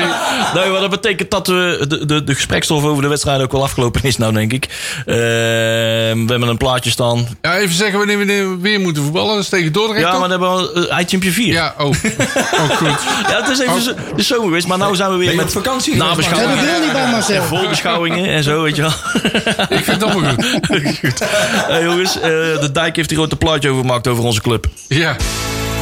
Nee, 0.54 0.70
maar 0.70 0.80
dat 0.80 0.90
betekent 0.90 1.30
dat 1.30 1.46
we 1.46 1.84
de, 1.88 2.06
de, 2.06 2.24
de 2.24 2.34
gesprekstof 2.34 2.84
over 2.84 3.02
de 3.02 3.08
wedstrijd 3.08 3.40
ook 3.42 3.52
wel 3.52 3.62
afgelopen 3.62 4.02
is, 4.02 4.16
nou, 4.16 4.32
denk 4.32 4.52
ik. 4.52 4.64
Eh, 4.98 5.04
we 5.06 6.24
hebben 6.26 6.42
een 6.48 6.56
plaatje 6.56 6.90
staan. 6.90 7.26
Ja, 7.42 7.56
even 7.58 7.74
zeggen 7.74 7.98
wanneer 7.98 8.18
we 8.18 8.56
weer 8.60 8.80
moeten 8.80 9.02
voetballen. 9.02 9.34
Dat 9.34 9.42
is 9.42 9.48
tegen 9.48 9.72
Dordrecht, 9.72 10.00
Ja, 10.06 10.18
maar 10.18 10.28
dan 10.28 10.30
hebben 10.30 10.72
we 10.74 10.88
uh, 10.90 10.98
iTempje 11.00 11.30
4. 11.30 11.52
Ja, 11.52 11.74
oh. 11.78 11.86
oh, 11.86 12.70
goed. 12.70 12.88
Ja, 13.30 13.40
het 13.42 13.48
is 13.48 13.58
even 13.58 13.82
zo- 13.82 13.94
de 14.16 14.22
zomer 14.22 14.44
geweest, 14.44 14.66
maar 14.66 14.78
nou 14.78 14.96
zijn 14.96 15.10
we 15.10 15.16
weer 15.16 15.26
Ben 15.26 15.34
je 15.36 15.42
met 15.42 15.52
vakantie 15.52 15.96
nabeschouwingen. 15.96 16.58
hebben 16.58 16.72
wil 16.74 16.84
niet 16.84 16.92
bij 16.92 17.10
Marcel. 17.10 17.42
voorbeschouwingen 17.42 18.28
en 18.40 18.52
zo, 18.52 18.62
weet 18.62 18.76
je 18.76 18.82
wel. 18.82 18.92
Ik 19.78 19.84
vind 19.84 19.86
het 19.86 20.02
allemaal 20.02 20.30
goed. 20.30 20.44
Goed. 21.00 21.18
Hey, 21.66 21.82
jongens, 21.82 22.16
eh, 22.16 22.22
de 22.60 22.68
Dijk 22.72 22.96
heeft 22.96 23.10
hier 23.10 23.18
een 23.18 23.38
plaatje 23.38 23.68
over 23.68 23.80
gemaakt 23.80 24.08
over 24.08 24.24
onze 24.24 24.40
club. 24.40 24.66
Ja. 24.88 25.16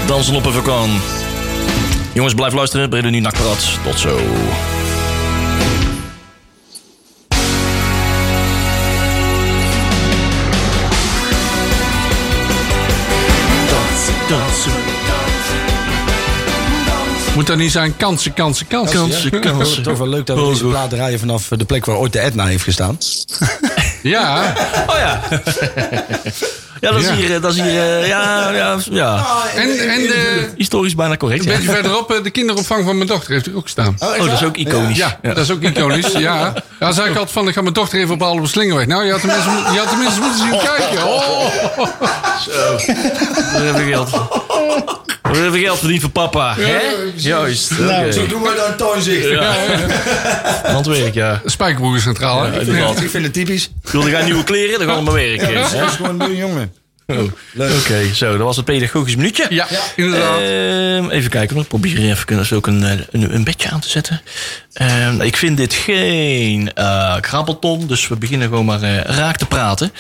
Dansen 0.07 0.35
op 0.35 0.47
een 0.47 0.53
vakan. 0.53 1.01
Jongens, 2.13 2.35
blijf 2.35 2.53
luisteren. 2.53 2.89
Brede 2.89 3.11
nu 3.11 3.21
nakpraat. 3.21 3.79
Tot 3.85 3.99
zo. 3.99 4.21
Dansen, 14.29 14.88
Moet 17.39 17.47
dat 17.47 17.57
niet 17.57 17.73
zijn 17.73 17.97
kansen, 17.97 18.33
kansen, 18.35 18.67
kansen? 18.67 18.99
Kansen, 18.99 19.31
Ja, 19.33 19.39
kansen. 19.39 19.83
Toch 19.89 19.99
wel 19.99 20.09
leuk 20.09 20.27
dat 20.27 20.37
we 20.37 20.43
Oh, 20.43 20.49
deze 20.49 20.65
plaat 20.65 20.91
draaien 20.91 21.19
vanaf 21.19 21.49
de 21.49 21.65
plek 21.65 21.85
waar 21.85 21.97
ooit 21.97 22.13
de 22.13 22.19
Etna 22.19 22.47
heeft 22.47 22.63
gestaan. 22.65 22.99
Ja. 24.03 24.55
Oh 24.87 24.97
ja. 24.97 25.21
Ja, 26.81 26.91
dat 26.91 27.01
is 27.01 27.07
Ja. 27.07 27.15
hier, 27.15 27.35
eh, 27.35 27.43
dat 27.43 27.55
is 27.55 27.61
hier 27.61 28.01
eh, 28.01 28.07
ja, 28.09 28.51
ja, 28.51 28.77
ja. 28.91 29.27
En, 29.55 29.69
en 29.89 30.01
de, 30.03 30.49
Historisch 30.57 30.95
bijna 30.95 31.17
correct. 31.17 31.45
een 31.45 31.51
Ja. 31.51 31.57
beetje 31.57 31.73
verderop, 31.73 32.13
eh, 32.13 32.23
de 32.23 32.31
kinderopvang 32.31 32.85
van 32.85 32.97
mijn 32.97 33.09
dochter 33.09 33.33
heeft 33.33 33.47
er 33.47 33.57
ook 33.57 33.63
gestaan. 33.63 33.97
Oh, 33.99 34.19
dat 34.19 34.33
is 34.33 34.43
ook 34.45 34.57
iconisch. 34.57 34.97
Ja, 34.97 35.19
dat 35.23 35.39
is 35.39 35.51
ook 35.51 35.63
iconisch. 35.63 36.13
Ja, 36.13 36.53
ja 36.81 36.93
zei 36.93 37.09
ik 37.09 37.17
altijd 37.17 37.33
van, 37.33 37.49
ik 37.49 37.55
ga 37.55 37.61
mijn 37.61 37.75
dochter 37.75 37.99
even 37.99 38.15
ophalen 38.15 38.37
op 38.37 38.43
een 38.43 38.49
slingerweg. 38.49 38.87
Nou, 38.87 39.05
je 39.05 39.11
had 39.11 39.21
tenminste, 39.21 39.51
je 39.73 39.79
had 39.79 39.89
tenminste 39.89 40.21
moeten 40.21 40.39
zien 40.41 40.51
kijken. 40.59 41.07
Oh. 41.07 41.47
We 43.53 43.63
hebben 43.63 43.87
geld. 43.87 44.11
We 45.33 45.39
hebben 45.39 45.61
geld 45.61 45.79
verdiend 45.79 46.01
voor 46.01 46.11
papa. 46.11 46.55
Hè? 46.59 46.79
Juist. 47.17 47.79
Nou, 47.79 48.13
Zo 48.13 48.27
doen 48.27 48.43
wij 48.43 48.55
dan 48.55 48.77
tuinzicht. 48.77 49.29
Handwerk, 50.67 51.15
ja. 51.15 51.43
Spijkerbroeger 51.45 52.01
Centraal, 52.01 52.43
hè? 52.43 52.61
inderdaad. 52.61 53.01
Ik 53.01 53.11
vind 53.11 53.25
het 53.25 53.33
typisch. 53.33 53.71
Wilde 53.83 54.11
jij 54.11 54.25
nieuwe 54.25 54.45
kleren? 54.45 54.79
Dan 54.79 54.89
gaan 54.89 54.97
we 54.97 55.03
maar 55.03 55.15
werken. 55.15 55.55
Dat 55.55 55.73
is 55.89 55.97
gewoon 55.97 56.21
een 56.21 56.37
jongen. 56.37 56.73
Oh, 57.07 57.19
Oké, 57.79 58.15
zo. 58.15 58.31
Dat 58.37 58.47
was 58.47 58.57
het 58.57 58.65
pedagogisch 58.65 59.17
minuutje. 59.17 59.47
Ja, 59.49 59.67
inderdaad. 59.97 60.39
Ehm, 60.41 61.11
even 61.11 61.31
kijken. 61.31 61.55
hoor. 61.55 61.63
Ik 61.63 61.69
probeer 61.69 61.99
even 61.99 62.25
kunnen 62.27 62.47
ze 62.47 62.55
ook 62.55 62.67
een, 62.67 62.85
eh, 62.85 62.91
een, 63.11 63.35
een 63.35 63.45
bedje 63.45 63.71
aan 63.71 63.81
te 63.81 63.89
zetten. 63.89 64.21
Ehm, 64.73 65.21
ik 65.21 65.37
vind 65.37 65.57
dit 65.57 65.75
geen 65.75 66.73
eh 66.75 67.17
krabbelton. 67.21 67.87
Dus 67.87 68.09
we 68.09 68.17
beginnen 68.17 68.49
gewoon 68.49 68.65
maar 68.65 68.83
eh, 68.83 69.01
raak 69.01 69.37
te 69.37 69.47
praten. 69.47 69.93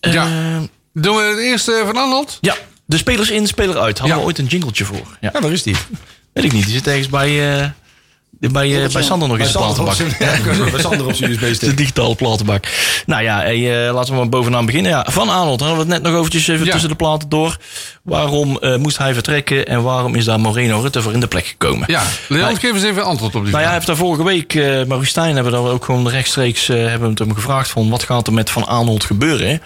ja. 0.00 0.26
Ehm, 0.26 0.62
Doen 0.94 1.16
we 1.16 1.22
het 1.22 1.38
eerste 1.38 1.82
van 1.86 1.96
Arnold? 1.96 2.38
ja, 2.40 2.54
de 2.92 2.98
spelers 2.98 3.30
in, 3.30 3.46
speler 3.46 3.78
uit. 3.78 3.98
Hadden 3.98 4.16
Ja. 4.16 4.22
we 4.22 4.28
ooit 4.28 4.38
een 4.38 4.46
jingletje 4.46 4.84
voor? 4.84 5.16
Ja. 5.20 5.30
Ja, 5.32 5.40
waar 5.40 5.52
is 5.52 5.62
die? 5.62 5.76
Weet 6.32 6.44
ik 6.44 6.52
niet. 6.52 6.64
Die 6.64 6.72
zit 6.74 6.86
ergens 6.86 7.08
bij, 7.08 7.60
eh, 7.60 7.66
bij, 8.50 8.84
eh, 8.84 8.92
bij 8.92 9.02
Sander 9.02 9.28
nog 9.28 9.46
Sander 9.46 9.68
op 9.68 9.74
platenbak. 9.84 10.18
Ja, 10.18 10.70
bij 10.70 10.80
Sander 10.80 11.06
op 11.06 11.14
zijn 11.14 11.30
De 11.30 11.36
USB-stick. 11.36 11.76
digitale 11.76 12.14
platenbak. 12.14 12.64
Nou 13.06 13.22
ja, 13.22 13.38
hey, 13.40 13.86
eh, 13.86 13.94
laten 13.94 14.12
we 14.12 14.18
maar 14.18 14.28
bovenaan 14.28 14.66
beginnen. 14.66 14.90
Ja, 14.90 15.06
van 15.10 15.28
Arnold 15.28 15.60
hadden 15.60 15.78
we 15.86 15.92
het 15.92 16.02
net 16.02 16.12
nog 16.12 16.18
eventjes 16.20 16.48
even 16.48 16.66
Ja. 16.66 16.72
tussen 16.72 16.88
de 16.90 16.94
platen 16.96 17.28
door. 17.28 17.56
Waarom 18.02 18.58
eh, 18.58 18.76
moest 18.76 18.98
hij 18.98 19.14
vertrekken 19.14 19.66
en 19.66 19.82
waarom 19.82 20.14
is 20.14 20.24
daar 20.24 20.40
Moreno 20.40 20.80
Rutte 20.80 21.02
voor 21.02 21.12
in 21.12 21.20
de 21.20 21.26
plek 21.26 21.46
gekomen? 21.46 21.84
Ja, 21.90 22.02
Leon, 22.28 22.42
Nou, 22.44 22.56
geef 22.58 22.72
eens 22.74 22.82
even 22.82 23.04
antwoord 23.04 23.34
op 23.34 23.42
die 23.42 23.52
Nou 23.52 23.62
ja, 23.64 23.70
hij 23.70 23.80
vraag. 23.80 23.86
heeft 23.86 23.86
daar 23.86 23.96
vorige 23.96 24.24
week, 24.24 24.54
eh 24.54 24.86
Maurice 24.86 25.10
Stijn, 25.10 25.34
hebben 25.34 25.52
we 25.52 25.58
daar 25.62 25.68
ook 25.70 25.84
gewoon 25.84 26.08
rechtstreeks 26.08 26.68
eh, 26.68 26.76
hebben 26.76 27.00
we 27.00 27.08
het 27.08 27.18
hem 27.18 27.34
gevraagd 27.34 27.68
van 27.70 27.88
wat 27.90 28.02
gaat 28.02 28.26
er 28.26 28.32
met 28.32 28.50
Van 28.50 28.66
Arnold 28.66 29.04
gebeuren? 29.04 29.62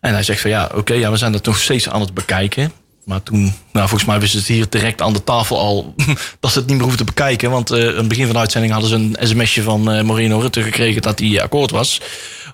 En 0.00 0.12
hij 0.12 0.22
zegt 0.22 0.40
van 0.40 0.50
ja, 0.50 0.70
oké, 0.74 0.94
ja, 0.94 1.10
we 1.10 1.16
zijn 1.16 1.32
dat 1.32 1.46
nog 1.46 1.58
steeds 1.58 1.88
aan 1.88 2.00
het 2.00 2.14
bekijken. 2.14 2.72
Maar 3.04 3.22
toen, 3.22 3.52
nou, 3.72 3.88
volgens 3.88 4.04
mij 4.04 4.20
wisten 4.20 4.40
ze 4.40 4.46
het 4.46 4.56
hier 4.56 4.66
direct 4.68 5.00
aan 5.02 5.12
de 5.12 5.24
tafel 5.24 5.58
al 5.58 5.94
dat 6.40 6.52
ze 6.52 6.58
het 6.58 6.66
niet 6.66 6.76
meer 6.76 6.86
hoefden 6.86 7.06
te 7.06 7.12
bekijken. 7.12 7.50
Want 7.50 7.70
eh 7.70 7.88
aan 7.88 7.96
het 7.96 8.08
begin 8.08 8.24
van 8.24 8.32
de 8.32 8.40
uitzending 8.40 8.72
hadden 8.72 8.90
ze 8.90 8.96
een 8.96 9.16
sms'je 9.28 9.62
van 9.62 9.90
eh, 9.90 10.02
Moreno 10.02 10.38
Rutte 10.38 10.62
gekregen 10.62 11.02
dat 11.02 11.18
hij 11.18 11.42
akkoord 11.42 11.70
was. 11.70 12.00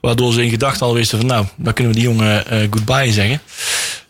Waardoor 0.00 0.32
ze 0.32 0.44
in 0.44 0.50
gedachten 0.50 0.86
al 0.86 0.94
wisten 0.94 1.18
van 1.18 1.26
nou, 1.26 1.46
dan 1.56 1.72
kunnen 1.72 1.92
we 1.92 1.98
die 1.98 2.08
jongen 2.08 2.46
eh, 2.46 2.58
goodbye 2.70 3.12
zeggen. 3.12 3.40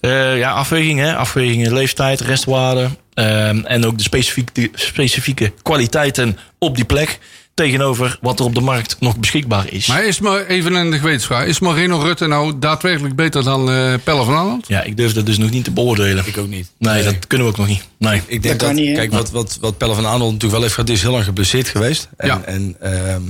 Eh, 0.00 0.38
ja, 0.38 0.50
afwegingen, 0.50 1.16
afwegingen, 1.16 1.72
leeftijd, 1.72 2.20
restwaarde. 2.20 2.88
ehm, 3.14 3.58
en 3.64 3.86
ook 3.86 3.96
de 3.96 4.02
specifieke, 4.02 4.70
specifieke 4.74 5.52
kwaliteiten 5.62 6.38
op 6.58 6.76
die 6.76 6.84
plek. 6.84 7.18
Tegenover 7.56 8.18
wat 8.20 8.38
er 8.38 8.44
op 8.44 8.54
de 8.54 8.60
markt 8.60 8.96
nog 9.00 9.16
beschikbaar 9.18 9.72
is. 9.72 9.86
Maar 9.86 10.04
is 10.04 10.20
maar 10.20 10.46
even 10.46 10.74
een 10.74 10.92
gewetensvraag. 10.92 11.46
Is 11.46 11.58
Moreno 11.58 11.98
Rutte 11.98 12.26
nou 12.26 12.58
daadwerkelijk 12.58 13.14
beter 13.16 13.44
dan 13.44 13.70
eh 13.70 13.94
Pelle 14.04 14.24
van 14.24 14.34
Aanholt? 14.34 14.68
Ja, 14.68 14.82
ik 14.82 14.96
durf 14.96 15.12
dat 15.12 15.26
dus 15.26 15.38
nog 15.38 15.50
niet 15.50 15.64
te 15.64 15.70
beoordelen. 15.70 16.26
Ik 16.26 16.38
ook 16.38 16.48
niet. 16.48 16.70
Nee, 16.78 17.02
dat 17.02 17.26
kunnen 17.26 17.46
we 17.46 17.52
ook 17.52 17.58
nog 17.58 17.66
niet. 17.68 17.82
Nee. 17.98 18.22
Ik 18.26 18.42
denk 18.42 18.58
Dat 18.58 18.68
kan 18.68 18.76
dat, 18.76 18.84
niet, 18.84 18.88
hè? 18.88 18.94
kijk, 18.94 19.12
wat, 19.12 19.30
wat, 19.30 19.58
wat 19.60 19.78
Pelle 19.78 19.94
van 19.94 20.04
Aanholt 20.06 20.32
natuurlijk 20.32 20.52
wel 20.52 20.62
heeft 20.62 20.74
gehad, 20.74 20.90
is 20.90 21.02
heel 21.02 21.10
lang 21.10 21.24
geblesseerd 21.24 21.68
geweest. 21.68 22.08
En, 22.16 22.26
Ja. 22.28 22.42
en 22.44 22.76
ehm, 22.80 23.22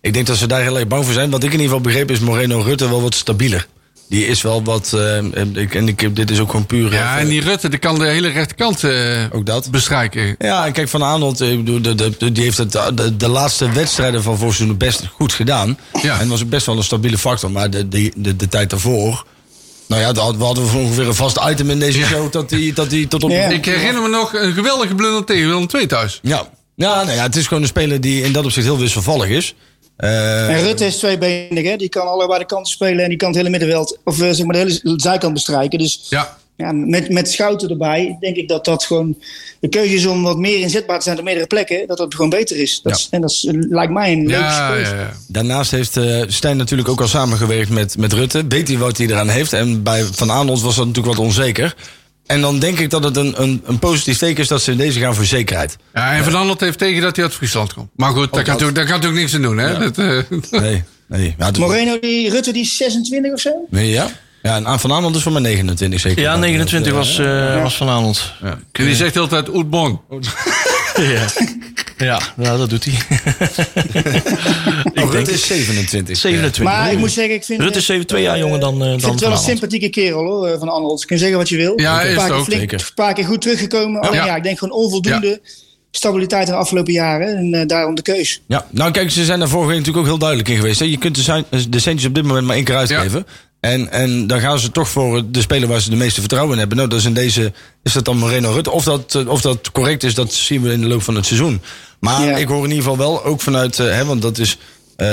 ik 0.00 0.14
denk 0.14 0.26
dat 0.26 0.36
ze 0.36 0.46
daar 0.46 0.62
heel 0.62 0.78
erg 0.78 0.86
bang 0.88 1.04
voor 1.04 1.14
zijn. 1.14 1.30
Wat 1.30 1.42
ik 1.44 1.52
in 1.52 1.60
ieder 1.60 1.66
geval 1.66 1.80
begreep 1.80 2.10
is 2.10 2.18
Moreno 2.18 2.60
Rutte 2.60 2.88
wel 2.88 3.02
wat 3.02 3.14
stabieler. 3.14 3.66
Die 4.08 4.26
is 4.26 4.42
wel 4.42 4.62
wat, 4.64 4.92
ehm, 4.92 5.56
ik, 5.58 5.74
en 5.74 5.88
ik, 5.88 6.16
dit 6.16 6.30
is 6.30 6.38
ook 6.40 6.50
gewoon 6.50 6.66
puur... 6.66 6.92
Ja, 6.92 7.14
eh, 7.16 7.22
en 7.22 7.28
die 7.28 7.40
Rutte 7.40 7.68
die 7.68 7.78
kan 7.78 7.98
de 7.98 8.06
hele 8.06 8.28
rechterkant 8.28 8.84
eh 8.84 9.24
Ook 9.32 9.46
dat. 9.46 9.70
bestrijken. 9.70 10.34
Ja, 10.38 10.66
en 10.66 10.72
kijk, 10.72 10.88
Van 10.88 11.02
Aanholt, 11.04 11.40
ik 11.40 11.64
bedoel, 11.64 11.82
de, 11.82 11.94
de, 11.94 12.12
de- 12.18 12.32
die 12.32 12.42
heeft 12.44 12.58
het, 12.58 12.72
de, 12.72 13.16
de 13.16 13.28
laatste 13.28 13.70
wedstrijden 13.72 14.22
van 14.22 14.38
vorig 14.38 14.54
seizoen 14.54 14.76
best 14.76 15.06
goed 15.12 15.32
gedaan. 15.32 15.78
Ja. 16.02 16.20
En 16.20 16.28
was 16.28 16.48
best 16.48 16.66
wel 16.66 16.76
een 16.76 16.82
stabiele 16.84 17.18
factor. 17.18 17.50
Maar 17.50 17.70
de, 17.70 17.88
de, 17.88 18.12
de, 18.16 18.36
de 18.36 18.48
tijd 18.48 18.70
daarvoor... 18.70 19.24
Nou 19.88 20.00
ja, 20.02 20.12
we 20.12 20.44
hadden 20.44 20.70
we 20.70 20.76
ongeveer 20.78 21.06
een 21.06 21.14
vast 21.14 21.38
item 21.48 21.70
in 21.70 21.78
deze 21.78 21.98
Ja. 21.98 22.06
show... 22.06 22.32
dat 22.32 22.48
die, 22.48 22.72
dat 22.72 22.90
die 22.90 23.08
tot 23.08 23.24
op... 23.24 23.30
Ja. 23.30 23.48
Ik 23.48 23.64
herinner 23.64 24.02
me 24.02 24.08
nog 24.08 24.34
een 24.34 24.52
geweldige 24.52 24.94
blunder 24.94 25.24
tegen 25.24 25.46
Willem 25.48 25.66
II 25.74 25.86
thuis. 25.86 26.18
Ja, 26.22 26.48
ja, 26.76 26.94
nou 27.04 27.16
ja, 27.16 27.22
het 27.22 27.36
is 27.36 27.46
gewoon 27.46 27.62
een 27.62 27.68
speler 27.68 28.00
die 28.00 28.22
in 28.22 28.32
dat 28.32 28.44
opzicht 28.44 28.66
heel 28.66 28.78
wisselvallig 28.78 29.28
is. 29.28 29.54
Eh, 29.96 30.48
En 30.56 30.62
Rutte 30.62 30.84
is 30.86 30.96
tweebenig, 30.96 31.64
hè? 31.64 31.76
Die 31.76 31.88
kan 31.88 32.06
allebei 32.08 32.38
de 32.38 32.46
kanten 32.46 32.72
spelen 32.72 33.02
en 33.02 33.08
die 33.08 33.18
kan 33.18 33.28
het 33.28 33.36
hele 33.36 33.50
middenveld, 33.50 33.98
of 34.04 34.20
eh, 34.20 34.30
zeg 34.30 34.44
maar 34.46 34.54
de 34.54 34.80
hele 34.82 34.98
zijkant 35.00 35.32
bestrijken. 35.32 35.78
Dus 35.78 36.06
Ja. 36.08 36.36
ja, 36.56 36.72
met, 36.72 37.08
met 37.10 37.30
Schouten 37.30 37.68
erbij 37.70 38.16
denk 38.20 38.36
ik 38.36 38.48
dat 38.48 38.64
dat 38.64 38.84
gewoon 38.84 39.16
de 39.60 39.68
keuze 39.68 39.94
is 39.94 40.06
om 40.06 40.22
wat 40.22 40.38
meer 40.38 40.58
inzetbaar 40.60 40.98
te 40.98 41.04
zijn 41.04 41.18
op 41.18 41.24
meerdere 41.24 41.46
plekken. 41.46 41.86
Dat 41.86 41.96
dat 41.98 42.14
gewoon 42.14 42.30
beter 42.30 42.56
is. 42.56 42.80
Dat 42.82 42.96
is 42.96 43.08
en 43.10 43.20
dat 43.20 43.30
is, 43.30 43.46
lijkt 43.50 43.92
mij 43.92 44.12
een 44.12 44.26
leuke 44.26 44.42
Ja, 44.42 44.68
keuze. 44.70 44.94
ja, 44.94 45.00
ja. 45.00 45.12
Daarnaast 45.28 45.70
heeft 45.70 45.96
eh 45.96 46.22
Stijn 46.26 46.56
natuurlijk 46.56 46.88
ook 46.88 47.00
al 47.00 47.08
samengewerkt 47.08 47.70
met, 47.70 47.98
met 47.98 48.12
Rutte. 48.12 48.44
Weet 48.48 48.68
hij 48.68 48.78
wat 48.78 48.96
hij 48.98 49.06
eraan 49.06 49.28
heeft. 49.28 49.52
En 49.52 49.82
bij 49.82 50.04
Van 50.04 50.30
Aanholt 50.30 50.60
was 50.62 50.76
dat 50.76 50.86
natuurlijk 50.86 51.16
wat 51.16 51.26
onzeker. 51.26 51.74
En 52.26 52.40
dan 52.40 52.58
denk 52.58 52.78
ik 52.78 52.90
dat 52.90 53.04
het 53.04 53.16
een, 53.16 53.42
een, 53.42 53.62
een 53.66 53.78
positief 53.78 54.18
teken 54.18 54.42
is 54.42 54.48
dat 54.48 54.62
ze 54.62 54.70
in 54.70 54.76
deze 54.76 55.00
gaan 55.00 55.14
voor 55.14 55.24
zekerheid. 55.24 55.76
Ja, 55.94 56.12
en 56.12 56.24
Van 56.24 56.36
Aanholt 56.36 56.60
heeft 56.60 56.78
tegen 56.78 57.02
dat 57.02 57.16
hij 57.16 57.24
uit 57.24 57.34
Friesland 57.34 57.74
komt. 57.74 57.88
Maar 57.96 58.10
goed, 58.10 58.32
daar 58.32 58.44
kan, 58.44 58.58
daar 58.58 58.72
kan 58.72 58.84
natuurlijk 58.86 59.14
niks 59.20 59.34
aan 59.34 59.42
doen. 59.42 59.58
Hè? 59.58 59.78
Dat, 59.78 59.98
eh, 59.98 60.18
Nee, 60.60 60.82
nee. 61.08 61.34
Ja, 61.38 61.46
het- 61.46 61.58
Moreno, 61.58 61.98
die, 61.98 62.30
Rutte, 62.30 62.52
die 62.52 62.62
is 62.62 62.76
26 62.76 63.32
of 63.32 63.40
zo? 63.40 63.50
nee, 63.70 63.90
ja. 63.90 64.08
Ja, 64.42 64.56
en 64.56 64.66
aan 64.66 64.80
Van 64.80 65.14
is 65.14 65.22
voor 65.22 65.32
mij 65.32 65.40
29 65.42 66.00
zeker. 66.00 66.22
Ja, 66.22 66.36
29 66.36 66.92
was, 66.92 67.18
eh, 67.18 67.62
was 67.62 67.76
van 67.76 67.88
Aanholt. 67.88 68.32
en 68.42 68.64
die 68.72 68.94
zegt 68.94 69.16
altijd 69.16 69.48
Oetbon. 69.48 70.00
Ja. 70.96 71.26
Ja, 71.96 72.20
nou, 72.36 72.58
dat 72.58 72.70
doet 72.70 72.84
hij. 72.84 72.94
Oh, 74.94 75.10
Rutte 75.12 75.32
is 75.32 75.46
27. 75.46 76.16
27. 76.16 76.62
Maar 76.64 76.92
ik 76.92 76.98
moet 76.98 77.10
zeggen, 77.12 77.34
ik 77.34 77.44
vind... 77.44 77.60
Rutte 77.60 77.78
is 77.78 77.86
7, 77.86 78.06
2 78.06 78.22
jaar 78.22 78.38
jonger 78.38 78.60
dan, 78.60 78.74
eh, 78.74 78.80
Ik 78.84 78.90
dan 78.90 79.00
vind 79.00 79.12
het 79.12 79.20
wel 79.20 79.30
een 79.30 79.38
sympathieke 79.38 79.88
kerel 79.88 80.24
hoor, 80.24 80.46
eh, 80.46 80.58
van 80.58 80.68
Arnold. 80.68 81.00
Je 81.00 81.06
kunt 81.06 81.20
zeggen 81.20 81.38
wat 81.38 81.48
je 81.48 81.56
wil. 81.56 81.80
Ja, 81.80 82.02
een 82.02 82.08
is 82.08 82.14
paar 82.14 82.22
het 82.24 82.32
keer 82.32 82.40
ook, 82.40 82.46
flink, 82.46 82.60
zeker. 82.60 82.80
Een 82.80 82.94
paar 82.94 83.14
keer 83.14 83.24
goed 83.24 83.40
teruggekomen. 83.40 84.00
Alleen 84.00 84.14
Ja. 84.14 84.26
ja. 84.26 84.36
ik 84.36 84.42
denk 84.42 84.58
gewoon 84.58 84.78
onvoldoende 84.78 85.40
stabiliteit 85.90 86.46
in 86.46 86.52
de 86.52 86.58
afgelopen 86.58 86.92
jaren. 86.92 87.36
En 87.36 87.54
eh, 87.60 87.66
daarom 87.66 87.94
de 87.94 88.02
keus. 88.02 88.42
Ja, 88.46 88.66
nou 88.70 88.90
kijk, 88.90 89.10
ze 89.10 89.24
zijn 89.24 89.38
daar 89.38 89.48
vorige 89.48 89.68
week 89.68 89.78
natuurlijk 89.78 90.04
ook 90.04 90.10
heel 90.10 90.20
duidelijk 90.20 90.48
in 90.48 90.56
geweest. 90.56 90.78
Hè. 90.78 90.84
Je 90.84 90.98
kunt 90.98 91.14
de, 91.14 91.22
zijn- 91.22 91.44
de 91.68 91.78
centjes 91.78 92.08
op 92.08 92.14
dit 92.14 92.24
moment 92.24 92.46
maar 92.46 92.56
één 92.56 92.64
keer 92.64 92.76
uitgeven. 92.76 93.26
En, 93.72 93.90
en 93.92 94.26
dan 94.26 94.40
gaan 94.40 94.58
ze 94.58 94.70
toch 94.70 94.88
voor 94.88 95.22
de 95.30 95.40
speler 95.40 95.68
waar 95.68 95.80
ze 95.80 95.90
de 95.90 95.96
meeste 95.96 96.20
vertrouwen 96.20 96.52
in 96.52 96.58
hebben. 96.58 96.76
Nou, 96.76 96.88
dat 96.88 96.98
is 96.98 97.04
in 97.04 97.14
deze, 97.14 97.52
is 97.82 97.92
dat 97.92 98.04
dan 98.04 98.18
Moreno 98.18 98.52
Rutte. 98.52 98.70
Of 98.70 98.84
dat, 98.84 99.14
eh, 99.14 99.28
of 99.28 99.40
dat 99.40 99.72
correct 99.72 100.02
is, 100.02 100.14
dat 100.14 100.32
zien 100.32 100.62
we 100.62 100.72
in 100.72 100.80
de 100.80 100.86
loop 100.86 101.02
van 101.02 101.14
het 101.14 101.26
seizoen. 101.26 101.60
Maar 101.98 102.24
Ja. 102.24 102.36
ik 102.36 102.48
hoor 102.48 102.64
in 102.64 102.70
ieder 102.70 102.82
geval 102.82 102.96
wel, 102.96 103.24
ook 103.24 103.40
vanuit, 103.40 103.78
eh, 103.78 103.86
hè, 103.86 104.04
want 104.04 104.22
dat 104.22 104.38
is, 104.38 104.58
eh, 104.96 105.08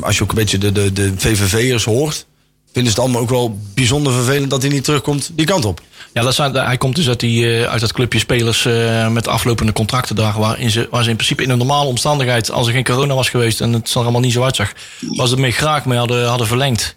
als 0.00 0.16
je 0.16 0.22
ook 0.22 0.28
een 0.28 0.34
beetje 0.36 0.58
de, 0.58 0.72
de, 0.72 0.92
de 0.92 1.12
VVV'ers 1.16 1.84
hoort, 1.84 2.26
vinden 2.72 2.92
ze 2.92 2.98
het 2.98 2.98
allemaal 2.98 3.20
ook 3.22 3.30
wel 3.30 3.58
bijzonder 3.74 4.12
vervelend 4.12 4.50
dat 4.50 4.62
hij 4.62 4.70
niet 4.70 4.84
terugkomt 4.84 5.30
die 5.34 5.46
kant 5.46 5.64
op. 5.64 5.80
Ja, 6.12 6.22
dat 6.22 6.34
zijn, 6.34 6.54
hij 6.54 6.76
komt 6.76 6.96
dus 6.96 7.08
uit, 7.08 7.20
die, 7.20 7.66
uit 7.68 7.80
dat 7.80 7.92
clubje 7.92 8.18
spelers 8.18 8.64
eh, 8.64 9.08
met 9.08 9.28
aflopende 9.28 9.72
contracten 9.72 10.16
daar. 10.16 10.38
Waarin 10.38 10.70
ze, 10.70 10.88
waar 10.90 11.02
ze 11.04 11.10
in 11.10 11.16
principe 11.16 11.42
in 11.42 11.50
een 11.50 11.58
normale 11.58 11.88
omstandigheid, 11.88 12.50
als 12.50 12.66
er 12.66 12.72
geen 12.72 12.84
corona 12.84 13.14
was 13.14 13.28
geweest 13.28 13.60
en 13.60 13.72
het 13.72 13.94
er 13.94 14.00
allemaal 14.00 14.20
niet 14.20 14.32
zo 14.32 14.42
uitzag, 14.42 14.72
was 15.00 15.30
het 15.30 15.38
mee 15.38 15.52
graag 15.52 15.84
mee 15.84 15.98
hadden, 15.98 16.26
hadden 16.28 16.46
verlengd. 16.46 16.94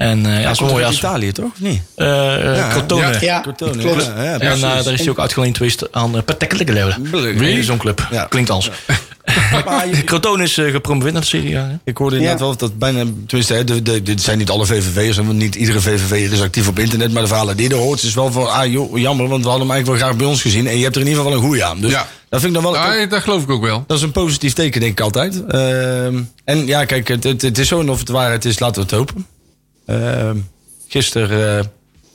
En 0.00 0.26
eh 0.26 0.42
ja, 0.42 0.54
mooi 0.60 0.74
uit 0.74 0.84
als 0.84 0.96
Italië, 0.96 1.32
toch? 1.32 1.44
Of 1.44 1.60
niet? 1.60 1.82
eh 1.94 2.58
eh, 2.58 2.70
Crotone. 2.70 3.16
Ja. 3.20 3.40
Klopt. 3.40 3.60
ja, 3.60 4.22
ja, 4.22 4.38
En 4.38 4.52
eh, 4.52 4.60
daar 4.60 4.92
is 4.92 5.00
hij 5.00 5.08
ook 5.08 5.18
uitgeleend 5.18 5.56
geweest 5.56 5.92
aan 5.92 6.16
uh, 6.16 6.20
Wie? 7.10 7.38
Wie? 7.38 7.62
Zo'n 7.62 7.78
club. 7.78 8.08
Ja. 8.10 8.24
Klinkt 8.24 8.50
als. 8.50 8.70
Crotone 10.04 10.42
is 10.42 10.58
eh, 10.58 10.70
gepromoveerd 10.70 11.12
naar 11.12 11.22
de 11.22 11.28
Serie 11.28 11.58
A. 11.58 11.62
hè? 11.62 11.74
Ik 11.84 11.96
hoorde 11.96 12.16
inderdaad 12.16 12.40
wel 12.40 12.56
dat 12.56 12.78
bijna, 12.78 13.04
tenminste, 13.26 13.54
hè, 13.54 13.64
de, 13.64 13.82
de, 13.82 14.02
dit 14.02 14.22
zijn 14.22 14.38
niet 14.38 14.50
alle 14.50 14.66
VVV'ers, 14.66 15.16
want 15.16 15.32
niet 15.32 15.54
iedere 15.54 15.80
VVV'er 15.80 16.32
is 16.32 16.40
actief 16.40 16.68
op 16.68 16.78
internet, 16.78 17.12
maar 17.12 17.22
de 17.22 17.28
verhalen 17.28 17.56
die 17.56 17.68
je 17.68 17.74
er 17.74 17.80
hoort 17.80 18.02
is 18.02 18.14
wel 18.14 18.32
van, 18.32 18.52
ah 18.52 18.72
joh, 18.72 18.98
jammer, 18.98 19.28
want 19.28 19.42
we 19.42 19.48
hadden 19.48 19.66
hem 19.66 19.76
eigenlijk 19.76 20.00
wel 20.00 20.08
graag 20.08 20.16
bij 20.20 20.26
ons 20.32 20.42
gezien 20.42 20.66
en 20.66 20.76
je 20.76 20.82
hebt 20.82 20.94
er 20.96 21.00
in 21.02 21.08
ieder 21.08 21.22
geval 21.22 21.36
wel 21.38 21.42
een 21.42 21.48
goeie 21.48 21.64
aan. 21.64 21.80
Dus 21.80 21.90
Ja. 21.90 22.06
dat 22.28 22.40
vind 22.40 22.56
ik 22.56 22.62
dan 22.62 22.72
wel, 22.72 22.82
Ja, 22.82 23.06
dat 23.06 23.22
geloof 23.22 23.42
ik 23.42 23.50
ook 23.50 23.62
wel. 23.62 23.84
dat 23.86 23.96
is 23.96 24.02
een 24.02 24.12
positief 24.12 24.52
teken 24.52 24.80
denk 24.80 24.92
ik 24.92 25.00
altijd. 25.00 25.44
Ehm, 25.46 26.20
en 26.44 26.66
ja, 26.66 26.84
kijk, 26.84 27.08
het, 27.08 27.24
het, 27.24 27.42
het 27.42 27.58
is 27.58 27.68
zo 27.68 27.80
en 27.80 27.90
of 27.90 27.98
het 27.98 28.08
waarheid 28.08 28.44
is, 28.44 28.58
laten 28.58 28.74
we 28.74 28.80
het 28.80 28.90
hopen. 28.90 29.26
Ehm 29.90 30.38
gisteren 30.90 31.58
eh, 31.58 31.64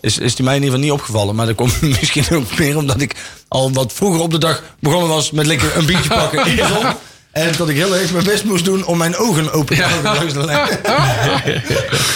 is, 0.02 0.18
is 0.18 0.36
die 0.36 0.46
mij 0.46 0.56
in 0.56 0.64
ieder 0.64 0.76
geval 0.76 0.90
niet 0.92 1.00
opgevallen, 1.02 1.36
maar 1.36 1.46
dat 1.46 1.56
komt 1.56 1.82
misschien 2.00 2.26
ook 2.32 2.58
meer 2.58 2.78
omdat 2.78 3.02
ik 3.02 3.16
al 3.48 3.72
wat 3.72 3.94
vroeger 3.94 4.22
op 4.22 4.32
de 4.32 4.38
dag 4.38 4.64
begonnen 4.80 5.10
was 5.10 5.32
met 5.32 5.46
lekker 5.46 5.78
een 5.78 5.86
biertje 5.86 6.10
pakken 6.10 6.46
in 6.46 6.56
de 6.56 6.68
zon. 6.74 6.94
En 7.32 7.54
dat 7.58 7.70
ik 7.70 7.76
heel 7.76 7.96
erg 7.96 8.12
mijn 8.12 8.24
best 8.24 8.44
moest 8.44 8.66
doen 8.66 8.86
om 8.86 8.98
mijn 8.98 9.16
ogen 9.16 9.52
open 9.52 9.76
te 9.76 9.84
houden. 9.84 10.36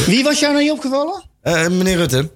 Wie 0.05 0.23
was 0.23 0.39
jou 0.39 0.53
nou 0.53 0.63
niet 0.63 0.71
opgevallen? 0.71 1.23
Eh, 1.41 1.67
meneer 1.67 1.97
Rutte. 1.97 2.29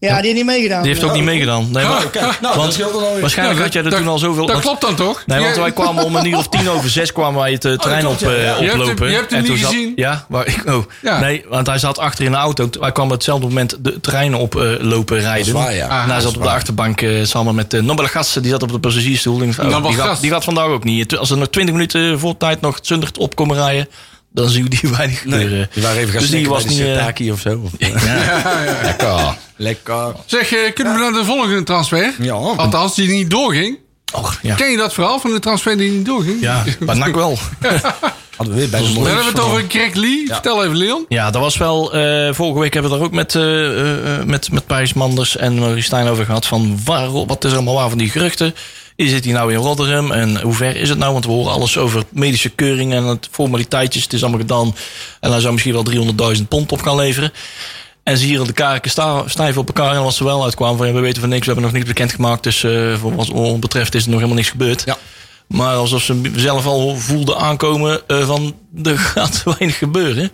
Ja, 0.00 0.14
die 0.16 0.22
heeft 0.24 0.34
niet 0.34 0.44
meegedaan. 0.44 0.82
Die 0.82 0.92
heeft 0.92 1.04
ook 1.04 1.12
niet 1.14 1.22
meegedaan. 1.24 1.68
Nee, 1.72 1.84
maar, 1.84 2.04
Oh, 2.04 2.10
kijk, 2.10 2.40
nou, 2.40 2.56
dat 2.56 2.92
alweer. 2.92 3.20
waarschijnlijk 3.20 3.60
had 3.60 3.72
jij 3.72 3.84
er 3.84 3.90
toen 3.96 4.08
al 4.08 4.18
zoveel... 4.18 4.42
Dat 4.46 4.50
want- 4.52 4.64
klopt 4.64 4.80
dan 4.80 4.94
toch? 4.94 5.22
Nee, 5.26 5.40
want 5.40 5.56
wij 5.56 5.72
kwamen 5.72 6.04
om 6.04 6.16
een 6.16 6.26
uur 6.26 6.36
of 6.36 6.48
tien 6.48 6.70
over 6.76 6.90
zes 6.90 7.12
kwamen 7.12 7.40
wij 7.40 7.52
het 7.52 7.64
eh, 7.64 7.72
terrein 7.72 8.06
op, 8.06 8.18
ja. 8.18 8.26
eh, 8.28 8.32
Je 8.36 8.42
hebt 8.44 8.60
hem- 8.72 8.80
oplopen. 8.80 9.08
je 9.08 9.14
hebt 9.14 9.30
hem 9.30 9.38
En 9.38 9.44
toen 9.44 9.54
niet 9.54 9.62
zat- 9.64 9.72
gezien? 9.72 9.92
Ja, 9.96 10.24
waar 10.28 10.46
ik, 10.46 10.62
oh. 10.66 10.84
Ja. 11.02 11.20
Nee, 11.20 11.44
want 11.48 11.66
hij 11.66 11.78
zat 11.78 11.98
achter 11.98 12.24
in 12.24 12.30
de 12.30 12.36
auto. 12.36 12.68
Wij 12.80 12.92
kwamen 12.92 13.12
op 13.12 13.18
hetzelfde 13.18 13.46
moment 13.46 13.76
de 13.78 14.00
terrein 14.00 14.34
op 14.34 14.56
eh, 14.56 14.70
lopen 14.78 15.20
rijden. 15.20 15.52
waar, 15.54 15.74
ja. 15.74 15.88
En 16.02 16.06
hij 16.08 16.16
Ah, 16.16 16.22
zat 16.22 16.36
op 16.36 16.42
de 16.42 16.50
achterbank 16.50 17.00
eh, 17.02 17.24
samen 17.24 17.54
met 17.54 17.74
uh, 17.74 17.82
Nobele 17.82 18.08
Gassen. 18.08 18.42
Die 18.42 18.50
zat 18.50 18.62
op 18.62 18.72
de 18.72 18.78
passagiersstoel. 18.78 19.34
Oh, 19.34 19.40
die, 19.86 19.92
gaat, 19.94 20.20
die 20.20 20.30
gaat 20.30 20.44
vandaag 20.44 20.66
ook 20.66 20.84
niet. 20.84 21.16
Als 21.16 21.30
er 21.30 21.36
nog 21.38 21.48
twintig 21.48 21.74
minuten 21.74 22.18
voor 22.18 22.36
tijd 22.36 22.60
nog 22.60 22.78
Zundert 22.82 23.18
op 23.18 23.36
komen 23.36 23.56
rijden... 23.56 23.88
dan 24.32 24.48
zien 24.48 24.62
we 24.62 24.68
die 24.68 24.90
weinig 24.96 25.20
gebeuren. 25.20 25.68
Die 25.72 25.82
waren 25.82 25.98
even 25.98 26.12
gaan 26.12 26.20
dus 26.20 26.30
die 26.30 26.48
was 26.48 26.64
niet... 26.64 26.78
eh, 26.80 26.84
Sirtaki 26.86 27.32
of 27.32 27.40
zo. 27.40 27.60
Of, 27.64 27.70
lekker. 28.82 29.36
Lekker. 29.56 30.14
Zeg, 30.26 30.52
eh, 30.52 30.72
kunnen 30.74 30.94
we 30.94 31.00
naar 31.00 31.12
de 31.12 31.24
volgende 31.24 31.62
transfer? 31.62 32.14
Ja. 32.18 32.32
Althans, 32.32 32.94
die 32.94 33.08
niet 33.08 33.30
doorging. 33.30 33.78
Och, 34.14 34.38
ja. 34.42 34.54
Ken 34.54 34.70
je 34.70 34.76
dat 34.76 34.94
verhaal 34.94 35.20
van 35.20 35.30
de 35.32 35.38
transfer 35.38 35.76
die 35.76 35.90
niet 35.90 36.06
doorging? 36.06 36.40
Ja, 36.40 36.64
maar 36.80 36.96
nak 36.96 37.14
wel. 37.14 37.38
Hadden 38.36 38.54
we 38.56 38.60
weer 38.60 38.70
bij 38.70 38.80
de 38.80 38.92
Dan 38.92 39.04
hebben 39.06 39.24
we 39.24 39.30
het 39.30 39.40
over 39.40 39.64
Greg 39.68 39.94
Lee. 39.94 40.26
Vertel 40.26 40.64
even, 40.64 40.76
Leon. 40.76 41.04
Ja, 41.08 41.30
dat 41.30 41.40
was 41.42 41.56
wel. 41.56 41.92
eh, 41.94 42.34
vorige 42.34 42.60
week 42.60 42.72
hebben 42.72 42.90
we 42.90 42.96
er 42.98 43.02
ook 43.04 43.12
met, 43.12 43.34
eh 43.34 43.42
eh, 43.42 44.18
eh, 44.18 44.24
met, 44.26 44.52
met 44.52 44.66
Pijs 44.66 44.92
Manders 44.92 45.36
en 45.36 45.58
Marie 45.58 45.82
Stijn 45.82 46.06
over 46.08 46.24
gehad. 46.24 46.46
Van 46.46 46.78
waar, 46.84 47.26
wat 47.26 47.44
is 47.44 47.50
er 47.50 47.56
allemaal 47.56 47.74
waar 47.74 47.88
van 47.88 47.98
die 47.98 48.10
geruchten? 48.10 48.54
Is 48.98 49.12
het 49.12 49.24
hier 49.24 49.34
nou 49.34 49.52
in 49.52 49.58
Rotterdam? 49.58 50.12
En 50.12 50.40
hoe 50.40 50.54
ver 50.54 50.76
is 50.76 50.88
het 50.88 50.98
nou? 50.98 51.12
Want 51.12 51.24
we 51.24 51.30
horen 51.30 51.52
alles 51.52 51.76
over 51.78 52.02
medische 52.12 52.48
keuring 52.48 52.92
en 52.92 53.04
het 53.04 53.28
formaliteitjes. 53.30 54.02
Het 54.02 54.12
is 54.12 54.20
allemaal 54.22 54.40
gedaan. 54.40 54.74
En 55.20 55.30
hij 55.30 55.40
zou 55.40 55.52
misschien 55.52 55.72
wel 55.72 56.34
300.000 56.36 56.42
pond 56.48 56.72
op 56.72 56.82
gaan 56.82 56.96
leveren. 56.96 57.32
En 58.02 58.18
ze 58.18 58.24
hier 58.24 58.44
de 58.44 58.52
kaken 58.52 58.90
stijf 59.26 59.56
op 59.56 59.66
elkaar. 59.66 59.92
En 59.94 59.98
als 60.00 60.16
ze 60.16 60.24
wel 60.24 60.44
uitkwamen 60.44 60.76
van 60.76 60.86
ja, 60.86 60.92
we 60.92 61.00
weten 61.00 61.20
van 61.20 61.28
niks, 61.30 61.40
we 61.46 61.52
hebben 61.52 61.64
nog 61.64 61.72
niks 61.72 61.86
bekendgemaakt. 61.86 62.42
Dus 62.42 62.64
eh, 62.64 62.94
voor 63.00 63.14
wat 63.14 63.30
ons 63.30 63.58
betreft 63.58 63.94
is 63.94 64.02
er 64.02 64.08
nog 64.08 64.16
helemaal 64.18 64.38
niks 64.38 64.50
gebeurd. 64.50 64.82
Ja. 64.84 64.96
Maar 65.46 65.74
alsof 65.76 66.02
ze 66.02 66.30
zelf 66.36 66.66
al 66.66 66.96
voelden 66.96 67.36
aankomen 67.38 68.00
eh, 68.08 68.26
van 68.26 68.54
er 68.82 68.98
gaat 68.98 69.42
weinig 69.58 69.78
gebeuren. 69.78 70.32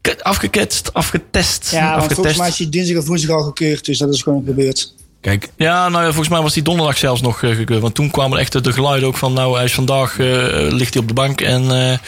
Ke- 0.00 0.16
Afgeketst, 0.22 0.92
afgetest. 0.92 1.70
Ja, 1.70 1.80
want 1.80 1.92
afgetest. 1.94 2.14
volgens 2.14 2.36
mij 2.38 2.48
is 2.48 2.58
hij 2.58 2.68
dinsdag 2.68 2.96
of 2.96 3.06
woensdag 3.06 3.36
al 3.36 3.42
gekeurd. 3.42 3.84
Dus 3.84 3.98
dat 3.98 4.14
is 4.14 4.22
gewoon 4.22 4.44
gebeurd. 4.46 4.94
Kijk, 5.24 5.48
Ja, 5.56 5.88
nou 5.88 6.00
ja, 6.02 6.08
volgens 6.08 6.28
mij 6.28 6.40
was 6.40 6.52
die 6.52 6.62
donderdag 6.62 6.98
zelfs 6.98 7.20
nog 7.20 7.42
eh, 7.42 7.50
gekeurd. 7.56 7.80
Want 7.80 7.94
toen 7.94 8.10
kwamen 8.10 8.38
echt 8.38 8.64
de 8.64 8.72
geluiden 8.72 9.08
ook 9.08 9.16
van... 9.16 9.32
nou, 9.32 9.54
hij 9.56 9.64
is 9.64 9.74
vandaag, 9.74 10.18
eh, 10.18 10.26
ligt 10.70 10.92
hij 10.94 11.02
op 11.02 11.08
de 11.08 11.14
bank 11.14 11.40
en... 11.40 11.90
eh, 11.90 11.98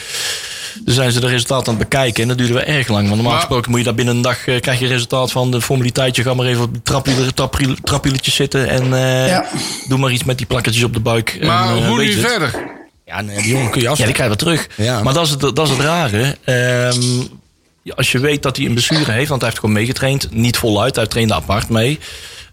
Dus 0.84 0.94
zijn 0.94 1.12
ze 1.12 1.20
de 1.20 1.26
resultaten 1.26 1.72
aan 1.72 1.78
het 1.78 1.88
bekijken. 1.88 2.22
En 2.22 2.28
dat 2.28 2.38
duurde 2.38 2.52
wel 2.52 2.62
erg 2.62 2.88
lang. 2.88 3.02
Want 3.02 3.14
normaal 3.14 3.30
Maar- 3.32 3.40
gesproken 3.40 3.70
moet 3.70 3.78
je 3.78 3.84
daar 3.84 3.94
binnen 3.94 4.16
een 4.16 4.22
dag... 4.22 4.46
eh, 4.46 4.60
krijg 4.60 4.78
je 4.78 4.86
resultaat 4.86 5.32
van 5.32 5.50
de 5.50 5.60
formaliteit. 5.60 6.16
Je 6.16 6.22
gaat 6.22 6.36
maar 6.36 6.46
even 6.46 6.62
op 6.62 7.80
trapwieletjes 7.82 8.34
zitten. 8.34 8.68
En 8.68 8.82
eh, 8.94 9.28
Ja. 9.28 9.44
doe 9.88 9.98
maar 9.98 10.10
iets 10.10 10.24
met 10.24 10.38
die 10.38 10.46
plakketjes 10.46 10.84
op 10.84 10.92
de 10.94 11.00
buik. 11.00 11.38
Maar 11.42 11.76
en, 11.76 11.86
hoe 11.86 11.98
nu 11.98 12.10
je 12.10 12.18
verder? 12.20 12.50
Ja, 13.06 13.20
nee, 13.20 13.36
die 13.42 13.50
jongen 13.52 13.70
kun 13.70 13.80
je 13.80 13.88
af. 13.88 13.98
Ja, 13.98 14.04
die 14.04 14.14
krijgt 14.14 14.42
wel 14.42 14.54
terug. 14.54 14.68
Ja. 14.76 15.02
Maar 15.02 15.14
dat 15.14 15.24
is 15.24 15.30
het, 15.30 15.40
dat 15.40 15.58
is 15.62 15.70
het 15.70 15.80
rare. 15.80 16.36
Ehm, 16.44 17.02
ja, 17.82 17.92
als 17.96 18.12
je 18.12 18.18
weet 18.18 18.42
dat 18.42 18.56
hij 18.56 18.66
een 18.66 18.72
blessure 18.72 19.12
heeft, 19.12 19.28
want 19.28 19.40
hij 19.40 19.50
heeft 19.50 19.60
gewoon 19.60 19.74
meegetraind. 19.74 20.28
Niet 20.30 20.56
voluit, 20.56 20.96
hij 20.96 21.06
trainde 21.06 21.34
apart 21.34 21.68
mee. 21.68 21.98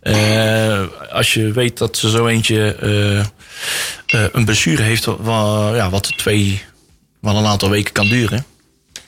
Eh, 0.03 0.81
als 1.11 1.33
je 1.33 1.51
weet 1.51 1.77
dat 1.77 1.97
ze 1.97 2.09
zo 2.09 2.27
eentje 2.27 2.75
eh, 2.75 3.19
eh, 3.19 3.25
een 4.31 4.45
blessure 4.45 4.81
heeft, 4.83 5.05
wa- 5.05 5.75
ja, 5.75 5.89
wat 5.89 6.17
twee, 6.17 6.61
wat 7.19 7.35
een 7.35 7.45
aantal 7.45 7.69
weken 7.69 7.93
kan 7.93 8.07
duren. 8.07 8.45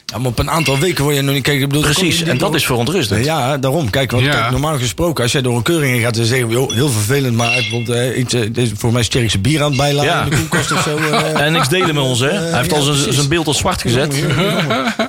Ja, 0.06 0.18
maar 0.18 0.28
op 0.28 0.40
een 0.40 0.50
aantal 0.50 0.80
weken 0.80 1.04
word 1.04 1.16
je 1.16 1.22
nog 1.22 1.34
niet... 1.34 1.44
Kijk, 1.44 1.60
ik 1.62 1.68
bedoel, 1.68 1.82
dan 1.84 1.92
Precies, 1.94 2.22
en 2.22 2.28
dat 2.38 2.40
door- 2.40 2.56
is 2.56 2.66
verontrustend. 2.66 3.26
Ja, 3.26 3.58
daarom. 3.58 3.90
Kijk, 3.90 4.12
want 4.12 4.24
Ja. 4.24 4.32
kijk, 4.32 4.52
normaal 4.52 4.78
gesproken, 4.78 5.24
als 5.24 5.32
jij 5.32 5.42
door 5.42 5.56
een 5.56 5.62
keuring 5.62 6.02
gaat 6.02 6.18
en 6.18 6.26
zeggen, 6.26 6.50
joh, 6.50 6.72
heel 6.74 6.90
vervelend, 6.90 7.36
maar 7.36 7.52
bijvoorbeeld, 7.54 7.98
eh, 7.98 8.18
iets, 8.20 8.34
eh, 8.34 8.72
voor 8.78 8.92
mij 8.92 9.02
is 9.02 9.08
Sterkse 9.08 9.40
bier 9.40 9.62
aan 9.62 9.68
het 9.68 9.78
bijladen 9.78 10.12
Ja. 10.12 10.24
in 10.24 10.30
de 10.30 10.36
koelkast 10.36 10.72
of 10.72 10.82
zo. 10.82 10.98
eh. 10.98 11.40
En 11.46 11.52
niks 11.52 11.70
delen 11.70 11.96
met 11.96 12.04
ons, 12.04 12.20
hè? 12.20 12.30
Hij 12.30 12.58
heeft 12.60 12.74
al 12.74 12.82
zijn- 12.82 13.28
beeld 13.30 13.48
op 13.48 13.56
zwart 13.56 13.82
gezet. 13.82 14.14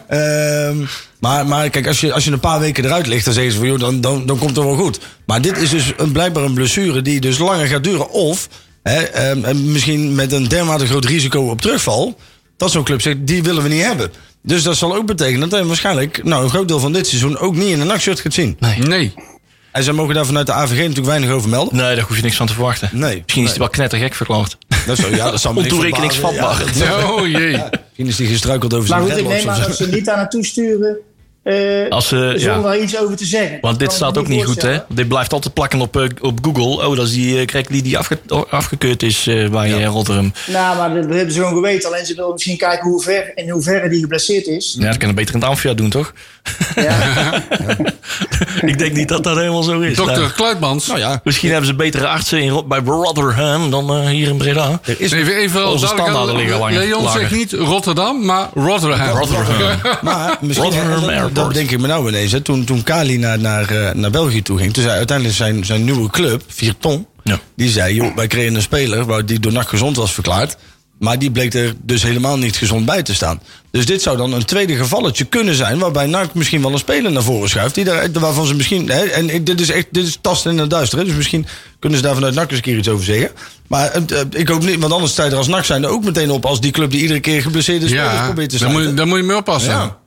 Ehm, 0.09 0.77
maar, 1.21 1.47
maar 1.47 1.71
kijk, 1.71 1.87
als 1.87 2.01
je, 2.01 2.13
als 2.13 2.25
je 2.25 2.31
een 2.33 2.41
paar 2.41 2.61
weken 2.61 2.85
eruit 2.85 3.07
ligt, 3.07 3.25
dan 3.25 3.35
zeggen 3.35 3.53
ze 3.53 3.59
van, 3.59 3.67
joh, 3.69 3.79
dan, 3.81 4.01
dan, 4.01 4.27
dan 4.27 4.39
komt 4.39 4.57
het 4.57 4.65
wel 4.65 4.75
goed. 4.77 4.99
Maar 5.27 5.41
dit 5.41 5.59
is 5.59 5.71
dus 5.71 5.93
een, 5.97 6.13
blijkbaar 6.13 6.43
een 6.45 6.55
blessure 6.55 7.03
die 7.03 7.21
dus 7.21 7.39
langer 7.39 7.67
gaat 7.67 7.85
duren. 7.85 8.11
Of 8.11 8.49
hè, 8.83 9.01
ehm, 9.03 9.45
en 9.45 9.73
misschien 9.73 10.15
met 10.15 10.33
een 10.33 10.49
dermate 10.49 10.87
groot 10.87 11.05
risico 11.05 11.41
op 11.51 11.61
terugval, 11.61 12.19
dat 12.57 12.71
zo'n 12.71 12.85
club 12.85 13.01
zegt, 13.01 13.17
die 13.21 13.43
willen 13.43 13.63
we 13.63 13.69
niet 13.69 13.83
hebben. 13.85 14.11
Dus 14.47 14.63
dat 14.63 14.77
zal 14.77 14.95
ook 14.95 15.07
betekenen 15.07 15.49
dat 15.49 15.59
hij 15.59 15.69
waarschijnlijk 15.69 16.25
nou, 16.25 16.45
een 16.45 16.51
groot 16.51 16.69
deel 16.69 16.79
van 16.79 16.93
dit 16.93 17.07
seizoen 17.07 17.39
ook 17.39 17.55
niet 17.57 17.69
in 17.69 17.81
een 17.81 17.87
nachtshirt 17.87 18.21
gaat 18.21 18.33
zien. 18.35 18.57
Nee. 18.79 19.15
En 19.73 19.83
zij 19.83 19.93
mogen 19.93 20.15
daar 20.15 20.27
vanuit 20.27 20.47
de 20.47 20.53
AVG 20.53 20.79
natuurlijk 20.79 21.07
weinig 21.07 21.31
over 21.31 21.49
melden. 21.49 21.77
Nee, 21.77 21.97
daar 21.97 22.05
hoef 22.05 22.17
je 22.17 22.23
niks 22.23 22.37
van 22.37 22.47
te 22.47 22.53
verwachten. 22.53 22.89
Nee. 22.93 23.23
Misschien 23.23 23.43
is 23.45 23.51
hij 23.51 23.59
wel 23.59 23.69
knettergek 23.69 24.15
verklaard. 24.15 24.59
Dat, 24.87 24.97
zou, 24.97 25.17
ja, 25.17 25.31
dat 25.31 25.41
zal 25.41 25.55
Ontoerekeningsvatbaar. 25.57 26.63
Ja, 26.75 27.09
Oh 27.13 27.27
jee. 27.27 27.51
misschien 27.59 28.07
is 28.07 28.19
hij 28.19 28.27
gestruikeld 28.27 28.75
over 28.75 28.89
Maar 28.89 28.99
zijn 29.07 29.13
goed, 29.13 29.21
ik 29.21 29.29
neem 29.39 29.49
aan 29.49 29.57
zo. 29.57 29.67
dat 29.67 29.77
ze 29.77 29.89
niet 29.89 30.05
daar 30.05 30.17
naartoe 30.17 30.45
sturen. 30.45 30.97
Eh, 31.47 31.89
Als 31.91 32.09
ze, 32.09 32.17
ja. 32.17 32.39
zonder 32.39 32.63
daar 32.63 32.79
iets 32.79 32.99
over 32.99 33.17
te 33.17 33.25
zeggen. 33.25 33.59
Want 33.61 33.79
dit 33.79 33.93
staat 33.93 34.19
ook 34.19 34.29
niet 34.29 34.45
goed, 34.45 34.63
hè? 34.63 34.79
Dit 34.89 35.09
blijft 35.09 35.33
altijd 35.33 35.55
plakken 35.55 35.81
op, 35.81 35.97
eh, 35.97 36.03
op 36.21 36.39
Google. 36.43 36.87
Oh, 36.87 36.97
dat 36.97 37.07
is 37.07 37.13
die 37.13 37.41
uh, 37.41 37.45
Craig 37.45 37.69
Lee 37.69 37.83
die 37.83 37.99
afge 37.99 38.19
afgekeurd 38.51 39.03
is 39.03 39.27
eh, 39.27 39.49
bij 39.51 39.85
Rotterdam. 39.85 40.33
Nou, 40.47 40.77
maar 40.77 40.95
dat 40.95 41.15
hebben 41.15 41.33
ze 41.33 41.39
gewoon 41.41 41.55
geweten. 41.55 41.89
Alleen 41.91 42.07
ze 42.07 42.15
willen 42.15 42.33
misschien 42.33 42.57
kijken 42.57 42.89
hoe 42.91 43.03
ver, 43.03 43.33
in 43.35 43.51
hoeverre 43.51 43.89
die 43.89 44.01
geblesseerd 44.01 44.47
is. 44.47 44.77
Ja, 44.79 44.87
dat 44.87 44.97
kan 44.97 45.15
beter 45.15 45.35
in 45.35 45.41
het 45.41 45.49
Amphia 45.49 45.75
doen, 45.75 45.91
toch? 45.91 46.13
Ja. 46.77 46.97
Ik 48.61 48.79
denk 48.79 48.93
niet 48.93 49.09
dat 49.09 49.25
dat 49.25 49.37
helemaal 49.37 49.63
zo 49.63 49.81
is. 49.81 49.97
Dokter 49.97 50.19
Nou, 50.19 50.31
Kluitmans. 50.31 50.87
Nou 50.87 50.99
ja, 50.99 51.21
misschien 51.25 51.51
hebben 51.51 51.67
ze 51.67 51.75
betere 51.75 52.07
artsen 52.07 52.41
in, 52.41 52.63
bij 52.69 52.81
Rotherham 52.85 53.71
dan 53.71 53.91
eh, 53.91 54.07
hier 54.07 54.29
in 54.29 54.37
Breda. 54.37 54.81
er 54.85 54.95
is 55.01 55.11
Even, 55.13 55.37
even 55.37 55.69
Onze 55.69 55.87
standaarden 55.87 56.37
liggen 56.37 56.59
langer- 56.59 56.79
Leon 56.79 57.11
zegt 57.11 57.31
niet 57.31 57.53
Rotterdam, 57.53 58.25
maar 58.25 58.49
Rotterdam. 58.55 59.09
Rotterdam. 59.09 59.79
Maar 60.03 60.37
misschien, 60.41 60.71
Rotterdam 60.73 61.11
dat- 61.45 61.55
denk 61.55 61.71
ik 61.71 61.81
me 61.81 61.87
nou 61.87 62.09
ineens. 62.09 62.33
Hè. 62.33 62.41
Toen, 62.41 62.65
toen 62.65 62.83
Kali 62.83 63.17
naar, 63.19 63.39
naar, 63.39 63.71
eh, 63.71 63.95
naar 63.95 64.11
België 64.11 64.43
toe 64.43 64.59
ging, 64.59 64.73
toen 64.73 64.83
zei 64.83 64.97
uiteindelijk 64.97 65.37
zijn, 65.37 65.65
zijn 65.65 65.85
nieuwe 65.85 66.11
club, 66.11 66.43
Vierton, 66.47 67.07
Ja. 67.23 67.41
die 67.57 67.69
zei, 67.71 67.95
joh, 67.95 68.17
wij 68.17 68.27
kregen 68.27 68.55
een 68.55 68.63
speler 68.63 69.05
waar 69.05 69.27
die 69.27 69.41
door 69.41 69.53
nacht 69.53 69.69
gezond 69.69 69.97
was 69.97 70.13
verklaard. 70.15 70.57
Maar 70.99 71.19
die 71.19 71.31
bleek 71.31 71.55
er 71.55 71.75
dus 71.83 72.03
helemaal 72.03 72.39
niet 72.39 72.57
gezond 72.57 72.87
bij 72.87 73.03
te 73.03 73.15
staan. 73.15 73.41
Dus 73.71 73.87
dit 73.87 74.03
zou 74.03 74.17
dan 74.17 74.33
een 74.33 74.45
tweede 74.45 74.77
gevalletje 74.77 75.25
kunnen 75.25 75.55
zijn... 75.55 75.79
waarbij 75.79 76.07
NAC 76.07 76.35
misschien 76.35 76.63
wel 76.63 76.73
een 76.73 76.79
speler 76.79 77.13
naar 77.13 77.23
voren 77.23 77.49
schuift... 77.49 77.75
Die 77.75 77.85
daar, 77.85 78.09
waarvan 78.13 78.47
ze 78.47 78.55
misschien... 78.55 78.89
Hè, 78.89 79.03
en 79.05 79.45
dit 79.45 79.61
is 79.61 79.71
echt 79.71 79.87
dit 79.91 80.07
is 80.07 80.19
tasten 80.21 80.51
in 80.51 80.59
het 80.59 80.71
duister. 80.71 80.99
Hè, 80.99 81.05
dus 81.05 81.15
misschien 81.15 81.47
kunnen 81.79 81.99
ze 81.99 82.05
daar 82.05 82.15
vanuit 82.15 82.35
NAC 82.35 82.49
eens 82.49 82.57
een 82.57 82.63
keer 82.65 82.77
iets 82.79 82.89
over 82.89 83.05
zeggen. 83.05 83.31
Maar 83.67 83.91
eh, 83.91 84.21
eh, 84.21 84.27
ik 84.31 84.49
hoop 84.49 84.65
niet... 84.65 84.81
Want 84.81 84.93
anders 84.93 85.13
sta 85.13 85.25
je 85.25 85.31
er 85.31 85.37
als 85.37 85.47
NAC 85.49 85.65
zijn 85.65 85.83
er 85.83 85.89
ook 85.91 86.05
meteen 86.05 86.31
op... 86.31 86.45
als 86.47 86.61
die 86.61 86.73
club 86.73 86.91
die 86.91 87.01
iedere 87.01 87.21
keer 87.21 87.43
geblesseerde 87.43 87.87
spelers 87.87 88.13
Ja, 88.13 88.25
probeert 88.25 88.51
te 88.51 88.59
daar 88.59 88.71
moet, 88.71 88.97
daar 88.97 89.07
moet 89.07 89.19
je 89.19 89.25
mee 89.25 89.37
oppassen. 89.37 89.71
Ja. 89.71 89.99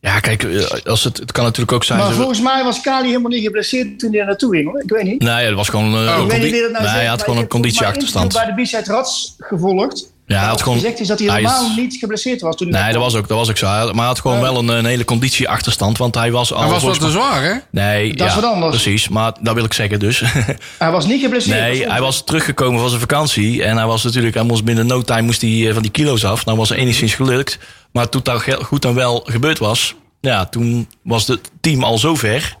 Ja, 0.00 0.20
kijk, 0.20 0.42
eh, 0.42 0.84
als 0.84 1.04
het, 1.04 1.16
het 1.16 1.32
kan 1.32 1.44
natuurlijk 1.44 1.72
ook 1.72 1.84
zijn... 1.84 1.98
Maar 1.98 2.12
volgens 2.12 2.40
mij 2.40 2.64
was 2.64 2.80
Kali 2.80 3.06
helemaal 3.08 3.30
niet 3.30 3.42
geblesseerd 3.42 3.98
toen 3.98 4.10
hij 4.10 4.20
er 4.20 4.26
naartoe 4.26 4.54
ging. 4.56 4.70
Hoor. 4.70 4.82
Ik 4.82 4.90
weet 4.90 5.02
niet. 5.04 5.22
Nee, 5.22 5.46
dat 5.46 5.54
was 5.54 5.68
gewoon... 5.68 5.94
eh, 5.94 6.02
ik 6.02 6.08
een 6.08 6.14
weet 6.16 6.20
niet 6.22 6.30
condi- 6.30 6.50
wie 6.50 6.60
dat 6.62 6.70
nou 6.70 6.84
nee, 6.84 6.92
hij 6.92 7.06
had 7.06 7.22
gewoon 7.22 7.38
een 7.38 7.48
conditieachterstand. 7.48 8.32
bij 8.32 8.52
de 8.54 8.62
B-side 8.62 8.92
Rats 8.92 9.34
gevolgd. 9.38 10.12
Ja, 10.30 10.36
hij 10.36 10.44
had 10.44 10.54
Wat 10.54 10.62
gewoon... 10.62 10.78
gezegd 10.78 11.00
is 11.00 11.06
dat 11.06 11.18
hij 11.18 11.28
hij 11.28 11.36
helemaal 11.36 11.70
is- 11.70 11.76
niet 11.76 11.96
geblesseerd 12.00 12.40
was 12.40 12.56
toen 12.56 12.68
hij 12.72 12.82
Nee, 12.82 12.92
dat 12.92 13.02
was 13.02 13.14
ook, 13.14 13.28
dat 13.28 13.38
was 13.38 13.50
ook 13.50 13.56
zo. 13.56 13.66
Maar 13.66 13.94
hij 13.94 14.04
had 14.04 14.20
gewoon 14.20 14.40
wel 14.40 14.58
een, 14.58 14.68
een 14.68 14.84
hele 14.84 15.04
conditieachterstand. 15.04 15.98
Want 15.98 16.14
hij 16.14 16.30
was 16.32 16.52
al... 16.52 16.60
Hij 16.60 16.70
was 16.70 16.82
wat 16.82 17.00
te 17.00 17.10
zwaar, 17.10 17.42
hè? 17.42 17.52
Nee, 17.70 18.14
Dat 18.14 18.26
is 18.28 18.34
ja, 18.34 18.40
wat 18.40 18.52
anders. 18.52 18.82
Precies, 18.82 19.08
maar 19.08 19.32
dat 19.40 19.54
wil 19.54 19.64
ik 19.64 19.72
zeggen 19.72 19.98
dus. 19.98 20.22
Hij 20.78 20.90
was 20.90 21.06
niet 21.06 21.20
geblesseerd. 21.20 21.60
Nee, 21.60 21.84
hij 21.86 21.94
is- 21.94 22.00
was 22.00 22.24
teruggekomen 22.24 22.80
van 22.80 22.88
zijn 22.88 23.00
vakantie. 23.00 23.62
En 23.64 23.76
hij 23.76 23.86
was 23.86 24.02
natuurlijk, 24.04 24.34
hij 24.34 24.44
moest 24.44 24.64
binnen 24.64 24.86
no 24.86 25.02
time 25.02 25.22
moest 25.22 25.40
hij 25.40 25.66
eh, 25.68 25.72
van 25.72 25.82
die 25.82 25.90
kilo's 25.90 26.24
af. 26.24 26.44
Nou 26.44 26.58
was 26.58 26.68
het 26.68 26.78
enigszins 26.78 27.14
gelukt. 27.14 27.58
Maar 27.92 28.08
toen 28.08 28.20
dat 28.24 28.44
goed 28.62 28.84
en 28.84 28.94
wel 28.94 29.22
gebeurd 29.24 29.58
was, 29.58 29.94
ja, 30.20 30.46
toen 30.46 30.88
was 31.02 31.26
het 31.26 31.50
team 31.60 31.82
al 31.84 31.98
zo 31.98 32.14
ver. 32.14 32.56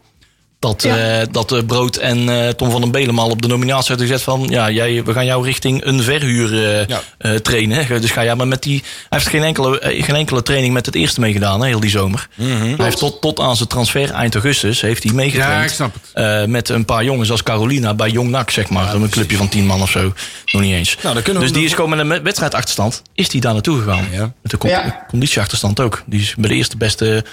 Dat, 0.60 0.82
Ja. 0.82 1.20
eh, 1.20 1.26
dat 1.30 1.52
eh, 1.52 1.64
Brood 1.66 1.96
en 1.96 2.28
eh, 2.28 2.48
Tom 2.48 2.70
van 2.70 2.80
den 2.80 2.90
Belen 2.90 3.18
al 3.18 3.30
op 3.30 3.42
de 3.42 3.48
nominatie 3.48 3.88
hadden 3.88 4.06
gezet 4.06 4.22
van... 4.22 4.46
ja, 4.48 4.70
jij, 4.70 5.04
we 5.04 5.12
gaan 5.12 5.24
jou 5.24 5.44
richting 5.44 5.84
een 5.84 6.02
verhuur 6.02 6.52
eh, 6.78 6.86
Ja. 6.86 7.00
eh, 7.18 7.34
trainen. 7.34 8.00
Dus 8.00 8.10
ga 8.10 8.24
jij 8.24 8.34
maar 8.34 8.48
met 8.48 8.62
die... 8.62 8.80
Hij 8.82 9.18
heeft 9.18 9.28
geen 9.28 9.42
enkele, 9.42 9.78
geen 9.82 10.14
enkele 10.16 10.42
training 10.42 10.72
met 10.72 10.86
het 10.86 10.94
eerste 10.94 11.20
meegedaan, 11.20 11.60
hè, 11.60 11.66
heel 11.66 11.80
die 11.80 11.90
zomer. 11.90 12.28
Hij 12.34 12.74
heeft 12.78 12.98
tot, 12.98 13.20
tot 13.20 13.40
aan 13.40 13.56
zijn 13.56 13.68
transfer 13.68 14.10
eind 14.10 14.34
augustus 14.34 14.80
heeft 14.80 15.02
hij 15.02 15.12
meegetraind. 15.12 15.54
Ja, 15.58 15.62
ik 15.64 15.70
snap 15.70 15.94
het. 15.94 16.02
Eh, 16.12 16.44
met 16.44 16.68
een 16.68 16.84
paar 16.84 17.04
jongens 17.04 17.30
als 17.30 17.42
Carolina 17.42 17.94
bij 17.94 18.10
Jong 18.10 18.30
NAC, 18.30 18.50
zeg 18.50 18.68
maar. 18.70 18.94
een 18.94 19.08
clubje 19.08 19.36
van 19.36 19.48
tien 19.48 19.66
man 19.66 19.82
of 19.82 19.90
zo. 19.90 20.12
Nog 20.52 20.62
niet 20.62 20.72
eens. 20.74 20.96
Nou, 21.02 21.14
dan 21.14 21.22
kunnen 21.22 21.42
we 21.42 21.48
dus 21.48 21.56
die 21.58 21.60
nog- 21.68 21.70
is 21.70 21.84
gewoon 21.84 22.06
met 22.06 22.16
een 22.18 22.22
wedstrijdachterstand. 22.22 23.02
Is 23.14 23.28
die 23.28 23.40
daar 23.40 23.52
naartoe 23.52 23.78
gegaan. 23.82 24.04
Ja. 24.12 24.32
Met 24.42 24.52
een 24.52 24.58
con- 24.58 24.70
Ja. 24.70 25.04
conditieachterstand 25.08 25.80
ook. 25.80 26.02
Die 26.06 26.20
is 26.20 26.34
bij 26.38 26.48
de 26.48 26.54
eerste 26.54 26.76
beste 26.76 27.24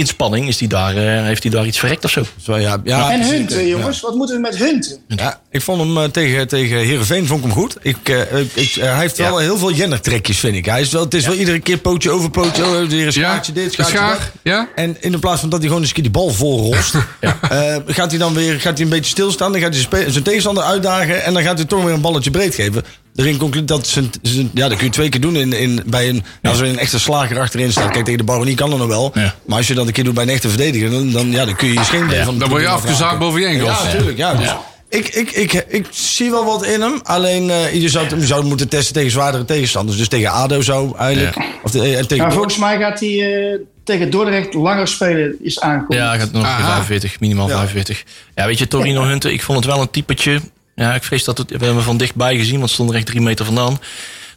inspanning 0.00 0.48
is 0.48 0.56
die 0.56 0.68
daar, 0.68 0.96
eh, 0.96 1.22
heeft 1.24 1.42
hij 1.42 1.52
daar 1.52 1.66
iets 1.66 1.78
verrekt 1.78 2.04
of 2.04 2.10
zo. 2.10 2.22
Zo, 2.42 2.58
ja, 2.58 2.76
ja, 2.84 3.12
En. 3.12 3.22
Hunten, 3.22 3.66
jongens. 3.66 4.00
Wat 4.00 4.14
moeten 4.14 4.34
we 4.34 4.40
met 4.40 4.56
Hunten? 4.56 4.98
Ja, 5.08 5.40
ik 5.50 5.62
vond 5.62 5.80
hem 5.80 5.96
eh, 5.96 6.04
tegen, 6.04 6.48
tegen 6.48 6.76
Heerenveen 6.78 7.26
vond 7.26 7.40
ik 7.40 7.46
hem 7.50 7.54
goed. 7.60 7.76
Ik, 7.82 8.08
eh, 8.08 8.40
ik, 8.54 8.74
hij 8.80 8.98
heeft 8.98 9.16
wel 9.18 9.38
heel 9.38 9.58
veel 9.58 9.72
jennertrekjes, 9.72 10.38
vind 10.38 10.56
ik. 10.56 10.64
Hij 10.64 10.80
is 10.80 10.90
wel, 10.92 11.04
het 11.04 11.14
is 11.14 11.26
wel 11.26 11.34
iedere 11.34 11.60
keer 11.60 11.78
pootje 11.78 12.10
over 12.10 12.30
pootje. 12.30 12.64
Oh, 12.64 12.70
weer 12.70 12.82
een 12.82 13.04
Ja, 13.04 13.10
schaartje 13.10 13.52
dit, 13.52 13.72
schaartje 13.72 13.96
schaar, 13.96 14.18
dat. 14.18 14.30
ja. 14.42 14.68
En 14.74 14.96
in 15.00 15.12
de 15.12 15.18
plaats 15.18 15.40
van 15.40 15.48
dat 15.48 15.58
hij 15.58 15.66
gewoon 15.68 15.82
eens 15.82 15.90
een 15.90 16.02
keer 16.02 16.12
die 16.12 16.22
bal 16.22 16.30
vol 16.30 16.72
rost... 16.74 16.94
eh, 17.20 17.76
gaat 17.86 18.10
hij 18.10 18.18
dan 18.18 18.34
weer 18.34 18.60
gaat 18.60 18.74
hij 18.76 18.82
een 18.84 18.92
beetje 18.92 19.10
stilstaan. 19.10 19.52
Dan 19.52 19.60
gaat 19.60 19.74
hij 19.74 20.10
zijn 20.10 20.24
tegenstander 20.24 20.64
uitdagen. 20.64 21.22
En 21.24 21.32
dan 21.34 21.42
gaat 21.42 21.58
hij 21.58 21.66
toch 21.66 21.84
weer 21.84 21.92
een 21.94 22.00
balletje 22.00 22.30
breed 22.30 22.54
geven. 22.54 22.84
Erin 23.20 23.36
concludeert 23.36 23.68
dat 23.68 23.86
zijn- 23.86 24.50
ja, 24.54 24.68
dat 24.68 24.76
kun 24.76 24.86
je 24.86 24.92
twee 24.92 25.08
keer 25.08 25.20
doen 25.20 25.36
in, 25.36 25.52
in, 25.52 25.82
bij 25.86 26.08
een, 26.08 26.22
als 26.42 26.60
er 26.60 26.66
een 26.68 26.78
echte 26.78 26.98
slager 26.98 27.38
achterin 27.40 27.70
staat. 27.72 27.90
Kijk, 27.90 28.04
tegen 28.04 28.18
de 28.18 28.24
baronie 28.24 28.54
kan 28.54 28.70
dat 28.70 28.78
nog 28.78 28.88
wel. 28.88 29.10
Ja. 29.14 29.34
Maar 29.46 29.56
als 29.58 29.66
je 29.66 29.74
dat 29.74 29.86
een 29.86 29.92
keer 29.92 30.04
doet 30.04 30.14
bij 30.14 30.22
een 30.22 30.28
echte 30.28 30.48
verdediger, 30.48 30.90
dan, 30.90 31.10
dan, 31.12 31.30
ja, 31.30 31.44
dan 31.44 31.56
kun 31.56 31.68
je 31.68 31.74
je 31.74 31.84
scheenbeen 31.84 32.16
Ja, 32.18 32.24
van 32.24 32.34
de 32.34 32.40
Dan 32.40 32.48
word 32.48 32.62
je 32.62 32.68
afgezaagd 32.68 33.18
boven 33.18 33.40
je 33.40 33.46
enkels. 33.46 33.78
Ja, 33.78 33.84
natuurlijk. 33.84 34.16
Ja, 34.16 34.34
dus 34.34 34.48
Ik, 34.88 35.08
ik, 35.08 35.30
ik, 35.30 35.52
ik 35.68 35.86
zie 35.90 36.30
wel 36.30 36.44
wat 36.44 36.64
in 36.64 36.80
hem. 36.80 37.00
Alleen 37.02 37.50
eh, 37.50 37.74
je 37.74 37.88
zou, 37.88 38.06
het- 38.06 38.20
je 38.20 38.26
zou 38.26 38.44
moeten 38.44 38.68
testen 38.68 38.94
tegen 38.94 39.10
zwaardere 39.10 39.44
tegenstanders. 39.44 39.98
Dus 39.98 40.08
tegen 40.08 40.30
ADO 40.30 40.60
zou 40.60 40.96
eigenlijk. 40.98 41.36
Of 41.62 41.70
de, 41.70 41.80
eh, 41.96 42.02
tegen 42.04 42.24
Maar 42.24 42.32
volgens 42.32 42.56
mij 42.56 42.78
gaat 42.78 43.00
hij 43.00 43.42
eh, 43.52 43.58
tegen 43.84 44.10
Dordrecht 44.10 44.54
langer 44.54 44.88
spelen, 44.88 45.36
is 45.42 45.60
aangekondigd. 45.60 46.02
Ja, 46.02 46.08
hij 46.10 46.18
gaat 46.18 46.32
nog 46.32 46.44
Aha. 46.44 46.72
45, 46.72 47.20
minimaal 47.20 47.48
Ja. 47.48 47.56
45. 47.56 48.04
Ja, 48.34 48.46
weet 48.46 48.58
je, 48.58 48.68
Torino 48.68 49.02
Hunten, 49.04 49.32
ik 49.32 49.42
vond 49.42 49.58
het 49.58 49.66
wel 49.66 49.80
een 49.80 49.90
typetje. 49.90 50.40
Ja, 50.80 50.94
ik 50.94 51.02
vrees 51.04 51.24
dat 51.24 51.38
het, 51.38 51.46
we 51.50 51.56
hebben 51.56 51.74
hem 51.74 51.84
van 51.84 51.96
dichtbij 51.96 52.36
gezien, 52.36 52.52
want 52.52 52.62
het 52.64 52.72
stond 52.72 52.90
er 52.90 52.96
echt 52.96 53.06
drie 53.06 53.20
meter 53.20 53.44
vandaan. 53.44 53.78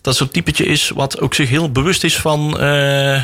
Dat 0.02 0.16
zo'n 0.16 0.30
typetje 0.30 0.66
is 0.66 0.90
wat 0.90 1.20
ook 1.20 1.34
zich 1.34 1.50
heel 1.50 1.72
bewust 1.72 2.04
is 2.04 2.16
van. 2.18 2.60
eh, 2.60 3.22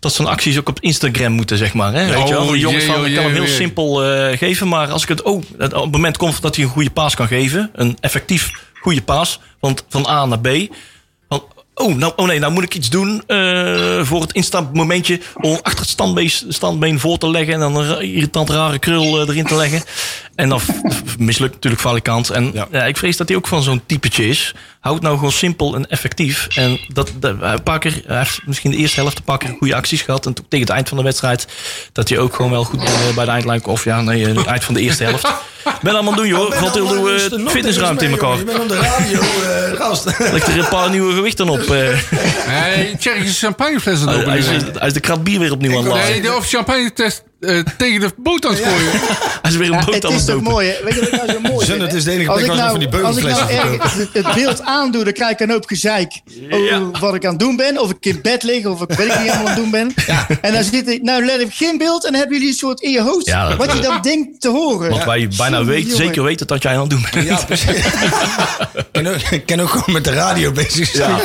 dat 0.00 0.14
zijn 0.14 0.28
acties 0.28 0.58
ook 0.58 0.68
op 0.68 0.80
Instagram 0.80 1.32
moeten, 1.32 1.56
zeg 1.56 1.74
maar. 1.74 1.92
Hè? 1.92 2.06
Weet 2.14 2.28
je 2.28 2.34
wel? 2.34 2.44
Oh, 2.44 2.50
De 2.50 2.58
jongens 2.58 2.84
van, 2.84 2.94
ik 2.94 3.00
kan 3.00 3.10
jee, 3.10 3.22
hem 3.22 3.32
heel 3.42 3.46
simpel 3.54 4.04
eh, 4.04 4.38
geven, 4.38 4.68
maar 4.68 4.90
als 4.90 5.02
ik 5.02 5.08
het 5.08 5.24
ook 5.24 5.42
op 5.58 5.58
het 5.58 5.90
moment 5.92 6.16
komt 6.16 6.42
dat 6.42 6.56
hij 6.56 6.64
een 6.64 6.70
goede 6.70 6.90
paas 6.90 7.14
kan 7.14 7.26
geven, 7.26 7.70
een 7.74 7.96
effectief 8.00 8.50
goede 8.80 9.02
paas, 9.02 9.40
want 9.60 9.84
van 9.88 10.06
A 10.08 10.26
naar 10.26 10.40
B. 10.40 10.48
Oh, 11.78 11.94
nou, 11.94 12.12
oh 12.16 12.26
nee, 12.26 12.38
nou 12.38 12.52
moet 12.52 12.62
ik 12.62 12.74
iets 12.74 12.90
doen 12.90 13.22
eh, 13.26 14.00
voor 14.02 14.20
het 14.20 14.32
instapmomentje 14.32 15.20
om 15.34 15.58
achter 15.62 15.80
het 15.80 15.88
standbeen, 15.88 16.30
standbeen 16.48 17.00
voor 17.00 17.18
te 17.18 17.30
leggen 17.30 17.54
en 17.54 17.60
dan 17.60 17.76
een 17.76 18.00
irritant 18.00 18.50
rare 18.50 18.78
krul 18.78 19.20
eh, 19.20 19.28
erin 19.28 19.46
te 19.46 19.56
leggen. 19.56 19.82
En 20.34 20.48
dan 20.48 20.60
mislukt 21.18 21.54
natuurlijk 21.54 21.82
valikant. 21.82 22.30
En 22.30 22.50
ja. 22.54 22.68
Ja. 22.70 22.84
ik 22.84 22.96
vrees 22.96 23.16
dat 23.16 23.28
hij 23.28 23.36
ook 23.36 23.46
van 23.46 23.62
zo'n 23.62 23.82
typetje 23.86 24.28
is. 24.28 24.54
Houd 24.80 25.02
nou 25.02 25.16
gewoon 25.16 25.32
simpel 25.32 25.74
en 25.74 25.90
effectief. 25.90 26.46
En 26.54 26.80
dat, 26.88 27.12
een 27.20 27.62
paar 27.62 27.78
keer, 27.78 28.02
hij 28.06 28.18
heeft 28.18 28.40
misschien 28.44 28.70
de 28.70 28.76
eerste 28.76 29.00
helft 29.00 29.18
een 29.18 29.24
paar 29.24 29.38
keer 29.38 29.54
goede 29.58 29.74
acties 29.74 30.02
gehad. 30.02 30.26
En 30.26 30.34
tegen 30.34 30.66
het 30.66 30.74
eind 30.74 30.88
van 30.88 30.96
de 30.96 31.02
wedstrijd, 31.02 31.46
dat 31.92 32.08
hij 32.08 32.18
ook 32.18 32.34
gewoon 32.34 32.50
wel 32.50 32.64
goed 32.64 32.82
eh, 32.82 33.14
bij 33.14 33.24
de 33.24 33.30
eindlijn, 33.30 33.64
of 33.64 33.84
ja, 33.84 34.00
nee, 34.00 34.26
eh, 34.26 34.36
het 34.36 34.46
eind 34.46 34.64
van 34.64 34.74
de 34.74 34.80
eerste 34.80 35.04
helft. 35.04 35.28
Ben 35.82 35.94
allemaal 35.94 36.14
doen, 36.14 36.26
joh. 36.26 36.52
Valt 36.52 36.74
heel 36.74 36.88
de 36.88 37.42
eh, 37.44 37.46
fitnessruimte 37.46 38.04
in 38.04 38.10
elkaar. 38.10 38.36
Je 38.36 38.44
bent 38.44 38.60
op 38.60 38.68
de 38.68 38.78
radio, 38.78 39.20
eh 39.20 39.76
gast. 39.76 40.04
Ligt 40.32 40.46
er 40.46 40.58
een 40.58 40.68
paar 40.68 40.90
nieuwe 40.90 41.14
gewichten 41.14 41.48
op. 41.48 41.65
op... 41.68 41.74
eh, 41.74 42.76
Nee, 42.76 42.96
Tsjechische 42.96 43.44
champagnefles 43.46 44.00
aan 44.00 44.08
het 44.08 44.26
hij, 44.26 44.38
is, 44.38 44.46
openen. 44.48 44.78
hij 44.78 44.86
is 44.86 44.92
de 44.92 45.00
krat 45.00 45.24
bier 45.24 45.38
weer 45.38 45.52
opnieuw 45.52 45.78
aan 45.78 45.84
het 45.84 46.22
Nee, 46.22 46.36
of 46.36 46.48
champagne 46.48 46.92
eh, 47.40 47.58
tegen 47.78 48.00
de 48.00 48.10
boot 48.16 48.46
aan 48.46 48.52
het 48.52 48.62
gooien. 48.62 48.90
Hij 49.42 49.50
is 49.50 49.56
weer 49.56 49.72
een 49.72 49.84
boot 49.84 50.04
aan 50.04 50.12
het 50.12 50.26
dopen. 50.26 50.42
mooi, 50.42 50.68
hè? 50.68 50.84
Weet 50.84 50.94
je 50.94 51.00
wat 51.00 51.08
ik 51.08 51.16
nou 51.16 51.30
zo 51.30 51.40
mooi 51.40 51.66
Zun, 51.66 51.80
het 51.80 51.94
is 51.94 52.04
de 52.04 52.10
enige 52.10 52.30
Als 52.30 52.42
plek 52.42 52.52
ik 52.52 52.58
waar 52.58 52.70
ze 52.70 52.70
van 52.70 52.80
nou, 52.80 52.90
die 52.90 53.04
als 53.04 53.16
ik 53.16 53.22
nou 53.22 53.34
beugelflessen 53.34 54.22
het, 54.22 54.34
beeld 54.34 54.62
aandoe, 54.62 55.04
dan 55.04 55.12
krijg 55.12 55.30
ik 55.30 55.40
een 55.40 55.50
hoop 55.50 55.66
gezeik 55.66 56.20
over 56.50 57.00
wat 57.00 57.14
ik 57.14 57.24
aan 57.24 57.30
het 57.30 57.40
doen 57.40 57.56
ben. 57.56 57.80
Of 57.80 57.90
ik 57.90 58.06
in 58.06 58.18
bed 58.22 58.42
lig, 58.42 58.66
of 58.66 58.82
ik 58.82 58.88
weet 58.92 59.06
ik 59.06 59.18
niet 59.18 59.30
helemaal 59.30 59.38
aan 59.38 59.46
het 59.46 59.56
doen 59.56 59.70
ben. 59.70 59.94
En 60.40 60.52
dan 60.52 60.64
zit 60.64 60.88
ik, 60.88 61.02
nou 61.02 61.24
let 61.24 61.40
ik 61.40 61.52
geen 61.52 61.78
beeld 61.78 62.04
en 62.04 62.10
dan 62.10 62.20
hebben 62.20 62.36
jullie 62.36 62.52
een 62.52 62.58
soort 62.58 62.80
in 62.80 62.90
je 62.90 63.02
hoofd 63.02 63.34
wat 63.56 63.72
je 63.72 63.80
dan 63.80 64.02
denkt 64.02 64.40
te 64.40 64.48
horen. 64.48 64.90
Want 64.90 65.04
wij 65.04 65.28
bijna 65.36 65.58
jongen. 65.58 65.96
zeker 65.96 66.22
weten 66.22 66.46
dat 66.46 66.62
jij 66.62 66.72
aan 66.72 66.80
het 66.80 66.90
doen 66.90 67.06
bent. 67.12 67.26
Ja, 67.26 67.44
precies. 67.46 67.66
kan, 68.92 69.06
ook, 69.06 69.20
kan 69.46 69.60
ook 69.60 69.68
gewoon 69.68 69.92
met 69.92 70.04
de 70.04 70.12
radio 70.12 70.52
bezig 70.52 70.88
zijn. 70.88 71.10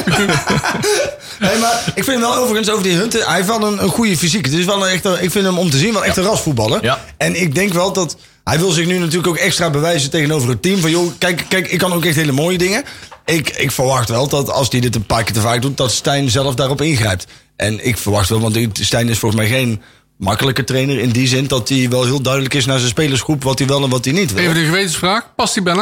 nee, 1.39 1.57
maar 1.59 1.83
ik 1.95 2.03
vind 2.03 2.07
hem 2.07 2.19
wel 2.19 2.35
overigens 2.35 2.69
over 2.69 2.83
die 2.83 2.95
Hunten. 2.95 3.25
Hij 3.25 3.35
heeft 3.35 3.47
wel 3.47 3.63
een, 3.63 3.83
een 3.83 3.89
goede 3.89 4.17
fysiek. 4.17 4.45
Het 4.45 4.53
is 4.53 4.65
wel 4.65 4.83
een 4.85 4.91
echte, 4.91 5.17
ik 5.21 5.31
vind 5.31 5.45
hem 5.45 5.57
om 5.57 5.69
te 5.69 5.77
zien 5.77 5.93
wel 6.01 6.09
echt 6.09 6.17
een 6.17 6.31
rasvoetballer. 6.31 6.83
Ja. 6.83 7.05
En 7.17 7.41
ik 7.41 7.55
denk 7.55 7.73
wel 7.73 7.93
dat 7.93 8.17
hij 8.43 8.59
wil 8.59 8.71
zich 8.71 8.85
nu 8.85 8.97
natuurlijk 8.97 9.27
ook 9.27 9.37
extra 9.37 9.69
bewijzen 9.69 10.09
tegenover 10.09 10.49
het 10.49 10.61
team. 10.61 10.79
Van 10.79 10.91
joh, 10.91 11.11
kijk, 11.17 11.45
kijk 11.47 11.67
ik 11.67 11.79
kan 11.79 11.93
ook 11.93 12.05
echt 12.05 12.15
hele 12.15 12.31
mooie 12.31 12.57
dingen. 12.57 12.83
Ik, 13.25 13.49
ik 13.49 13.71
verwacht 13.71 14.09
wel 14.09 14.27
dat 14.27 14.49
als 14.49 14.69
hij 14.69 14.79
dit 14.79 14.95
een 14.95 15.05
paar 15.05 15.23
keer 15.23 15.33
te 15.33 15.41
vaak 15.41 15.61
doet, 15.61 15.77
dat 15.77 15.91
Stijn 15.91 16.29
zelf 16.29 16.55
daarop 16.55 16.81
ingrijpt. 16.81 17.27
En 17.55 17.85
ik 17.85 17.97
verwacht 17.97 18.29
wel, 18.29 18.39
want 18.39 18.57
Stijn 18.73 19.09
is 19.09 19.19
volgens 19.19 19.41
mij 19.41 19.49
geen 19.49 19.81
makkelijke 20.17 20.63
trainer 20.63 20.99
in 20.99 21.09
die 21.09 21.27
zin 21.27 21.47
dat 21.47 21.69
hij 21.69 21.89
wel 21.89 22.03
heel 22.03 22.21
duidelijk 22.21 22.53
is 22.53 22.65
naar 22.65 22.77
zijn 22.77 22.89
spelersgroep 22.89 23.43
wat 23.43 23.59
hij 23.59 23.67
wel 23.67 23.83
en 23.83 23.89
wat 23.89 24.05
hij 24.05 24.13
niet 24.13 24.33
wil. 24.33 24.43
Even 24.43 24.55
de 24.55 24.65
gewetensvraag. 24.65 25.35
Past 25.35 25.53
die 25.53 25.63
bij 25.63 25.73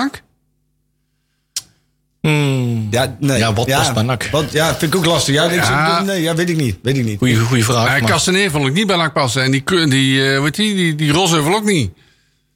NAC? 2.22 2.32
Ja, 2.90 3.16
nee. 3.20 3.38
Ja, 3.38 3.54
wat 3.54 3.68
past 3.68 3.94
bij 3.94 4.04
NAC? 4.04 4.28
Wat, 4.32 4.52
ja, 4.52 4.76
vind 4.76 4.94
ik 4.94 5.00
ook 5.00 5.06
lastig. 5.06 5.34
Ja, 5.34 6.02
nee, 6.02 6.22
ja, 6.22 6.36
weet 6.36 6.50
ik 6.50 6.58
niet. 6.58 6.78
Weet 6.84 6.98
ik 6.98 7.06
niet. 7.06 7.18
Goeie, 7.18 7.40
goeie 7.40 7.66
vraag. 7.66 8.00
Ja, 8.00 8.06
Castaneer 8.06 8.52
vond 8.52 8.68
ik 8.68 8.74
niet 8.74 8.88
bij 8.88 8.96
NAC 8.96 9.14
passen. 9.14 9.44
En 9.44 9.52
die, 9.52 9.64
die, 9.88 10.34
eh, 10.34 10.42
weet 10.42 10.56
die, 10.56 10.76
die, 10.76 10.96
die 10.96 11.12
Rosheuvel 11.12 11.56
ook 11.56 11.66
niet. 11.66 11.92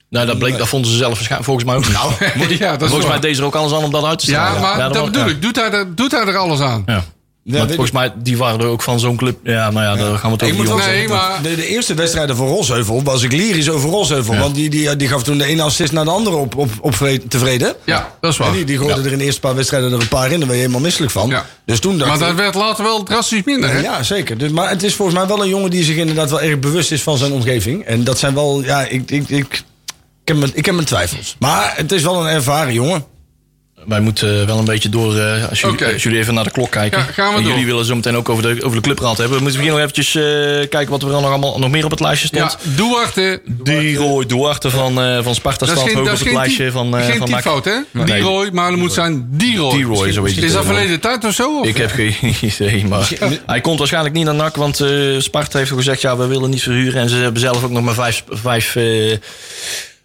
nou, 0.10 0.26
dat, 0.26 0.38
bleek, 0.38 0.58
dat 0.58 0.68
vonden 0.68 0.92
ze 0.92 0.98
zelf 0.98 1.14
waarschijnlijk 1.14 1.46
volgens 1.46 1.66
mij 1.66 1.76
ook. 1.76 1.88
Nou, 1.88 2.12
ja, 2.58 2.72
dat 2.72 2.82
is 2.82 2.88
volgens 2.88 3.10
mij 3.10 3.20
deed 3.20 3.36
ze 3.36 3.42
er 3.42 3.48
ook 3.48 3.56
alles 3.56 3.74
aan 3.74 3.84
om 3.84 3.92
dat 3.92 4.06
uit 4.06 4.20
te 4.20 4.26
stellen. 4.26 4.54
Ja, 4.54 4.60
maar 4.60 4.94
dat 4.94 5.06
bedoel 5.06 5.30
ik. 5.30 5.42
Doet 5.42 5.56
hij, 5.56 5.72
er, 5.72 5.96
doet 5.96 6.12
hij 6.12 6.26
er 6.26 6.38
alles 6.38 6.60
aan? 6.60 6.84
Ja. 6.86 7.04
Maar 7.44 7.68
volgens 7.68 7.92
mij, 7.92 8.14
die 8.24 8.38
waren 8.38 8.60
er 8.60 8.66
ook 8.66 8.82
van 8.82 9.00
zo'n 9.00 9.16
club. 9.16 9.38
Ja, 9.44 9.72
nou 9.72 9.86
ja, 9.86 10.04
daar 10.04 10.18
gaan 10.18 10.32
we 10.32 10.36
het 10.38 10.42
Ik 10.48 10.54
over 10.54 10.66
jongens 10.66 10.86
Nee, 10.86 11.08
maar- 11.08 11.40
de, 11.42 11.56
de 11.56 11.68
eerste 11.68 11.94
wedstrijden 11.94 12.36
voor 12.36 12.48
Rosheuvel 12.48 13.04
was 13.04 13.24
ik 13.24 13.32
lyrisch 13.32 13.70
over 13.70 13.90
Rosheuvel. 13.90 14.36
Want 14.36 14.56
die, 14.56 14.70
die, 14.70 14.96
die 14.96 15.08
gaf 15.08 15.24
toen 15.24 15.38
de 15.38 15.46
ene 15.46 15.62
assist 15.62 15.92
naar 15.92 16.04
de 16.06 16.12
andere 16.12 16.36
op, 16.36 16.56
op, 16.56 16.70
op 16.82 16.96
vre- 16.96 17.28
tevreden. 17.28 17.76
Ja, 17.86 18.12
dat 18.22 18.32
is 18.32 18.38
En 18.38 18.44
waar. 18.44 18.54
die, 18.54 18.66
die 18.66 18.78
gooide 18.78 19.02
er 19.02 19.12
in 19.12 19.18
de 19.18 19.24
eerste 19.24 19.40
paar 19.40 19.56
wedstrijden 19.56 19.92
er 19.94 20.02
een 20.02 20.08
paar 20.08 20.32
in. 20.32 20.38
Daar 20.38 20.48
ben 20.48 20.56
je 20.56 20.62
helemaal 20.62 20.82
misselijk 20.82 21.12
van. 21.12 21.30
Ja. 21.30 21.46
Dus 21.66 21.80
toen 21.80 21.98
dacht 21.98 22.10
Maar 22.10 22.20
dat 22.20 22.30
ik... 22.30 22.36
werd 22.36 22.56
later 22.56 22.84
wel 22.84 23.04
drastisch 23.04 23.44
minder, 23.46 23.70
hè? 23.70 23.80
Ja, 23.80 24.04
zeker. 24.04 24.38
Dus, 24.38 24.52
maar 24.52 24.70
het 24.70 24.84
is 24.84 24.96
volgens 24.96 25.18
mij 25.18 25.28
wel 25.28 25.42
een 25.44 25.50
jongen 25.50 25.70
die 25.70 25.84
zich 25.84 25.96
inderdaad 25.96 26.30
wel 26.30 26.42
erg 26.42 26.60
bewust 26.60 26.92
is 26.92 27.02
van 27.02 27.18
zijn 27.18 27.32
omgeving. 27.32 27.84
En 27.86 28.04
dat 28.04 28.20
zijn 28.20 28.34
wel, 28.34 28.64
ja, 28.64 28.82
ik, 28.82 29.12
ik, 29.12 29.30
ik, 29.30 29.30
ik, 29.30 29.64
heb, 30.26 30.38
mijn, 30.38 30.52
ik 30.54 30.66
heb 30.66 30.76
mijn 30.76 30.88
twijfels. 30.88 31.36
Maar 31.40 31.74
het 31.76 31.92
is 31.92 32.02
wel 32.04 32.22
een 32.26 32.28
ervaren 32.34 32.74
jongen. 32.74 33.06
Wij 33.86 34.00
moeten 34.00 34.46
wel 34.46 34.58
een 34.58 34.66
beetje 34.66 34.90
door, 34.90 35.18
eh, 35.18 35.50
als, 35.50 35.62
jullie, 35.62 35.86
als 35.94 36.04
jullie 36.04 36.20
even 36.20 36.34
naar 36.34 36.44
de 36.44 36.52
klok 36.52 36.72
kijken. 36.72 37.00
Ja, 37.00 37.06
gaan 37.06 37.32
we 37.32 37.38
En 37.38 37.44
door. 37.44 37.52
jullie 37.52 37.66
willen 37.66 37.86
zo 37.86 37.96
meteen 37.96 38.16
ook 38.16 38.30
over 38.30 38.44
de, 38.44 38.64
over 38.64 38.78
de 38.78 38.84
clubraad 38.84 39.18
hebben. 39.18 39.38
We 39.38 39.44
moeten 39.44 39.62
hier 39.62 39.72
nog 39.72 39.80
eventjes 39.80 40.16
eh, 40.16 40.24
kijken 40.70 40.90
wat 40.90 41.04
er 41.04 41.10
dan 41.10 41.22
nog, 41.22 41.30
allemaal, 41.30 41.60
nog 41.60 41.70
meer 41.72 41.86
op 41.86 41.92
het 41.92 42.00
lijstje 42.00 42.28
Ja, 42.32 42.48
stond. 42.50 42.78
Duarte. 42.78 43.42
Die 43.46 43.96
Roy 43.96 44.26
Duarte 44.26 44.70
van, 44.70 45.02
eh, 45.02 45.24
van 45.24 45.36
Sparta 45.36 45.66
Dat 45.66 45.76
is 45.76 45.82
staat 45.82 45.94
hoog 45.94 46.12
op 46.12 46.20
het 46.20 46.34
lijstje 46.34 46.72
van, 46.72 46.98
eh 46.98 47.06
geen 47.06 47.18
van 47.18 47.28
typfout, 47.28 47.66
hè? 47.66 47.76
Nee. 47.92 48.06
Die 48.06 48.20
Roy, 48.20 48.50
maar 48.52 48.70
het 48.70 48.80
moet 48.80 48.94
zijn 48.94 49.28
die 49.32 49.58
Roy. 49.58 49.76
Die 49.76 49.86
Roy, 49.86 50.12
zo 50.12 50.24
is 50.24 50.36
het. 50.36 50.44
Is 50.44 50.54
dat 50.54 50.66
verleden 50.66 51.00
tijd 51.00 51.26
of 51.26 51.34
zo? 51.34 51.60
Of? 51.60 51.66
Ik 51.68 51.78
heb 51.78 51.92
geen 51.92 52.16
idee, 52.42 52.86
maar 52.88 53.10
hij 53.46 53.62
komt 53.62 53.78
waarschijnlijk 53.80 54.16
niet 54.16 54.26
naar 54.26 54.36
NAC, 54.36 54.56
want 54.56 54.80
eh 54.80 54.90
Sparta 55.18 55.58
heeft 55.58 55.72
al 55.72 55.78
gezegd, 55.78 56.02
ja, 56.02 56.18
we 56.18 56.28
willen 56.28 56.50
niet 56.50 56.64
verhuren. 56.64 57.02
En 57.02 57.10
ze 57.10 57.16
hebben 57.16 57.42
zelf 57.42 57.64
ook 57.64 57.72
nog 57.72 57.84
maar 57.84 57.94
vijf, 57.94 58.24
vijf, 58.30 58.76
eh, 58.76 59.18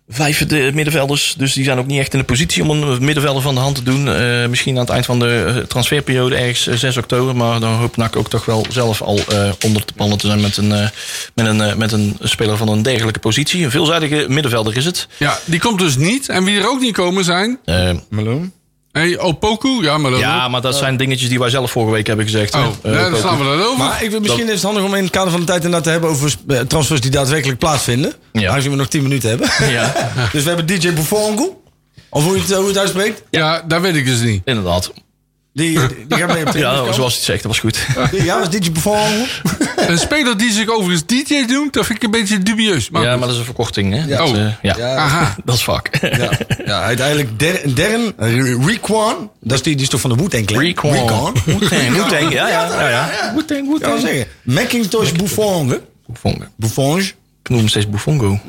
vijf 0.08 0.46
de 0.46 0.70
middenvelders, 0.74 1.34
dus 1.38 1.52
die 1.52 1.64
zijn 1.64 1.78
ook 1.78 1.86
niet 1.86 1.98
echt 1.98 2.12
in 2.12 2.18
de 2.18 2.24
positie 2.24 2.62
om 2.62 2.70
een 2.70 3.04
middenvelder 3.04 3.42
van 3.42 3.54
de 3.54 3.60
hand 3.60 3.74
te 3.74 3.82
doen. 3.82 4.08
Eh, 4.08 4.46
misschien 4.46 4.74
aan 4.74 4.80
het 4.80 4.90
eind 4.90 5.06
van 5.06 5.18
de 5.18 5.44
eh, 5.46 5.56
transferperiode, 5.56 6.36
ergens 6.36 6.66
eh, 6.66 6.76
6 6.76 6.96
oktober, 6.96 7.36
maar 7.36 7.60
dan 7.60 7.72
hoopt 7.72 7.96
NAC 7.96 8.16
ook 8.16 8.28
toch 8.28 8.44
wel 8.44 8.66
zelf 8.70 9.02
al 9.02 9.18
eh, 9.18 9.50
onder 9.64 9.82
de 9.86 9.92
pannen 9.96 10.18
te 10.18 10.26
zijn 10.26 10.40
met 10.40 10.56
een, 10.56 10.72
eh, 10.72 10.88
met, 11.34 11.46
een, 11.46 11.60
eh, 11.60 11.74
met 11.74 11.92
een 11.92 12.16
speler 12.20 12.56
van 12.56 12.68
een 12.68 12.82
dergelijke 12.82 13.18
positie. 13.20 13.64
Een 13.64 13.70
veelzijdige 13.70 14.26
middenvelder 14.28 14.76
is 14.76 14.84
het. 14.84 15.08
Ja, 15.16 15.38
die 15.44 15.60
komt 15.60 15.78
dus 15.78 15.96
niet. 15.96 16.28
En 16.28 16.44
wie 16.44 16.58
er 16.58 16.68
ook 16.68 16.80
niet 16.80 16.94
komen 16.94 17.24
zijn... 17.24 17.58
Eh, 17.64 17.90
Hey, 18.98 19.18
Opoku? 19.18 19.68
Ja, 19.82 19.98
maar, 19.98 20.12
ja, 20.12 20.48
maar 20.48 20.60
dat 20.60 20.76
zijn 20.76 20.96
dingetjes 20.96 21.28
die 21.28 21.38
wij 21.38 21.50
zelf 21.50 21.70
vorige 21.70 21.92
week 21.92 22.06
hebben 22.06 22.24
gezegd. 22.24 22.54
Oh, 22.54 22.66
hè. 22.82 22.98
Eh, 22.98 23.04
ook- 23.04 23.10
dan 23.10 23.20
slaan 23.20 23.38
we 23.38 23.44
dat 23.44 23.66
over. 23.66 23.78
Maar 23.78 24.02
ik, 24.02 24.10
vind- 24.10 24.22
misschien 24.22 24.46
is 24.46 24.52
het 24.52 24.62
handig 24.62 24.82
om 24.82 24.94
in 24.94 25.02
het 25.02 25.12
kader 25.12 25.30
van 25.30 25.40
de 25.40 25.46
tijd 25.46 25.58
inderdaad 25.64 25.84
te 25.84 25.90
hebben 25.90 26.10
over 26.10 26.34
eh, 26.48 26.58
transfers 26.60 27.00
die 27.00 27.10
daadwerkelijk 27.10 27.58
plaatsvinden. 27.58 28.12
Ja. 28.32 28.50
Aangezien 28.50 28.70
we 28.70 28.76
nog 28.76 28.88
10 28.88 29.02
minuten 29.02 29.28
hebben. 29.28 29.48
Ja, 29.78 29.92
dus 30.32 30.42
we 30.42 30.48
hebben 30.48 30.66
DJ 30.66 30.92
Buffon. 30.92 31.56
Of 32.10 32.24
hoe 32.24 32.34
je 32.34 32.40
het, 32.40 32.50
hoe 32.50 32.60
je 32.62 32.68
het 32.68 32.78
uitspreekt. 32.78 33.22
ja, 33.30 33.62
dat 33.66 33.80
weet 33.80 33.94
ik 33.96 34.04
dus 34.06 34.20
niet. 34.20 34.42
inderdaad. 34.44 34.92
Die, 35.54 35.78
die 36.08 36.18
gaat 36.18 36.32
mee 36.32 36.46
op 36.46 36.46
Ja, 36.46 36.50
trainingskamp. 36.52 36.94
zoals 36.94 37.12
hij 37.12 37.34
het 37.34 37.42
zegt, 37.42 37.42
dat 37.42 37.50
was 37.50 37.58
goed. 37.60 37.86
Ja, 38.24 38.38
was 38.38 38.50
DJ 38.50 38.70
Buffon. 38.72 39.26
Een 39.88 39.98
speler 39.98 40.36
die 40.38 40.50
zich 40.52 40.68
overigens 40.68 41.06
DJ 41.06 41.44
noemt, 41.48 41.72
dat 41.72 41.86
vind 41.86 41.98
ik 41.98 42.04
een 42.04 42.10
beetje 42.10 42.38
dubieus. 42.38 42.90
Maar 42.90 43.02
Ja, 43.02 43.10
maar 43.10 43.20
dat 43.20 43.30
is 43.30 43.38
een 43.38 43.44
verkorting, 43.44 43.92
hè? 43.92 43.98
Ja. 44.04 44.16
Dat, 44.18 44.28
Oh. 44.28 44.36
eh, 44.36 44.52
ja. 44.62 44.74
Ja. 44.78 44.96
Aha. 44.96 45.34
dat 45.44 45.54
is 45.54 45.64
vak. 45.64 45.88
Ja, 46.00 46.30
ja 46.64 46.80
uiteindelijk 46.82 47.38
Darren 47.76 48.14
Requan. 48.66 49.30
Dat 49.40 49.56
is 49.56 49.62
die, 49.62 49.74
die 49.74 49.82
is 49.84 49.88
toch 49.90 50.00
van 50.00 50.10
de 50.10 50.16
Wu-Tang 50.16 50.46
Clan? 50.46 50.60
Recon. 50.62 50.92
Wu-Tang, 51.44 51.92
Wu-Tang, 51.92 52.32
ja, 52.32 52.48
ja, 52.48 52.68
ja, 52.80 52.88
ja. 52.88 53.32
Wu-Tang, 53.34 53.64
Ja, 53.66 53.70
Wu-Tang. 53.72 54.00
zeggen. 54.00 54.26
Macintosh 54.42 55.12
Buffon. 55.12 55.74
Buffon. 56.06 56.44
Buffon. 56.56 57.02
Ik 57.48 57.54
noem 57.54 57.58
hem 57.58 57.68
steeds 57.68 57.88
Buffongo. 57.90 58.40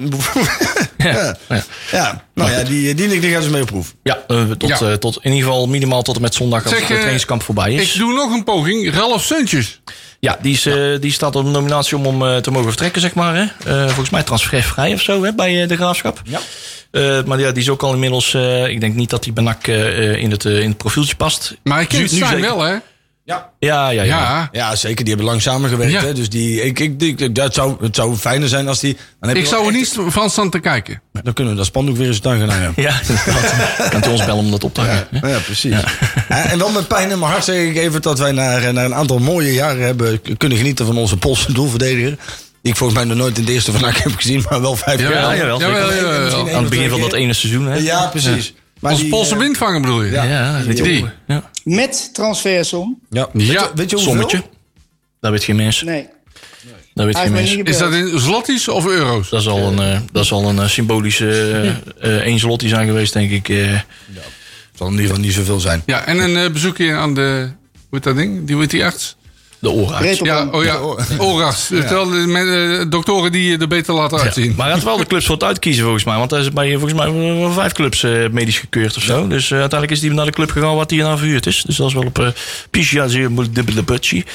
Ja. 0.98 1.36
Ja. 1.50 1.64
ja, 1.92 2.24
nou 2.34 2.52
ja, 2.52 2.64
die, 2.64 2.94
die, 2.96 3.20
die 3.20 3.32
gaan 3.32 3.42
ze 3.42 3.50
mee 3.50 3.62
op 3.62 3.68
proef. 3.68 3.94
Ja, 4.04 4.18
eh, 4.28 4.44
tot, 4.52 4.70
Ja. 4.70 4.80
eh, 4.80 4.94
tot 4.94 5.16
in 5.22 5.32
ieder 5.32 5.48
geval 5.48 5.68
minimaal 5.68 6.02
tot 6.02 6.16
en 6.16 6.22
met 6.22 6.34
zondag 6.34 6.62
als 6.64 6.72
Zeg, 6.72 6.80
het 6.82 6.90
eh, 6.90 6.96
trainingskamp 6.96 7.44
voorbij 7.44 7.74
is. 7.74 7.94
Ik 7.94 8.00
doe 8.00 8.14
nog 8.14 8.32
een 8.32 8.44
poging. 8.44 8.94
Ralf 8.94 9.24
Suntjes. 9.24 9.82
Ja, 10.20 10.38
die, 10.42 10.54
is, 10.54 10.66
eh, 10.66 10.76
die 11.00 11.12
staat 11.12 11.36
op 11.36 11.44
de 11.46 11.50
nominatie 11.52 11.98
om, 11.98 12.06
om 12.06 12.26
eh, 12.28 12.38
te 12.38 12.52
mogen 12.52 12.68
vertrekken, 12.68 13.02
zeg 13.02 13.14
maar. 13.14 13.36
Hè? 13.36 13.44
Eh, 13.72 13.86
volgens 13.86 14.10
mij 14.10 14.24
transfervrij 14.24 14.94
of 14.94 15.02
zo 15.02 15.24
hè, 15.24 15.34
bij 15.34 15.62
eh, 15.62 15.68
de 15.68 15.76
Graafschap. 15.76 16.22
Ja. 16.24 16.40
Eh, 16.92 17.24
maar 17.24 17.40
ja, 17.40 17.52
die 17.52 17.62
is 17.64 17.70
ook 17.70 17.84
al 17.84 17.94
inmiddels... 17.94 18.34
eh, 18.34 18.68
ik 18.68 18.80
denk 18.80 18.96
niet 18.96 19.10
dat 19.10 19.24
die 19.24 19.34
bij 19.34 19.44
NAC 19.44 19.68
eh, 19.68 20.16
in, 20.16 20.32
het, 20.32 20.46
eh, 20.46 20.60
in 20.62 20.68
het 20.70 20.78
profieltje 20.78 21.16
past. 21.16 21.56
Maar 21.64 21.82
ik 21.82 21.88
ken 21.88 21.98
Nu- 21.98 22.04
nu 22.04 22.10
zeker. 22.18 22.42
wel, 22.42 22.62
hè? 22.62 22.76
Ja. 23.30 23.50
Ja, 23.60 23.90
ja, 23.90 24.04
ja. 24.04 24.18
Ja. 24.20 24.50
Ja, 24.52 24.76
zeker. 24.76 24.98
Die 25.06 25.08
hebben 25.14 25.26
lang 25.26 25.42
samengewerkt. 25.42 25.92
Ja. 25.94 26.02
Hè? 26.02 26.14
Dus 26.14 26.30
die, 26.30 26.62
ik, 26.64 26.80
ik, 26.80 27.02
ik, 27.02 27.36
dat 27.36 27.54
zou, 27.54 27.76
het 27.82 27.96
zou 27.96 28.16
fijner 28.16 28.48
zijn 28.50 28.68
als 28.68 28.80
die... 28.80 28.94
Dan 29.20 29.30
heb 29.30 29.38
je 29.38 29.44
Ik 29.44 29.50
zou 29.50 29.62
er 29.62 29.68
echt- 29.80 29.98
niet 29.98 30.14
van 30.14 30.30
staan 30.30 30.50
te 30.50 30.60
kijken. 30.60 31.02
Dan 31.24 31.34
kunnen 31.34 31.54
we 31.54 31.60
dat 31.60 31.68
spandoek 31.68 31.98
weer 31.98 32.08
eens 32.08 32.20
tuin 32.20 32.40
gaan 32.40 32.50
hangen. 32.50 32.74
Ja. 32.76 33.00
Kan 33.90 34.12
ons 34.12 34.26
bellen 34.26 34.44
om 34.44 34.52
dat 34.52 34.64
op 34.64 34.74
te 34.74 34.82
hangen. 34.82 35.08
Ja, 35.32 35.40
precies. 35.40 35.76
En 36.28 36.58
wel 36.58 36.70
met 36.72 36.88
pijn 36.88 37.12
in 37.12 37.20
mijn 37.20 37.32
hart 37.32 37.44
zeg 37.44 37.56
ik 37.56 37.76
even 37.78 38.02
dat 38.02 38.20
wij 38.20 38.32
na, 38.32 38.72
na 38.72 38.84
een 38.86 38.96
aantal 38.96 39.20
mooie 39.20 39.54
jaren 39.54 39.86
hebben 39.86 40.22
kunnen 40.38 40.58
genieten 40.58 40.86
van 40.86 40.98
onze 40.98 41.18
Poolse 41.18 41.54
doelverdediger. 41.54 42.18
Die 42.62 42.72
ik 42.72 42.78
volgens 42.78 43.00
mij 43.00 43.08
nog 43.08 43.18
nooit 43.18 43.38
in 43.38 43.46
de 43.46 43.52
eerste 43.52 43.72
vandaag 43.72 44.04
heb 44.04 44.16
gezien, 44.16 44.46
maar 44.50 44.62
wel 44.62 44.76
vijf 44.76 45.00
jaar. 45.02 45.12
Ja, 45.12 45.36
jawel, 45.36 45.60
jawel, 45.60 45.94
jawel. 45.94 46.50
Aan 46.56 46.62
het 46.62 46.70
begin 46.70 46.90
van 46.90 47.02
dat 47.02 47.14
ene 47.14 47.34
seizoen, 47.34 47.68
hè? 47.68 47.78
Ja, 47.78 48.06
precies. 48.08 48.54
Maar 48.80 48.92
Als 48.92 49.00
die, 49.02 49.10
Poolse 49.10 49.38
windvanger 49.38 49.82
bedoel 49.82 50.04
je? 50.04 50.12
ja. 50.12 50.24
Ja, 50.24 50.64
weet 50.64 50.78
je 50.78 50.84
Die. 50.84 51.02
wel. 51.02 51.12
Ja. 51.28 51.50
Met 51.64 52.10
transfersom. 52.14 53.00
Ja. 53.10 53.30
Weet, 53.34 53.48
Ja, 53.48 53.54
je, 53.62 53.72
weet 53.76 53.90
je 53.90 53.96
hoeveel? 53.96 54.14
Sommetje. 54.14 54.44
Dat 55.20 55.32
weet 55.32 55.44
geen 55.44 55.56
mens. 55.56 55.82
Nee, 55.84 56.08
Dat 56.94 57.06
weet 57.06 57.18
geen 57.18 57.32
mens. 57.32 57.56
Is 57.56 57.78
dat 57.78 57.94
in 57.94 58.20
zlotties 58.20 58.68
of 58.68 58.86
euro's? 58.86 59.30
Dat 59.30 59.44
zal 59.44 59.72
een, 59.72 59.80
eh, 59.80 60.00
dat 60.12 60.26
zal 60.26 60.50
een 60.50 60.60
eh, 60.60 60.68
symbolische 60.68 61.76
één 62.02 62.40
zloty 62.40 62.68
zijn 62.68 62.88
geweest, 62.88 63.14
denk 63.14 63.32
ik. 63.32 63.50
eh. 63.50 63.80
zal 64.76 64.88
in 64.88 64.94
ieder 64.94 65.08
geval 65.08 65.24
niet 65.24 65.34
zoveel 65.34 65.60
zijn. 65.60 65.84
Ja, 65.86 66.06
en 66.06 66.18
een 66.20 66.38
eh, 66.38 66.52
bezoekje 66.52 66.94
aan 66.94 67.14
de... 67.14 67.50
Hoe 67.74 67.98
heet 68.00 68.04
dat 68.04 68.16
ding? 68.16 68.44
Die 68.46 68.52
hoe 68.54 68.62
heet 68.64 68.72
die 68.72 68.86
arts? 68.86 69.16
De 69.60 69.70
op 69.70 70.26
Ja, 70.26 70.48
oh 70.52 70.64
ja, 70.64 70.80
oorarts. 71.18 71.68
Terwijl 71.68 72.10
de 72.10 72.18
met, 72.18 72.48
eh, 72.48 72.86
doktoren 72.90 73.32
die 73.32 73.50
je 73.50 73.58
er 73.58 73.68
beter 73.68 73.94
laten 73.94 74.20
uitzien. 74.20 74.54
Maar 74.58 74.66
hij 74.66 74.76
had 74.76 74.84
wel 74.84 74.98
de 74.98 75.06
clubs 75.06 75.26
voor 75.26 75.36
het 75.36 75.44
uitkiezen 75.44 75.84
volgens 75.84 76.04
mij. 76.04 76.18
Want 76.18 76.32
hij 76.32 76.40
is 76.40 76.52
bij 76.52 76.72
volgens 76.72 76.94
mij 76.94 77.12
wel 77.14 77.52
vijf 77.52 77.72
clubs 77.72 78.04
eh, 78.04 78.30
medisch 78.32 78.58
gekeurd 78.58 78.98
of 78.98 79.04
zo. 79.04 79.28
Dus 79.28 79.52
eh, 79.52 79.60
uiteindelijk 79.60 80.02
is 80.02 80.08
hij 80.08 80.16
naar 80.16 80.26
de 80.26 80.32
club 80.32 80.52
gegaan 80.52 80.76
wat 80.76 80.90
hij 80.90 81.00
naar 81.00 81.18
verhuurd 81.18 81.46
is. 81.46 81.64
Dus 81.66 81.76
dat 81.76 81.88
is 81.88 81.94
wel 81.94 82.06
op 82.06 82.20
uh, 82.20 82.28
dubbele 83.52 83.84
butchie. 83.84 84.26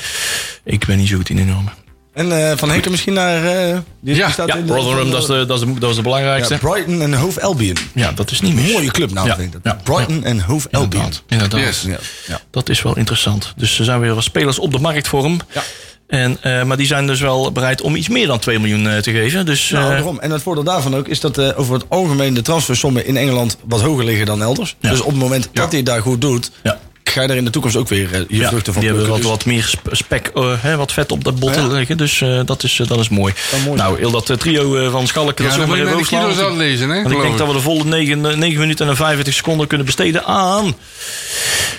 Ik 0.64 0.86
ben 0.86 0.96
niet 0.96 1.08
zo 1.08 1.16
goed 1.16 1.28
in 1.28 1.36
de. 1.36 1.83
En 2.14 2.48
eh, 2.50 2.56
Van 2.56 2.70
Henken 2.70 2.90
misschien 2.90 3.12
naar... 3.12 3.44
eh, 3.70 3.78
die 4.00 4.14
Ja, 4.14 4.30
staat 4.30 4.48
Ja, 4.48 4.54
in 4.56 4.66
de- 4.66 4.72
Rotherham, 4.72 5.10
dat 5.10 5.20
is 5.20 5.26
de, 5.26 5.46
dat 5.46 5.60
is 5.60 5.66
de, 5.66 5.78
dat 5.78 5.90
is 5.90 5.96
de 5.96 6.02
belangrijkste. 6.02 6.54
Ja, 6.54 6.60
Brighton 6.60 7.00
en 7.02 7.14
Hove 7.14 7.42
Albion. 7.42 7.76
Ja, 7.94 8.12
dat 8.12 8.30
is 8.30 8.40
niet 8.40 8.54
mis. 8.54 8.72
Mooie 8.72 8.90
club 8.90 9.12
nou, 9.12 9.26
Ja, 9.26 9.36
vind 9.36 9.54
ik 9.54 9.62
dat. 9.64 9.82
Brighton 9.82 10.24
en 10.24 10.40
Hove 10.40 10.68
Albion. 10.70 11.12
Inderdaad. 11.28 11.60
Yes. 11.60 11.86
Ja. 12.26 12.40
Dat 12.50 12.68
is 12.68 12.82
wel 12.82 12.96
interessant. 12.96 13.52
Dus 13.56 13.78
er 13.78 13.84
zijn 13.84 14.00
weer 14.00 14.14
wat 14.14 14.24
spelers 14.24 14.58
op 14.58 14.72
de 14.72 14.78
markt 14.78 15.08
voor 15.08 15.22
hem. 15.24 15.38
Ja. 15.54 15.62
En, 16.06 16.38
eh, 16.40 16.62
maar 16.62 16.76
die 16.76 16.86
zijn 16.86 17.06
dus 17.06 17.20
wel 17.20 17.52
bereid 17.52 17.80
om 17.80 17.94
iets 17.96 18.08
meer 18.08 18.26
dan 18.26 18.38
2 18.38 18.58
miljoen 18.58 19.00
te 19.02 19.10
geven. 19.12 19.46
Dus 19.46 19.70
Nou, 19.70 19.90
daarom. 19.90 20.18
En 20.20 20.30
het 20.30 20.42
voordeel 20.42 20.64
daarvan 20.64 20.96
ook 20.96 21.08
is 21.08 21.20
dat 21.20 21.54
over 21.56 21.74
het 21.74 21.84
algemeen 21.88 22.34
de 22.34 22.42
transfersommen 22.42 23.06
in 23.06 23.16
Engeland 23.16 23.56
wat 23.64 23.80
hoger 23.80 24.04
liggen 24.04 24.26
dan 24.26 24.42
elders. 24.42 24.76
Ja. 24.80 24.90
Dus 24.90 25.00
op 25.00 25.06
het 25.10 25.16
moment 25.18 25.48
dat 25.52 25.72
hij 25.72 25.82
daar 25.82 26.02
goed 26.02 26.20
doet, 26.20 26.50
ja. 26.62 26.78
Ga 27.04 27.22
je 27.22 27.28
er 27.28 27.36
in 27.36 27.44
de 27.44 27.50
toekomst 27.50 27.76
ook 27.76 27.88
weer 27.88 28.12
eh, 28.14 28.20
je 28.28 28.36
Ja, 28.36 28.48
vruchten 28.48 28.72
van 28.72 28.82
die 28.82 28.90
hebben 28.90 29.08
wat, 29.10 29.22
wat 29.22 29.44
meer 29.44 29.62
sp- 29.62 29.88
spek, 29.90 30.30
eh, 30.34 30.52
hè, 30.56 30.76
wat 30.76 30.92
vet 30.92 31.12
op 31.12 31.24
dat 31.24 31.38
bot 31.38 31.54
Ja. 31.54 31.66
liggen. 31.66 31.96
Dus 31.96 32.20
eh, 32.20 32.40
dat, 32.44 32.62
is, 32.62 32.80
dat 32.86 32.98
is 32.98 33.08
mooi. 33.08 33.34
mooi. 33.64 33.76
Nou, 33.78 33.98
heel 33.98 34.10
dat 34.10 34.30
trio 34.40 34.76
eh, 34.76 34.90
van 34.90 35.06
Schalke, 35.06 35.42
dat 35.42 35.52
zullen 35.52 35.68
we 35.68 35.74
even 35.74 35.86
de 35.88 35.92
overslaan. 35.94 36.24
uitlezen, 36.46 36.88
hè? 36.90 37.02
Want 37.02 37.14
ik 37.14 37.20
denk 37.20 37.38
dat 37.38 37.46
we 37.46 37.52
de 37.52 37.60
volle 37.60 37.84
9, 37.84 38.20
9 38.38 38.58
minuten 38.60 38.88
en 38.88 38.96
45 38.96 39.34
seconden 39.34 39.66
kunnen 39.66 39.86
besteden 39.86 40.24
aan 40.24 40.74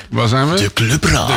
Waar 0.09 0.27
zijn 0.27 0.49
we? 0.51 0.57
de 0.57 0.73
clubraad. 0.73 1.29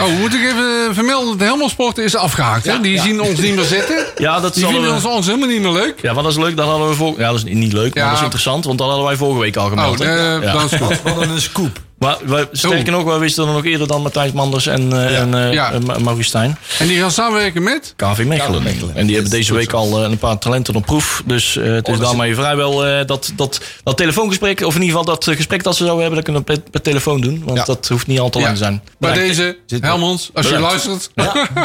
Oh, 0.00 0.18
moet 0.18 0.34
ik 0.34 0.40
even 0.44 0.94
vermelden, 0.94 1.38
de 1.38 1.44
Helmelsport 1.44 1.98
is 1.98 2.16
afgehaakt. 2.16 2.64
hè? 2.66 2.80
Die 2.80 3.00
zien 3.00 3.20
ons 3.20 3.38
niet 3.40 3.54
meer 3.54 3.64
zitten. 3.64 3.96
Ja, 4.16 4.40
dat 4.40 4.54
Die 4.54 4.64
vinden 4.66 4.82
we- 4.82 4.90
ons, 4.94 5.04
ons 5.04 5.26
helemaal 5.26 5.48
niet 5.48 5.60
meer 5.62 5.72
leuk. 5.72 5.94
Ja, 6.02 6.12
maar 6.12 6.22
dat 6.22 6.32
is 6.32 6.38
leuk. 6.38 6.56
Dat 6.56 6.66
hadden 6.66 6.88
we 6.88 6.94
voor... 6.94 7.14
Ja, 7.18 7.26
dat 7.30 7.36
is 7.36 7.44
niet 7.54 7.72
leuk, 7.72 7.94
maar 7.94 8.02
Ja. 8.02 8.08
dat 8.08 8.18
is 8.18 8.24
interessant. 8.24 8.64
Want 8.64 8.78
dat 8.78 8.86
hadden 8.88 9.06
wij 9.06 9.16
vorige 9.16 9.40
week 9.40 9.56
al 9.56 9.64
Oh, 9.64 9.70
gemeld. 9.70 9.98
Ja. 9.98 10.38
dan 10.40 10.64
is 10.64 10.72
goed. 10.80 11.02
Wat 11.14 11.22
een 11.22 11.40
scoop. 11.40 11.80
Maar 12.00 12.16
we, 12.24 12.48
sterker 12.52 12.92
nog, 12.92 13.04
wij 13.04 13.18
wisten 13.18 13.46
er 13.46 13.52
nog 13.52 13.64
eerder 13.64 13.86
dan 13.86 14.02
Matthijs 14.02 14.32
Manders 14.32 14.66
en, 14.66 14.92
eh 14.92 15.18
en 15.20 15.34
eh, 15.34 15.52
Ja. 15.52 15.72
en 15.72 16.24
Stijn. 16.24 16.58
En 16.78 16.86
die 16.86 16.98
gaan 16.98 17.10
samenwerken 17.10 17.62
met? 17.62 17.92
KV 17.96 18.24
Mechelen. 18.24 18.62
Mechelen. 18.62 18.96
En 18.96 19.04
die 19.06 19.14
hebben 19.14 19.32
deze 19.32 19.54
week 19.54 19.72
al 19.72 19.96
eh, 20.04 20.10
een 20.10 20.18
paar 20.18 20.38
talenten 20.38 20.74
op 20.74 20.84
proef. 20.86 21.22
Dus 21.26 21.56
eh, 21.56 21.64
het 21.72 21.88
is 21.88 21.98
dat 21.98 22.06
daarmee 22.06 22.34
vrijwel 22.34 22.86
eh, 22.86 23.06
dat, 23.06 23.32
dat, 23.36 23.60
dat 23.82 23.96
telefoongesprek, 23.96 24.60
of 24.60 24.74
in 24.74 24.80
ieder 24.82 24.98
geval 24.98 25.14
dat 25.14 25.24
gesprek 25.36 25.62
dat 25.62 25.76
ze 25.76 25.84
zouden 25.84 26.04
hebben, 26.06 26.24
dat 26.24 26.34
kunnen 26.34 26.42
we 26.46 26.52
per, 26.60 26.70
per 26.70 26.82
telefoon 26.82 27.20
doen. 27.20 27.42
Want 27.44 27.58
Ja. 27.58 27.64
dat 27.64 27.88
hoeft 27.88 28.06
niet 28.06 28.20
al 28.20 28.30
te 28.30 28.38
lang 28.40 28.50
te 28.52 28.56
zijn. 28.58 28.82
Bij 28.98 29.10
Bedankt. 29.12 29.36
deze, 29.36 29.58
Zit- 29.66 29.82
Helmond, 29.82 30.30
als 30.34 30.48
je 30.48 30.58
luistert. 30.58 31.10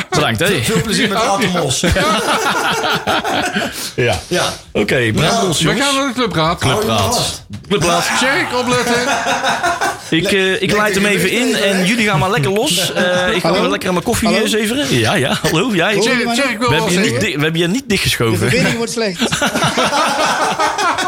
Bedankt, 0.10 0.40
hè? 0.40 0.64
Veel 0.64 0.82
plezier 0.82 1.10
met 1.10 1.18
Atemos. 1.18 1.80
Ja. 3.96 4.20
Ja. 4.28 4.54
Oké, 4.72 5.12
ons, 5.44 5.62
We 5.62 5.76
gaan 5.76 5.96
naar 5.96 6.08
de 6.08 6.14
clubraad. 6.14 6.60
Clubraad. 6.60 7.44
Clubraad. 7.68 8.04
Check, 8.04 8.48
opletten. 8.60 9.02
Ik, 10.10 10.25
eh, 10.34 10.62
ik 10.62 10.72
leid 10.72 10.96
hem 10.96 11.06
even 11.06 11.30
in 11.32 11.56
en 11.56 11.86
jullie 11.86 12.08
gaan 12.08 12.20
maar 12.20 12.30
lekker 12.32 12.52
los. 12.52 12.74
Eh, 12.96 13.36
ik 13.36 13.42
ga 13.42 13.52
weer 13.52 13.62
lekker 13.70 13.88
aan 13.88 13.94
mijn 13.94 14.06
koffie 14.06 14.28
Hallo? 14.30 14.46
zeveren. 14.48 14.86
Ja, 15.00 15.16
ja, 15.16 15.38
hallo. 15.42 15.74
Ja, 15.74 15.90
ik- 15.90 16.04
ik 16.04 16.04
we, 16.04 16.58
wel 16.60 16.70
hebben 16.72 16.92
je 16.92 17.00
niet, 17.00 17.22
we 17.22 17.42
hebben 17.42 17.58
je 17.62 17.68
niet 17.68 17.82
De 17.82 17.88
dichtgeschoven. 17.88 18.38
verbinding 18.38 18.76
wordt 18.78 18.92
slecht. 18.92 19.20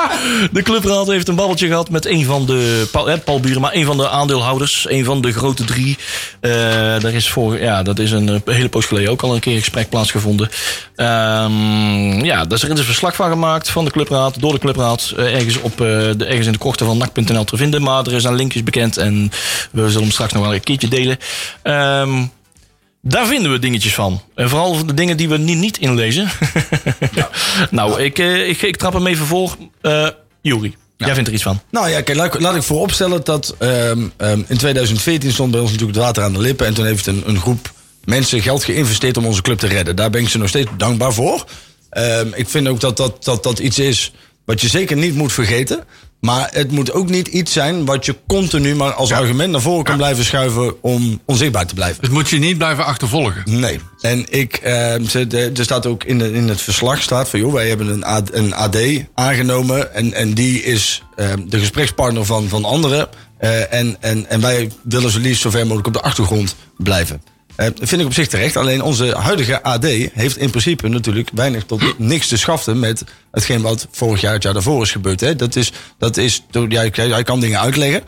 De 0.51 0.61
clubraad 0.61 1.07
heeft 1.07 1.27
een 1.27 1.35
babbeltje 1.35 1.67
gehad 1.67 1.89
met 1.89 2.05
een 2.05 2.25
van 2.25 2.45
de, 2.45 2.87
Paul, 3.25 3.39
Buren, 3.39 3.61
maar 3.61 3.73
een 3.73 3.85
van 3.85 3.97
de 3.97 4.09
aandeelhouders. 4.09 4.85
Een 4.89 5.05
van 5.05 5.21
de 5.21 5.31
grote 5.31 5.63
drie. 5.63 5.97
Eh 6.39 6.51
daar 6.99 7.13
is 7.13 7.29
voor, 7.29 7.59
ja, 7.59 7.83
dat 7.83 7.99
is 7.99 8.11
een 8.11 8.41
hele 8.45 8.69
poos 8.69 8.85
geleden 8.85 9.11
ook 9.11 9.21
al 9.21 9.33
een 9.33 9.39
keer 9.39 9.59
gesprek 9.59 9.89
plaatsgevonden. 9.89 10.49
Ehm, 10.95 12.25
ja, 12.25 12.43
daar 12.43 12.57
is 12.57 12.63
er 12.63 12.71
een 12.71 12.77
verslag 12.77 13.15
van 13.15 13.29
gemaakt 13.29 13.69
van 13.69 13.85
de 13.85 13.91
clubraad, 13.91 14.39
door 14.39 14.53
de 14.53 14.59
clubraad. 14.59 15.13
eh, 15.17 15.33
ergens, 15.33 15.57
op, 15.61 15.71
eh, 15.71 15.87
de, 16.17 16.25
ergens 16.25 16.45
in 16.45 16.51
de 16.51 16.57
korte 16.57 16.85
van 16.85 16.97
nak.nl 16.97 17.43
te 17.43 17.57
vinden. 17.57 17.81
Maar 17.81 18.05
er 18.05 18.13
is 18.13 18.23
een 18.23 18.35
linkjes 18.35 18.63
bekend 18.63 18.97
en 18.97 19.31
we 19.71 19.87
zullen 19.87 20.01
hem 20.01 20.11
straks 20.11 20.33
nog 20.33 20.43
wel 20.43 20.53
een 20.53 20.63
keertje 20.63 20.87
delen. 20.87 21.17
Ehm, 21.63 22.23
daar 23.07 23.27
vinden 23.27 23.51
we 23.51 23.59
dingetjes 23.59 23.93
van. 23.93 24.21
En 24.35 24.49
vooral 24.49 24.85
de 24.85 24.93
dingen 24.93 25.17
die 25.17 25.29
we 25.29 25.37
niet, 25.37 25.57
niet 25.57 25.77
inlezen. 25.77 26.29
nou, 27.71 28.01
ik, 28.01 28.19
eh, 28.19 28.49
ik, 28.49 28.61
ik 28.61 28.75
trap 28.75 28.93
hem 28.93 29.07
even 29.07 29.25
voor. 29.25 29.55
Eh 29.81 30.07
Juri, 30.41 30.75
jij 30.97 31.13
vindt 31.13 31.27
er 31.27 31.35
iets 31.35 31.43
van. 31.43 31.61
Nou 31.71 31.89
ja, 31.89 32.01
kijk, 32.01 32.17
laat, 32.17 32.39
laat 32.39 32.55
ik 32.55 32.63
vooropstellen 32.63 33.23
dat 33.23 33.55
ehm, 33.59 34.07
ehm, 34.17 34.41
in 34.47 34.57
2014 34.57 35.31
stond 35.31 35.51
bij 35.51 35.59
ons 35.59 35.71
natuurlijk 35.71 35.97
het 35.97 36.05
water 36.05 36.23
aan 36.23 36.33
de 36.33 36.39
lippen. 36.39 36.65
En 36.65 36.73
toen 36.73 36.85
heeft 36.85 37.07
een, 37.07 37.23
een 37.25 37.39
groep 37.39 37.71
mensen 38.03 38.41
geld 38.41 38.63
geïnvesteerd 38.63 39.17
om 39.17 39.25
onze 39.25 39.41
club 39.41 39.59
te 39.59 39.67
redden. 39.67 39.95
Daar 39.95 40.09
ben 40.09 40.21
ik 40.21 40.29
ze 40.29 40.37
nog 40.37 40.49
steeds 40.49 40.69
dankbaar 40.77 41.13
voor. 41.13 41.45
Ehm, 41.89 42.27
ik 42.33 42.49
vind 42.49 42.67
ook 42.67 42.79
dat 42.79 42.97
dat, 42.97 43.23
dat 43.23 43.43
dat 43.43 43.59
iets 43.59 43.79
is 43.79 44.11
wat 44.47 44.61
je 44.61 44.67
zeker 44.67 44.97
niet 44.97 45.15
moet 45.15 45.33
vergeten. 45.33 45.83
Maar 46.19 46.49
het 46.51 46.71
moet 46.71 46.91
ook 46.91 47.09
niet 47.09 47.27
iets 47.27 47.53
zijn 47.53 47.85
wat 47.85 48.05
je 48.05 48.15
continu 48.27 48.75
maar 48.75 48.91
als 48.93 49.11
argument 49.11 49.51
naar 49.51 49.61
voren 49.61 49.83
kan 49.83 49.97
blijven 49.97 50.25
schuiven 50.25 50.83
om 50.83 51.21
onzichtbaar 51.25 51.65
te 51.65 51.73
blijven. 51.73 52.01
Dus 52.01 52.09
moet 52.09 52.29
je 52.29 52.37
niet 52.37 52.57
blijven 52.57 52.85
achtervolgen. 52.85 53.43
Nee. 53.45 53.79
En 54.01 54.25
ik, 54.29 54.55
ehm, 54.55 55.03
er 55.31 55.63
staat 55.63 55.85
ook 55.85 56.03
in, 56.03 56.17
de, 56.17 56.33
in 56.33 56.47
het 56.47 56.61
verslag 56.61 57.01
staat 57.01 57.29
van, 57.29 57.39
joh, 57.39 57.53
wij 57.53 57.67
hebben 57.67 57.87
een, 57.87 58.03
AD, 58.03 58.33
een 58.33 58.53
AD 58.53 58.77
aangenomen 59.13 59.93
en, 59.93 60.13
en 60.13 60.33
die 60.33 60.63
is 60.63 61.03
ehm, 61.15 61.47
de 61.47 61.59
gesprekspartner 61.59 62.25
van, 62.25 62.47
van 62.47 62.65
anderen. 62.65 63.07
Eh, 63.37 63.73
en, 63.73 63.97
en, 63.99 64.29
en 64.29 64.41
wij 64.41 64.71
willen 64.83 65.11
zo 65.11 65.19
liefst 65.19 65.41
zo 65.41 65.49
ver 65.49 65.63
mogelijk 65.63 65.87
op 65.87 65.93
de 65.93 66.01
achtergrond 66.01 66.55
blijven. 66.77 67.21
Dat 67.57 67.73
vind 67.81 68.01
ik 68.01 68.07
op 68.07 68.13
zich 68.13 68.27
terecht. 68.27 68.55
Alleen 68.55 68.81
onze 68.81 69.15
huidige 69.15 69.63
AD 69.63 69.85
heeft 70.13 70.37
in 70.37 70.49
principe 70.49 70.87
natuurlijk 70.87 71.29
weinig 71.33 71.63
tot 71.63 71.83
niks 71.97 72.27
te 72.27 72.37
schaften 72.37 72.79
met 72.79 73.03
hetgeen 73.31 73.61
wat 73.61 73.87
vorig 73.91 74.21
jaar, 74.21 74.33
het 74.33 74.43
jaar 74.43 74.53
daarvoor 74.53 74.81
is 74.81 74.91
gebeurd. 74.91 75.19
Hè. 75.19 75.35
Dat 75.35 75.55
is, 75.55 75.71
dat 75.97 76.17
is, 76.17 76.43
jij, 76.67 76.89
jij 76.93 77.23
kan 77.23 77.39
dingen 77.39 77.59
uitleggen 77.59 78.03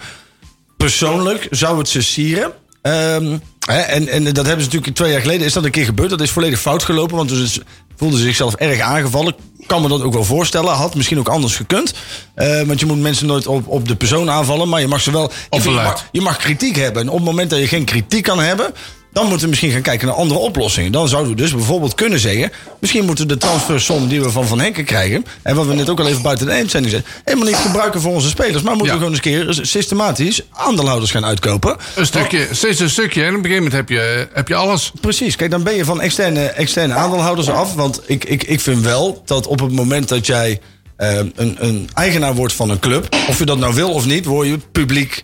persoonlijk 0.80 1.48
zou 1.50 1.78
het 1.78 1.90
ze 1.90 2.02
sieren. 2.02 2.52
Ehm, 2.82 3.38
hè, 3.66 3.80
en, 3.80 4.08
en 4.08 4.24
dat 4.24 4.46
hebben 4.46 4.66
ze 4.66 4.70
natuurlijk 4.70 4.96
twee 4.96 5.12
jaar 5.12 5.22
geleden 5.22 5.46
is 5.46 5.54
dat 5.54 5.64
een 5.64 5.72
keer 5.72 5.86
gebeurd. 5.86 6.10
Dat 6.10 6.22
is 6.22 6.32
volledig 6.32 6.60
fout 6.60 6.84
gelopen, 6.84 7.16
want 7.16 7.30
dus 7.30 7.54
ze 7.54 7.64
voelden 7.96 8.20
zichzelf 8.20 8.56
erg 8.56 8.80
aangevallen. 8.80 9.36
Kan 9.66 9.82
me 9.82 9.88
dat 9.88 10.02
ook 10.02 10.14
wel 10.14 10.24
voorstellen. 10.24 10.74
Had 10.74 10.96
misschien 10.96 11.20
ook 11.20 11.28
anders 11.28 11.56
gekund. 11.56 11.94
Eh, 12.34 12.62
want 12.62 12.80
je 12.80 12.86
moet 12.86 13.00
mensen 13.00 13.28
nooit 13.28 13.48
op, 13.48 13.68
op 13.68 13.88
de 13.88 13.96
persoon 13.96 14.30
aanvallen. 14.30 14.70
Maar 14.70 14.82
je 14.82 14.88
mag 14.88 15.02
ze 15.02 15.12
wel. 15.12 15.32
Je 15.50 15.70
mag, 15.70 16.06
je 16.12 16.22
mag 16.22 16.38
kritiek 16.38 16.76
hebben. 16.76 17.02
En 17.02 17.10
op 17.10 17.16
het 17.16 17.26
moment 17.26 17.50
dat 17.50 17.60
je 17.60 17.68
geen 17.68 17.86
kritiek 17.86 18.24
kan 18.24 18.40
hebben. 18.40 18.74
Dan 19.14 19.24
moeten 19.24 19.44
we 19.44 19.50
misschien 19.50 19.72
gaan 19.72 19.82
kijken 19.82 20.08
naar 20.08 20.16
andere 20.16 20.40
oplossingen. 20.40 20.92
Dan 20.92 21.08
zouden 21.08 21.32
we 21.32 21.38
dus 21.42 21.54
bijvoorbeeld 21.54 21.94
kunnen 21.96 22.20
zeggen... 22.20 22.52
misschien 22.80 23.06
moeten 23.06 23.28
we 23.28 23.34
de 23.34 23.40
transfersom 23.40 24.08
die 24.08 24.22
we 24.22 24.30
van 24.30 24.48
Van 24.48 24.60
Henken 24.60 24.84
krijgen... 24.86 25.26
en 25.42 25.56
wat 25.56 25.66
we 25.66 25.74
net 25.74 25.90
ook 25.90 26.00
al 26.00 26.08
even 26.08 26.22
buiten 26.22 26.46
de 26.46 26.52
eindzending 26.52 26.92
zeiden... 26.94 27.12
helemaal 27.24 27.48
niet 27.48 27.58
gebruiken 27.58 28.02
voor 28.02 28.14
onze 28.14 28.30
spelers. 28.30 28.62
Maar 28.62 28.76
moeten 28.76 28.86
Ja. 28.96 29.00
we 29.02 29.06
gewoon 29.06 29.34
eens 29.34 29.48
een 29.48 29.56
keer 29.56 29.66
systematisch 29.66 30.42
aandeelhouders 30.52 31.12
gaan 31.12 31.26
uitkopen. 31.26 31.76
Een 31.96 32.06
stukje, 32.06 32.48
steeds 32.52 32.80
een 32.80 32.90
stukje. 32.90 33.24
En 33.24 33.30
op 33.30 33.36
een 33.44 33.50
gegeven 33.50 33.64
moment 33.64 33.74
heb 33.74 33.90
je, 33.98 34.28
heb 34.34 34.48
je 34.48 34.56
alles. 34.56 34.92
Precies, 35.02 35.36
kijk, 35.36 35.52
dan 35.52 35.64
ben 35.64 35.76
je 35.76 35.86
van 35.86 36.02
externe, 36.02 36.46
externe 36.46 36.94
aandeelhouders 36.94 37.50
af. 37.50 37.74
Want 37.76 38.02
ik, 38.06 38.26
ik, 38.26 38.44
ik 38.44 38.62
vind 38.62 38.82
wel 38.84 39.22
dat 39.26 39.48
op 39.48 39.60
het 39.60 39.72
moment 39.72 40.08
dat 40.08 40.26
jij 40.26 40.60
eh, 40.96 41.16
een, 41.36 41.56
een 41.60 41.90
eigenaar 41.94 42.36
wordt 42.36 42.54
van 42.54 42.70
een 42.70 42.80
club... 42.80 43.16
of 43.28 43.40
je 43.40 43.46
dat 43.46 43.58
nou 43.58 43.74
wil 43.74 43.92
of 43.92 44.06
niet, 44.06 44.26
word 44.26 44.48
je 44.48 44.58
publiek... 44.72 45.24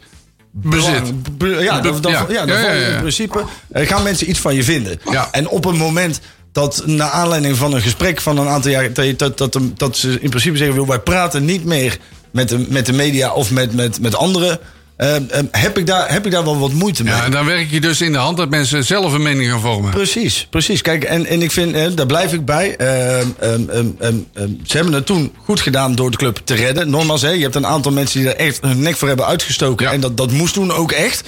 Bezit. 0.58 1.38
belang- 1.38 1.64
ja, 1.64 1.82
dan, 1.82 2.01
dan, 2.01 2.12
Ja. 2.12 2.26
ja. 2.30 2.45
dan 2.45 2.56
Ja, 2.56 2.62
val 2.62 2.70
ja, 2.72 2.76
je 2.76 2.82
ja. 2.86 2.93
in 2.93 2.99
principe 2.99 3.43
eh, 3.72 3.88
gaan 3.88 4.03
mensen 4.03 4.30
iets 4.30 4.39
van 4.39 4.56
je 4.56 4.64
vinden. 4.64 4.99
Ja. 5.12 5.28
En 5.32 5.47
op 5.47 5.64
het 5.64 5.78
moment 5.78 6.20
dat 6.51 6.84
naar 6.86 7.10
aanleiding 7.10 7.58
van 7.58 7.74
een 7.74 7.82
gesprek 7.82 8.22
van 8.22 8.38
een 8.38 8.47
aantal 8.47 8.72
jaar... 8.72 8.93
dat, 8.93 9.18
dat, 9.18 9.38
dat, 9.38 9.58
dat 9.76 9.97
ze 9.97 10.18
in 10.22 10.30
principe 10.30 10.58
zeggen, 10.58 10.76
"Wil, 10.76 10.88
wij 10.88 10.99
praten 10.99 11.45
niet 11.45 11.66
meer 11.66 11.97
met 12.32 12.49
de, 12.49 12.66
met 12.70 12.86
de 12.86 12.93
media 12.93 13.34
of 13.34 13.51
met, 13.51 13.74
met, 13.74 14.01
met 14.01 14.16
anderen... 14.16 14.60
eh, 14.98 15.16
eh, 15.16 15.22
heb, 15.52 15.78
ik 15.78 15.88
daar, 15.88 16.12
heb 16.12 16.26
ik 16.26 16.32
daar 16.32 16.43
wel 16.43 16.60
wat 16.60 16.72
moeite 16.72 17.04
mee. 17.04 17.14
Ja, 17.14 17.24
en 17.24 17.32
dan 17.32 17.46
werk 17.46 17.72
je 17.72 17.82
dus 17.82 18.02
in 18.02 18.12
de 18.12 18.18
hand 18.18 18.38
dat 18.38 18.50
mensen 18.50 18.84
zelf 18.84 19.14
een 19.14 19.22
mening 19.22 19.50
gaan 19.50 19.62
vormen. 19.62 19.91
Precies, 19.91 20.48
precies. 20.50 20.82
Kijk, 20.82 21.04
en, 21.04 21.26
en 21.26 21.41
ik 21.41 21.52
vind, 21.52 21.76
eh, 21.76 21.86
daar 21.96 22.06
blijf 22.06 22.34
ik 22.34 22.46
bij. 22.46 22.76
ehm, 22.76 23.28
ehm, 23.39 23.70
ehm, 23.70 23.88
ehm, 24.00 24.16
ehm, 24.34 24.50
ze 24.64 24.76
hebben 24.76 24.93
het 24.93 25.06
toen 25.06 25.34
goed 25.43 25.62
gedaan 25.62 25.96
door 25.96 26.12
de 26.12 26.18
club 26.18 26.41
te 26.43 26.54
redden. 26.54 26.89
Nogmaals, 26.89 27.22
hè, 27.22 27.30
je 27.30 27.41
hebt 27.41 27.56
een 27.56 27.68
aantal 27.68 27.91
mensen 27.91 28.20
die 28.20 28.30
er 28.30 28.36
echt 28.36 28.62
hun 28.62 28.82
nek 28.82 28.96
voor 28.96 29.08
hebben 29.08 29.26
uitgestoken. 29.26 29.86
Ja. 29.86 29.91
En 29.91 30.00
dat, 30.00 30.18
dat 30.18 30.32
moest 30.32 30.54
toen 30.54 30.72
ook 30.72 30.91
echt. 30.91 31.24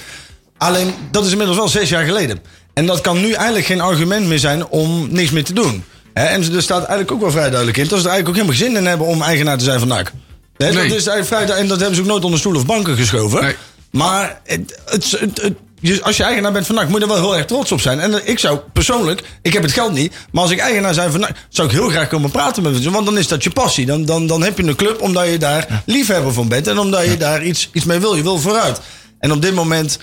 Alleen, 0.58 0.94
dat 1.10 1.24
is 1.24 1.30
inmiddels 1.30 1.58
wel 1.58 1.68
zes 1.68 1.88
jaar 1.88 2.04
geleden. 2.04 2.40
En 2.74 2.86
dat 2.86 3.00
kan 3.00 3.20
nu 3.20 3.32
eigenlijk 3.32 3.66
geen 3.66 3.80
argument 3.80 4.26
meer 4.26 4.38
zijn 4.38 4.66
om 4.66 5.08
niks 5.10 5.30
meer 5.30 5.44
te 5.44 5.52
doen. 5.52 5.84
En 6.12 6.54
er 6.54 6.62
staat 6.62 6.78
eigenlijk 6.78 7.12
ook 7.12 7.20
wel 7.20 7.30
vrij 7.30 7.48
duidelijk 7.48 7.76
in... 7.76 7.88
dat 7.88 7.98
ze 7.98 8.04
er 8.04 8.10
eigenlijk 8.10 8.28
ook 8.28 8.34
helemaal 8.34 8.56
geen 8.56 8.66
zin 8.66 8.82
in 8.82 8.88
hebben 8.88 9.06
om 9.06 9.22
eigenaar 9.22 9.58
te 9.58 9.64
zijn 9.64 9.78
van 9.78 9.88
NAC. 9.88 10.12
Nee. 10.58 10.72
Dat 10.72 10.82
is 10.82 10.90
eigenlijk 11.06 11.26
vrij, 11.26 11.46
du- 11.46 11.52
en 11.52 11.68
dat 11.68 11.78
hebben 11.78 11.96
ze 11.96 12.02
ook 12.02 12.08
nooit 12.08 12.24
onder 12.24 12.38
stoel 12.38 12.54
of 12.56 12.66
banken 12.66 12.96
geschoven. 12.96 13.42
Nee. 13.42 13.56
Maar 13.90 14.40
het, 14.44 14.78
het, 14.84 15.52
als 16.02 16.16
je 16.16 16.22
eigenaar 16.22 16.52
bent 16.52 16.66
van 16.66 16.74
NAC, 16.74 16.88
moet 16.88 16.96
je 17.00 17.06
er 17.06 17.12
wel 17.12 17.20
heel 17.22 17.36
erg 17.36 17.46
trots 17.46 17.72
op 17.72 17.80
zijn. 17.80 18.00
En 18.00 18.14
eh, 18.22 18.28
ik 18.28 18.38
zou 18.38 18.58
persoonlijk, 18.72 19.22
ik 19.42 19.52
heb 19.52 19.62
het 19.62 19.72
geld 19.72 19.92
niet, 19.92 20.12
maar 20.32 20.42
als 20.42 20.52
ik 20.52 20.58
eigenaar 20.58 20.94
zijn 20.94 21.10
van 21.10 21.20
NAC, 21.20 21.36
zou 21.48 21.68
ik 21.68 21.74
heel 21.74 21.88
graag 21.88 22.08
komen 22.08 22.30
praten 22.30 22.62
met 22.62 22.82
ze. 22.82 22.90
Want 22.90 23.04
dan 23.04 23.18
is 23.18 23.28
dat 23.28 23.42
je 23.44 23.50
passie. 23.50 23.86
Dan, 23.86 24.04
dan, 24.04 24.26
dan 24.26 24.42
heb 24.42 24.58
je 24.58 24.64
een 24.64 24.76
club 24.76 25.00
omdat 25.00 25.26
je 25.26 25.38
daar 25.38 25.82
liefhebber 25.86 26.32
van 26.32 26.48
bent 26.48 26.66
en 26.66 26.78
omdat 26.78 27.04
je 27.04 27.16
daar 27.16 27.44
iets, 27.44 27.68
iets 27.72 27.84
mee 27.84 27.98
wil. 27.98 28.14
Je 28.14 28.22
wil 28.22 28.38
vooruit. 28.38 28.80
En 29.18 29.32
op 29.32 29.42
dit 29.42 29.54
moment, 29.54 29.98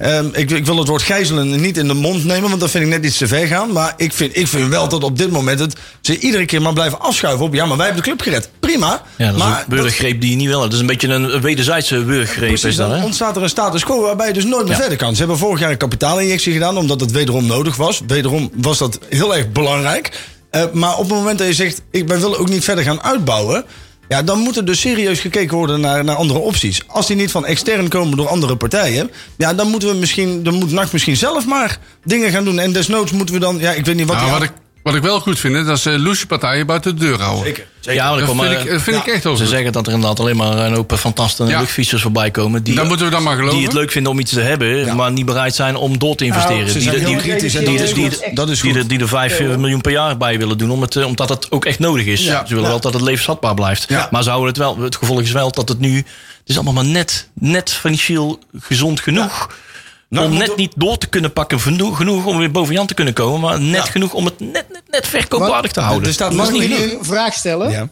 ehm, 0.00 0.26
ik, 0.32 0.50
ik 0.50 0.66
wil 0.66 0.76
het 0.78 0.88
woord 0.88 1.02
gijzelen 1.02 1.60
niet 1.60 1.76
in 1.76 1.86
de 1.88 1.94
mond 1.94 2.24
nemen, 2.24 2.48
want 2.48 2.60
dat 2.60 2.70
vind 2.70 2.84
ik 2.84 2.90
net 2.90 3.04
iets 3.04 3.16
te 3.18 3.28
ver 3.28 3.46
gaan. 3.46 3.72
Maar 3.72 3.94
ik 3.96 4.12
vind, 4.12 4.36
ik 4.36 4.46
vind 4.48 4.68
wel 4.68 4.88
dat 4.88 5.04
op 5.04 5.18
dit 5.18 5.30
moment 5.30 5.60
het, 5.60 5.74
ze 6.00 6.18
iedere 6.18 6.44
keer 6.44 6.62
maar 6.62 6.72
blijven 6.72 7.00
afschuiven 7.00 7.44
op, 7.46 7.54
ja, 7.54 7.66
maar 7.66 7.76
wij 7.76 7.86
hebben 7.86 8.04
de 8.04 8.08
club 8.10 8.22
gered. 8.22 8.50
Prima. 8.60 9.02
Ja, 9.16 9.26
dat 9.26 9.34
is 9.36 9.42
maar 9.42 9.58
een 9.58 9.76
burggreep 9.76 10.20
die 10.20 10.30
je 10.30 10.36
niet 10.36 10.48
wil. 10.48 10.62
Het 10.62 10.72
is 10.72 10.78
een 10.80 10.86
beetje 10.86 11.08
een 11.08 11.40
wederzijdse 11.40 12.04
burggreep. 12.04 12.48
Precies, 12.48 12.64
is 12.64 12.76
dat, 12.76 12.90
hè? 12.90 13.04
ontstaat 13.04 13.36
er 13.36 13.42
een 13.42 13.48
status 13.48 13.84
quo 13.84 14.00
waarbij 14.02 14.26
je 14.26 14.32
dus 14.32 14.44
nooit 14.44 14.62
meer 14.64 14.74
Ja. 14.74 14.80
verder 14.80 14.98
kan. 14.98 15.12
Ze 15.12 15.18
hebben 15.18 15.38
vorig 15.38 15.60
jaar 15.60 15.70
een 15.70 15.76
kapitaalinjectie 15.76 16.52
gedaan, 16.52 16.76
omdat 16.76 17.00
het 17.00 17.10
wederom 17.10 17.46
nodig 17.46 17.76
was. 17.76 18.00
Wederom 18.06 18.50
was 18.54 18.78
dat 18.78 18.98
heel 19.08 19.36
erg 19.36 19.52
belangrijk. 19.52 20.10
Eh, 20.50 20.62
maar 20.72 20.92
op 20.92 20.98
het 21.08 21.08
moment 21.18 21.38
dat 21.38 21.46
je 21.46 21.54
zegt, 21.54 21.82
ik, 21.90 22.08
wij 22.08 22.20
willen 22.20 22.38
ook 22.38 22.48
niet 22.48 22.64
verder 22.64 22.84
gaan 22.84 23.02
uitbouwen... 23.02 23.64
Ja, 24.10 24.22
dan 24.22 24.38
moet 24.38 24.56
er 24.56 24.64
dus 24.64 24.80
serieus 24.80 25.20
gekeken 25.20 25.56
worden 25.56 25.80
naar, 25.80 26.04
naar 26.04 26.14
andere 26.16 26.38
opties. 26.38 26.80
Als 26.86 27.06
die 27.06 27.16
niet 27.16 27.30
van 27.30 27.46
extern 27.46 27.88
komen 27.88 28.16
door 28.16 28.28
andere 28.28 28.56
partijen... 28.56 29.10
Ja, 29.36 29.54
dan 29.54 29.68
moeten 29.68 29.88
we 29.88 29.94
misschien, 29.94 30.42
dan 30.42 30.54
moet 30.54 30.70
NAC 30.72 30.92
misschien 30.92 31.16
zelf 31.16 31.46
maar 31.46 31.78
dingen 32.04 32.30
gaan 32.30 32.44
doen. 32.44 32.58
En 32.58 32.72
desnoods 32.72 33.12
moeten 33.12 33.34
we 33.34 33.40
dan, 33.40 33.58
ja, 33.58 33.72
ik 33.72 33.84
weet 33.86 33.96
niet 33.96 34.06
wat... 34.06 34.16
Nou, 34.16 34.28
die- 34.30 34.38
wat 34.38 34.48
ik, 34.48 34.54
Wat 34.82 34.94
ik 34.94 35.02
wel 35.02 35.20
goed 35.20 35.38
vind, 35.38 35.54
is 35.56 35.64
dat 35.66 35.78
ze 35.80 35.98
loesje 35.98 36.26
partijen 36.26 36.66
buiten 36.66 36.96
de 36.98 37.04
deur 37.04 37.20
houden. 37.20 37.44
Zeker. 37.44 37.66
Ja, 37.80 38.10
maar 38.10 38.18
er 38.20 38.26
Dat 38.26 38.36
vind, 38.36 38.60
ik, 38.64 38.70
dat 38.70 38.82
vind 38.82 38.96
ik 38.96 39.06
echt 39.06 39.24
wel 39.24 39.36
Ze 39.36 39.42
goed. 39.42 39.52
zeggen 39.52 39.72
dat 39.72 39.86
er 39.86 39.92
inderdaad 39.92 40.20
alleen 40.20 40.36
maar 40.36 40.56
een 40.58 40.74
hoop 40.74 40.92
fantastische 40.98 41.52
Ja. 41.52 41.58
luchtfietsers 41.58 42.02
voorbij 42.02 42.30
komen. 42.30 42.62
Die, 42.62 42.74
Dat 42.74 42.86
moeten 42.88 43.06
we 43.06 43.12
dan 43.12 43.22
maar 43.22 43.34
geloven. 43.36 43.56
die 43.56 43.66
het 43.66 43.74
leuk 43.76 43.90
vinden 43.90 44.12
om 44.12 44.18
iets 44.18 44.32
te 44.32 44.40
hebben, 44.40 44.96
maar 44.96 45.12
niet 45.12 45.24
bereid 45.26 45.54
zijn 45.54 45.76
om 45.76 45.98
door 45.98 46.14
te 46.16 46.24
investeren. 46.24 46.56
Nou, 46.58 46.68
Ze 46.68 46.74
die, 46.74 46.82
zijn 46.82 46.94
die, 46.94 47.04
heel 47.04 47.14
die, 47.22 47.30
kritisch 47.30 47.54
en 47.54 47.64
die- 47.64 47.76
dat 47.78 47.86
is 47.88 47.94
die- 47.94 48.04
goed. 48.10 48.36
Dat 48.36 48.48
is 48.50 48.60
die, 48.60 48.70
goed. 48.72 48.80
er- 48.82 48.88
die 48.88 48.98
er 49.00 49.08
5 49.08 49.40
miljoen 49.40 49.80
per 49.80 49.92
jaar 49.92 50.16
bij 50.16 50.38
willen 50.38 50.58
doen, 50.58 50.70
om 50.70 50.80
het, 50.80 50.96
eh, 50.96 51.06
omdat 51.06 51.28
het 51.28 51.50
ook 51.50 51.64
echt 51.64 51.78
nodig 51.78 52.06
is. 52.06 52.24
Ja. 52.24 52.46
Ze 52.46 52.54
willen 52.54 52.68
wel 52.70 52.80
dat 52.80 52.92
het 52.92 53.02
levensvatbaar 53.02 53.54
blijft. 53.54 53.84
Ja. 53.88 54.08
Maar 54.10 54.22
ze 54.22 54.28
houden 54.28 54.48
het 54.48 54.58
wel. 54.58 54.78
Het 54.78 54.96
gevolg 54.96 55.20
is 55.20 55.32
wel 55.32 55.50
dat 55.50 55.68
het 55.68 55.78
nu. 55.78 55.96
Het 55.96 56.04
is 56.44 56.54
allemaal 56.54 56.74
maar 56.74 56.84
net, 56.84 57.28
net 57.34 57.70
financieel 57.72 58.38
gezond 58.60 59.00
genoeg. 59.00 59.50
Nou, 60.10 60.30
om 60.30 60.36
net 60.38 60.56
niet 60.56 60.72
door 60.76 60.98
te 60.98 61.06
kunnen 61.08 61.32
pakken, 61.32 61.60
genoeg, 61.60 61.96
genoeg 61.96 62.26
om 62.26 62.38
weer 62.38 62.50
boven 62.50 62.74
Jan 62.74 62.86
te 62.86 62.94
kunnen 62.94 63.14
komen, 63.14 63.40
maar 63.40 63.60
net 63.60 63.84
Ja. 63.84 63.90
genoeg 63.90 64.14
om 64.14 64.24
het 64.24 64.40
net, 64.40 64.52
net, 64.52 64.82
net 64.86 65.06
verkoopwaardig 65.06 65.72
te 65.72 65.80
houden. 65.80 66.08
Mag 66.08 66.16
dat 66.16 66.54
is 66.56 66.64
ik 66.64 66.72
genoeg. 66.76 66.98
een 66.98 67.04
vraag 67.04 67.34
stellen? 67.34 67.70
Ja. 67.70 67.88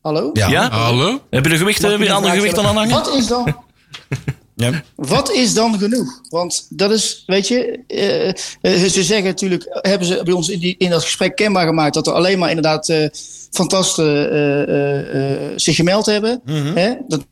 Hallo? 0.00 0.30
Ja. 0.32 0.48
Ja? 0.48 0.70
Hallo? 0.70 1.20
Heb 1.30 1.44
je 1.44 1.50
de 1.50 1.56
gewichten, 1.56 1.84
Mag 1.84 1.92
ik 1.92 1.98
weer 1.98 2.08
een 2.08 2.14
andere 2.14 2.32
vraag 2.32 2.42
gewichten 2.42 2.64
aan 2.66 2.86
stellen? 2.86 2.90
hangen? 2.90 3.12
Wat 3.12 3.20
is 3.20 3.26
dan... 3.26 3.56
Ja. 4.56 4.82
Wat 4.96 5.30
is 5.30 5.54
dan 5.54 5.78
genoeg? 5.78 6.20
Want 6.28 6.66
dat 6.70 6.90
is, 6.90 7.22
weet 7.26 7.48
je, 7.48 7.80
eh, 7.86 8.28
eh, 8.28 8.90
ze 8.90 9.02
zeggen 9.02 9.24
natuurlijk, 9.26 9.66
hebben 9.80 10.08
ze 10.08 10.20
bij 10.24 10.32
ons 10.32 10.48
in, 10.48 10.58
die, 10.58 10.74
in 10.78 10.90
dat 10.90 11.02
gesprek 11.02 11.36
kenbaar 11.36 11.66
gemaakt 11.66 11.94
dat 11.94 12.06
er 12.06 12.12
alleen 12.12 12.38
maar 12.38 12.48
inderdaad 12.48 12.88
eh 12.88 13.08
fantasten 13.50 14.30
eh, 14.30 14.62
eh, 14.62 15.44
eh, 15.44 15.52
zich 15.56 15.76
gemeld 15.76 16.06
hebben. 16.06 16.40
Hè? 16.74 16.94
Dat 17.08 17.26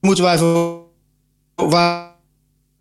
moeten 0.00 0.24
wij 0.24 0.38
voor 0.38 0.82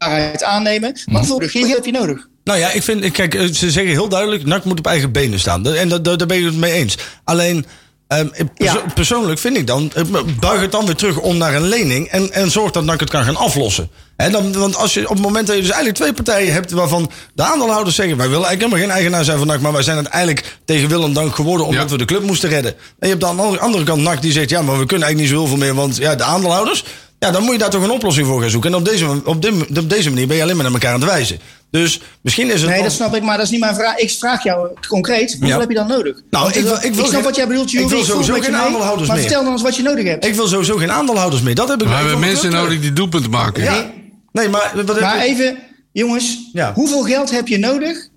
waarheid 0.07 0.43
aannemen. 0.43 0.99
Maar 1.05 1.25
voor 1.25 1.39
de 1.39 1.65
heb 1.67 1.85
je 1.85 1.91
nodig. 1.91 2.27
Nou 2.43 2.59
ja, 2.59 2.71
ik 2.71 2.83
vind, 2.83 3.11
kijk, 3.11 3.35
eh, 3.35 3.45
ze 3.45 3.71
zeggen 3.71 3.91
heel 3.93 4.09
duidelijk, 4.09 4.45
NAC 4.45 4.63
moet 4.63 4.79
op 4.79 4.87
eigen 4.87 5.11
benen 5.11 5.39
staan. 5.39 5.67
En 5.67 5.89
dat, 5.89 6.03
dat- 6.03 6.19
daar 6.19 6.27
ben 6.27 6.37
ik 6.37 6.43
het 6.45 6.55
mee 6.55 6.71
eens. 6.71 6.97
Alleen, 7.23 7.65
ehm, 8.07 8.27
perso- 8.55 8.77
Ja. 8.85 8.93
persoonlijk 8.93 9.39
vind 9.39 9.57
ik 9.57 9.67
dan, 9.67 9.91
eh, 9.95 10.03
buig 10.39 10.61
het 10.61 10.71
dan 10.71 10.85
weer 10.85 10.95
terug 10.95 11.17
om 11.17 11.37
naar 11.37 11.55
een 11.55 11.67
lening 11.67 12.07
en, 12.07 12.31
en 12.33 12.51
zorg 12.51 12.71
dat 12.71 12.83
NAC 12.83 12.99
het 12.99 13.09
kan 13.09 13.23
gaan 13.23 13.35
aflossen. 13.35 13.89
Hè, 14.17 14.29
dan, 14.29 14.53
want 14.53 14.75
als 14.75 14.93
je 14.93 15.03
op 15.09 15.15
het 15.15 15.21
moment 15.25 15.47
dat 15.47 15.55
je 15.55 15.61
dus 15.61 15.71
eigenlijk 15.71 15.99
twee 16.01 16.13
partijen 16.13 16.53
hebt 16.53 16.71
waarvan 16.71 17.11
de 17.33 17.43
aandeelhouders 17.43 17.95
zeggen, 17.95 18.17
wij 18.17 18.29
willen 18.29 18.45
eigenlijk 18.47 18.73
helemaal 18.73 18.93
geen 18.95 19.03
eigenaar 19.03 19.25
zijn 19.25 19.37
van 19.37 19.47
NAC, 19.47 19.59
maar 19.61 19.73
wij 19.73 19.83
zijn 19.83 19.95
uiteindelijk 19.97 20.57
tegen 20.65 20.89
wil 20.89 21.03
en 21.03 21.13
dank 21.13 21.35
geworden 21.35 21.65
omdat 21.65 21.83
Ja. 21.83 21.89
we 21.89 21.97
de 21.97 22.05
club 22.05 22.23
moesten 22.23 22.49
redden. 22.49 22.71
En 22.73 22.79
je 22.99 23.07
hebt 23.07 23.23
aan 23.23 23.35
de 23.35 23.41
andere- 23.41 23.61
andere 23.63 23.83
kant 23.83 24.01
NAC 24.01 24.21
die 24.21 24.31
zegt, 24.31 24.49
ja, 24.49 24.61
maar 24.61 24.79
we 24.79 24.85
kunnen 24.85 25.07
eigenlijk 25.07 25.19
niet 25.19 25.29
zo 25.29 25.47
heel 25.47 25.57
veel 25.57 25.65
meer, 25.65 25.75
want 25.75 25.97
ja, 25.97 26.15
de 26.15 26.23
aandeelhouders, 26.23 26.83
ja, 27.19 27.31
dan 27.31 27.43
moet 27.43 27.51
je 27.51 27.57
daar 27.57 27.69
toch 27.69 27.83
een 27.83 27.89
oplossing 27.91 28.27
voor 28.27 28.41
gaan 28.41 28.49
zoeken. 28.49 28.71
En 28.71 28.77
op 28.77 28.85
deze, 28.85 29.21
op, 29.25 29.41
dit- 29.41 29.77
op 29.77 29.89
deze 29.89 30.09
manier 30.09 30.27
ben 30.27 30.35
je 30.35 30.41
alleen 30.43 30.55
maar 30.55 30.63
naar 30.65 30.73
elkaar 30.73 30.93
aan 30.93 30.99
het 31.01 31.09
wijzen. 31.09 31.39
Dus 31.71 31.99
misschien 32.21 32.51
is 32.51 32.61
het. 32.61 32.69
Nee, 32.69 32.83
dat 32.83 32.91
snap 32.91 33.15
ik, 33.15 33.23
maar 33.23 33.35
dat 33.37 33.45
is 33.45 33.51
niet 33.51 33.59
mijn 33.59 33.75
vraag. 33.75 33.97
Ik 33.97 34.09
vraag 34.11 34.43
jou 34.43 34.69
concreet, 34.87 35.31
hoeveel 35.31 35.47
Ja. 35.49 35.59
heb 35.59 35.69
je 35.69 35.75
dan 35.75 35.87
nodig? 35.87 36.21
Nou, 36.29 36.43
Want, 36.43 36.55
ik 36.55 36.63
wil- 36.63 36.77
ik 36.81 36.93
wil 36.93 37.05
snap 37.05 37.23
wat 37.23 37.35
jij 37.35 37.47
bedoelt, 37.47 37.73
ik 37.73 37.79
wil 37.79 37.87
Jury. 37.89 38.03
sowieso 38.03 38.33
geen 38.33 38.51
mee, 38.51 38.61
aandeelhouders 38.61 39.07
Maar 39.07 39.17
meer. 39.17 39.25
vertel 39.25 39.43
dan 39.43 39.53
eens 39.53 39.61
wat 39.61 39.75
je 39.75 39.81
nodig 39.83 40.05
hebt. 40.05 40.25
Ik 40.25 40.33
wil 40.35 40.47
sowieso 40.47 40.75
geen 40.77 40.91
aandeelhouders 40.91 41.41
meer. 41.41 41.55
Dat 41.55 41.67
heb 41.69 41.81
ik 41.81 41.87
We 41.87 41.93
ik 41.93 41.99
hebben 41.99 42.19
mensen 42.19 42.51
nodig 42.51 42.79
die 42.81 42.93
doelpunten 42.93 43.31
maken. 43.31 43.63
Ja. 43.63 43.91
Nee, 44.31 44.49
maar 44.49 44.71
wat 44.85 44.99
Maar 44.99 45.19
even, 45.19 45.57
jongens, 45.91 46.37
Ja. 46.53 46.71
hoeveel 46.73 47.03
geld 47.03 47.31
heb 47.31 47.47
je 47.47 47.57
nodig 47.57 48.07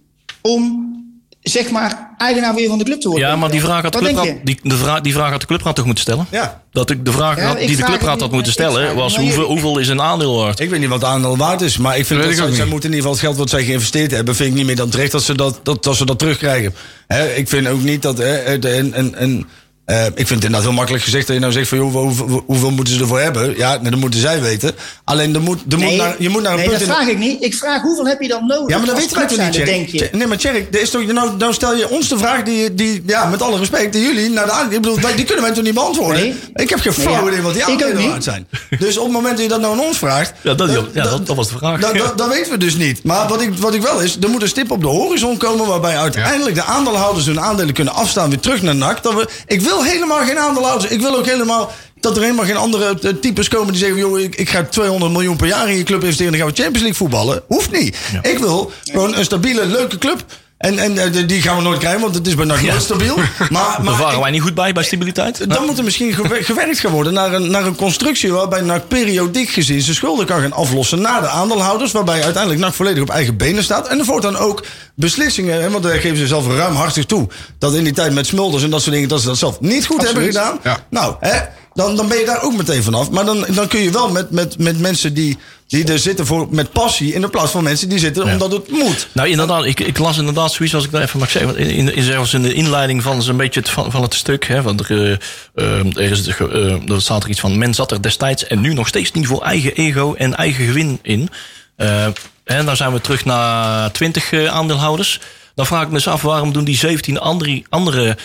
om, 0.40 0.81
zeg 1.42 1.70
maar, 1.70 2.10
eigenaar 2.18 2.54
weer 2.54 2.68
van 2.68 2.78
de 2.78 2.84
club 2.84 3.00
te 3.00 3.08
worden? 3.08 3.28
Ja, 3.28 3.36
maar 3.36 3.50
die 3.50 3.60
vraag, 3.60 3.82
had 3.82 3.92
de 3.92 3.98
clubraad, 3.98 4.34
die, 4.44 4.58
de 4.62 4.76
vraag, 4.76 5.00
die 5.00 5.12
vraag 5.12 5.30
had 5.30 5.40
de 5.40 5.46
clubraad 5.46 5.76
toch 5.76 5.84
moeten 5.84 6.02
stellen? 6.04 6.26
Ja. 6.30 6.62
Dat 6.72 6.90
ik 6.90 7.04
de 7.04 7.12
vraag 7.12 7.36
Ja, 7.36 7.46
had, 7.46 7.60
ik 7.60 7.66
die 7.66 7.76
de 7.76 7.82
clubraad 7.82 8.20
had 8.20 8.30
moeten 8.32 8.52
stellen 8.52 8.94
was 8.94 9.16
hoeveel, 9.16 9.44
hoeveel 9.44 9.78
is 9.78 9.88
een 9.88 10.00
aandeel 10.00 10.36
waard? 10.36 10.60
Ik 10.60 10.70
weet 10.70 10.80
niet 10.80 10.88
wat 10.88 11.00
de 11.00 11.06
aandeel 11.06 11.36
waard 11.36 11.60
is, 11.60 11.76
maar 11.78 11.98
ik 11.98 12.06
vind 12.06 12.20
Dat 12.22 12.36
dat, 12.36 12.48
ik 12.48 12.54
zij, 12.54 12.64
moeten 12.66 12.90
in 12.90 12.96
ieder 12.96 13.10
geval 13.10 13.12
het 13.12 13.20
geld 13.20 13.36
wat 13.36 13.50
zij 13.50 13.64
geïnvesteerd 13.64 14.10
hebben, 14.10 14.34
vind 14.36 14.48
ik 14.50 14.54
niet 14.56 14.66
meer 14.66 14.76
dan 14.76 14.88
terecht 14.88 15.12
dat 15.12 15.22
ze 15.22 15.34
dat, 15.34 15.60
dat, 15.62 15.84
dat, 15.84 15.96
ze 15.96 16.04
dat 16.06 16.18
terugkrijgen. 16.18 16.74
Hè, 17.06 17.28
ik 17.34 17.48
vind 17.48 17.68
ook 17.68 17.82
niet 17.82 18.02
dat. 18.02 18.18
Hè, 18.18 18.24
het- 18.26 18.64
en, 18.64 18.94
en, 18.94 19.14
eh, 19.92 20.06
ik 20.06 20.12
vind 20.14 20.28
het 20.28 20.30
inderdaad 20.30 20.62
heel 20.62 20.72
makkelijk 20.72 21.04
gezegd 21.04 21.26
dat 21.26 21.34
je 21.36 21.40
nou 21.42 21.52
zegt 21.52 21.68
van 21.68 21.78
joh, 21.78 21.92
hoeveel, 21.94 22.42
hoeveel 22.46 22.70
moeten 22.70 22.94
ze 22.94 23.00
ervoor 23.00 23.20
hebben? 23.20 23.56
Ja, 23.56 23.78
nee, 23.80 23.90
dat 23.90 24.00
moeten 24.00 24.20
zij 24.20 24.40
weten. 24.40 24.72
Alleen 25.04 25.34
er 25.34 25.40
moet, 25.40 25.58
er 25.70 25.78
moet 25.78 25.86
Nee, 25.86 25.96
naar, 25.96 26.14
je 26.18 26.28
moet 26.28 26.42
naar 26.42 26.52
een 26.52 26.58
nee 26.58 26.66
punt 26.68 26.78
dat 26.78 26.88
in- 26.88 26.94
vraag 26.94 27.08
ik 27.08 27.18
niet. 27.18 27.42
Ik 27.44 27.54
vraag 27.54 27.82
hoeveel 27.82 28.06
heb 28.06 28.20
je 28.20 28.28
dan 28.28 28.46
nodig? 28.46 28.68
Ja, 28.68 28.76
maar 28.78 28.86
dat 28.86 28.96
weten 28.98 29.16
wij 29.16 29.26
toch 29.26 29.38
niet, 29.38 29.64
denk 29.66 29.88
je. 29.88 30.08
Nee, 30.12 30.26
maar 30.26 30.36
Tjerk, 30.36 30.74
er 30.74 30.80
is 30.80 30.90
toch, 30.90 31.06
nou, 31.06 31.30
nou 31.38 31.52
stel 31.52 31.74
je 31.76 31.88
ons 31.90 32.08
de 32.08 32.18
vraag 32.18 32.42
die, 32.42 32.74
die 32.74 33.02
ja, 33.06 33.24
met 33.26 33.42
alle 33.42 33.58
respect, 33.58 33.92
die 33.92 34.02
jullie 34.02 34.30
naar 34.30 34.46
de 34.46 34.74
Ik 34.74 34.80
bedoel, 34.82 34.98
die 35.16 35.24
kunnen 35.24 35.44
wij 35.44 35.52
toch 35.54 35.64
niet 35.64 35.74
beantwoorden? 35.74 36.22
Nee. 36.22 36.34
Ik 36.54 36.70
heb 36.70 36.80
geen 36.80 36.92
Nee, 36.96 37.06
flauw 37.06 37.24
ja. 37.24 37.30
idee 37.30 37.42
wat 37.42 37.52
die 37.54 37.62
Ik 37.62 37.68
ook 37.68 37.82
aandelen 37.82 38.08
waard 38.08 38.24
zijn. 38.24 38.46
Dus 38.78 38.96
op 38.96 39.04
het 39.04 39.12
moment 39.12 39.32
dat 39.34 39.42
je 39.42 39.48
dat 39.48 39.60
nou 39.60 39.72
aan 39.72 39.80
ons 39.86 39.98
vraagt... 39.98 40.32
Ja, 40.40 40.54
dat- 40.54 40.70
ja, 40.92 41.02
dat- 41.02 41.26
dat 41.26 41.36
was 41.36 41.48
de 41.48 41.56
vraag. 41.58 41.80
dan- 41.80 41.96
dan- 41.96 42.12
Dat 42.16 42.28
weten 42.28 42.52
we 42.52 42.58
dus 42.58 42.74
niet. 42.76 43.04
Maar 43.04 43.28
wat 43.28 43.40
ik, 43.42 43.58
wat 43.58 43.74
ik 43.74 43.82
wel 43.82 44.00
is, 44.00 44.16
er 44.20 44.28
moet 44.30 44.42
een 44.42 44.48
stip 44.48 44.70
op 44.70 44.80
de 44.80 44.86
horizon 44.88 45.36
komen... 45.36 45.66
waarbij 45.66 45.96
uiteindelijk 45.98 46.54
de 46.54 46.62
aandeelhouders 46.64 47.26
hun 47.26 47.40
aandelen 47.40 47.74
kunnen 47.74 47.94
afstaan... 47.94 48.28
weer 48.30 48.40
terug 48.40 48.62
naar 48.62 48.74
NAC. 48.76 49.02
Dat 49.02 49.14
we, 49.14 49.28
ik 49.46 49.60
wil 49.60 49.81
helemaal 49.82 50.24
geen 50.24 50.38
aandeelhouders. 50.38 50.92
Ik 50.92 51.00
wil 51.00 51.16
ook 51.16 51.26
helemaal... 51.26 51.72
Dat 52.00 52.16
er 52.16 52.22
helemaal 52.22 52.44
geen 52.44 52.56
andere 52.56 52.98
eh, 53.02 53.10
types 53.20 53.48
komen 53.48 53.72
die 53.72 53.82
zeggen... 53.82 53.98
Joh, 53.98 54.20
ik, 54.20 54.34
ik 54.34 54.50
ga 54.50 54.64
200 54.64 55.12
miljoen 55.12 55.36
per 55.36 55.46
jaar 55.46 55.70
in 55.70 55.76
je 55.76 55.82
club 55.82 56.00
investeren... 56.00 56.32
en 56.32 56.38
dan 56.38 56.46
gaan 56.46 56.56
we 56.56 56.62
Champions 56.62 56.88
League 56.88 57.08
voetballen. 57.08 57.42
Hoeft 57.46 57.70
niet. 57.70 57.96
Ik 58.22 58.38
wil 58.38 58.72
gewoon 58.84 59.16
een 59.16 59.24
stabiele, 59.24 59.66
leuke 59.66 59.98
club... 59.98 60.24
En, 60.62 60.78
en 60.78 60.98
eh, 60.98 61.26
die 61.26 61.42
gaan 61.42 61.56
we 61.56 61.62
nooit 61.62 61.78
krijgen, 61.78 62.00
want 62.00 62.14
het 62.14 62.26
is 62.26 62.34
bij 62.34 62.44
NAC 62.44 62.60
nooit 62.62 62.82
stabiel. 62.82 63.16
Maar, 63.50 63.62
Daar 63.62 63.82
maar 63.82 63.96
waren 63.96 64.20
wij 64.20 64.30
niet 64.30 64.42
goed 64.42 64.54
bij, 64.54 64.72
bij 64.72 64.82
stabiliteit. 64.84 65.50
dan 65.50 65.64
moet 65.66 65.78
er 65.78 65.84
misschien 65.84 66.12
gewer- 66.14 66.44
gewerkt 66.50 66.78
gaan 66.78 66.90
worden 66.92 67.12
naar 67.12 67.32
een, 67.32 67.50
naar 67.50 67.66
een 67.66 67.76
constructie 67.76 68.32
waarbij 68.32 68.60
NAC 68.60 68.88
periodiek 68.88 69.48
gezien 69.50 69.80
zijn 69.82 69.96
schulden 69.96 70.26
kan 70.26 70.40
gaan 70.40 70.52
aflossen 70.52 71.00
naar 71.00 71.20
de 71.20 71.28
aandeelhouders. 71.28 71.92
Waarbij 71.92 72.22
uiteindelijk 72.22 72.62
NAC 72.62 72.74
volledig 72.74 73.02
op 73.02 73.10
eigen 73.10 73.36
benen 73.36 73.62
staat. 73.64 73.88
En 73.88 73.98
er 73.98 74.04
voortaan 74.04 74.36
ook 74.36 74.64
beslissingen, 74.94 75.62
hè, 75.62 75.70
want 75.70 75.82
daar 75.82 75.98
geven 75.98 76.16
ze 76.16 76.26
zelf 76.26 76.46
ruimhartig 76.56 77.04
toe. 77.06 77.28
Dat 77.58 77.74
in 77.74 77.84
die 77.84 77.92
tijd 77.92 78.12
met 78.12 78.26
Smulders 78.26 78.62
en 78.62 78.70
dat 78.70 78.80
soort 78.82 78.94
dingen, 78.94 79.08
dat 79.08 79.20
ze 79.20 79.26
dat 79.26 79.38
zelf 79.38 79.60
niet 79.60 79.86
goed 79.86 80.02
hebben 80.02 80.24
gedaan. 80.24 80.58
Ja. 80.62 80.78
Nou, 80.90 81.14
hè, 81.20 81.38
dan, 81.74 81.96
dan 81.96 82.08
ben 82.08 82.18
je 82.18 82.24
daar 82.24 82.42
ook 82.42 82.56
meteen 82.56 82.82
vanaf. 82.82 83.10
Maar 83.10 83.24
dan, 83.24 83.44
dan 83.48 83.68
kun 83.68 83.80
je 83.80 83.90
wel 83.90 84.10
met, 84.10 84.30
met, 84.30 84.58
met 84.58 84.80
mensen 84.80 85.14
die, 85.14 85.38
die 85.72 85.92
er 85.92 85.98
zitten 85.98 86.26
voor, 86.26 86.46
met 86.50 86.72
passie 86.72 87.14
in 87.14 87.20
de 87.20 87.28
plaats 87.28 87.52
van 87.52 87.62
mensen 87.62 87.88
die 87.88 87.98
zitten 87.98 88.24
omdat 88.24 88.52
het 88.52 88.70
moet. 88.70 89.08
Nou, 89.12 89.28
inderdaad, 89.28 89.64
ik, 89.64 89.80
ik 89.80 89.98
las 89.98 90.18
inderdaad 90.18 90.52
zoiets 90.52 90.74
als 90.74 90.84
ik 90.84 90.90
daar 90.90 91.02
even 91.02 91.18
mag 91.18 91.30
zeggen. 91.30 91.56
In, 91.56 91.70
in, 91.70 91.94
in, 91.94 92.02
zelfs 92.02 92.34
in 92.34 92.42
de 92.42 92.54
inleiding 92.54 93.02
van 93.02 93.22
zo'n 93.22 93.36
beetje 93.36 93.60
het, 93.60 93.68
van, 93.68 93.90
van 93.90 94.02
het 94.02 94.14
stuk. 94.14 94.46
Hè, 94.46 94.62
want 94.62 94.80
er, 94.80 95.20
eh, 95.54 95.78
er, 95.96 96.10
is, 96.10 96.26
eh, 96.26 96.90
er 96.90 97.02
staat 97.02 97.24
er 97.24 97.30
iets 97.30 97.40
van. 97.40 97.58
Men 97.58 97.74
zat 97.74 97.90
er 97.90 98.02
destijds 98.02 98.46
en 98.46 98.60
nu 98.60 98.74
nog 98.74 98.88
steeds 98.88 99.12
niet 99.12 99.26
voor 99.26 99.42
eigen 99.42 99.74
ego 99.74 100.14
en 100.14 100.36
eigen 100.36 100.66
gewin 100.66 100.98
in. 101.02 101.28
Eh, 101.76 102.04
en 102.44 102.66
dan 102.66 102.76
zijn 102.76 102.92
we 102.92 103.00
terug 103.00 103.24
naar 103.24 103.92
20 103.92 104.32
eh, 104.32 104.46
aandeelhouders. 104.46 105.20
Dan 105.54 105.66
vraag 105.66 105.82
ik 105.82 105.88
me 105.88 105.94
eens 105.94 106.08
af 106.08 106.22
waarom 106.22 106.52
doen 106.52 106.64
die 106.64 106.76
17 106.76 107.20
andere, 107.20 107.62
andere 107.68 108.16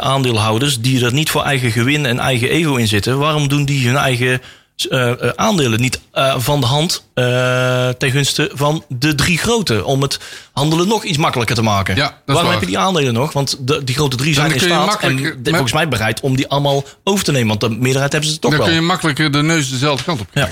aandeelhouders. 0.00 0.80
die 0.80 1.04
er 1.04 1.12
niet 1.12 1.30
voor 1.30 1.42
eigen 1.42 1.70
gewin 1.70 2.06
en 2.06 2.18
eigen 2.18 2.50
ego 2.50 2.74
in 2.74 2.88
zitten. 2.88 3.18
waarom 3.18 3.48
doen 3.48 3.64
die 3.64 3.86
hun 3.86 3.96
eigen 3.96 4.40
eh, 4.88 5.10
eh, 5.10 5.30
aandelen 5.34 5.80
niet 5.80 6.00
eh, 6.12 6.34
van 6.38 6.60
de 6.60 6.66
hand 6.66 7.04
eh 7.14 7.88
ten 7.88 8.10
gunste 8.10 8.50
van 8.54 8.84
de 8.88 9.14
drie 9.14 9.38
grote. 9.38 9.84
Om 9.84 10.02
het 10.02 10.18
handelen 10.52 10.88
nog 10.88 11.04
iets 11.04 11.18
makkelijker 11.18 11.56
te 11.56 11.62
maken. 11.62 11.96
Ja, 11.96 12.18
Waarom 12.26 12.44
waar. 12.44 12.52
heb 12.52 12.60
je 12.62 12.68
die 12.68 12.78
aandelen 12.78 13.12
nog? 13.14 13.32
Want 13.32 13.56
de, 13.60 13.84
die 13.84 13.94
grote 13.94 14.16
drie 14.16 14.34
zijn 14.34 14.46
dan 14.48 14.56
in 14.58 14.62
staat 14.64 15.02
en 15.02 15.38
volgens 15.42 15.72
mij 15.72 15.88
bereid 15.88 16.20
om 16.20 16.36
die 16.36 16.48
allemaal 16.48 16.84
over 17.04 17.24
te 17.24 17.32
nemen. 17.32 17.48
Want 17.48 17.60
de 17.60 17.68
meerderheid 17.80 18.12
hebben 18.12 18.30
ze 18.30 18.38
toch 18.38 18.50
Dan 18.50 18.60
wel. 18.60 18.68
kun 18.68 18.76
je 18.78 18.82
makkelijker 18.86 19.30
de 19.32 19.42
neus 19.42 19.70
dezelfde 19.70 20.04
kant 20.04 20.20
op. 20.20 20.28
Ja. 20.34 20.48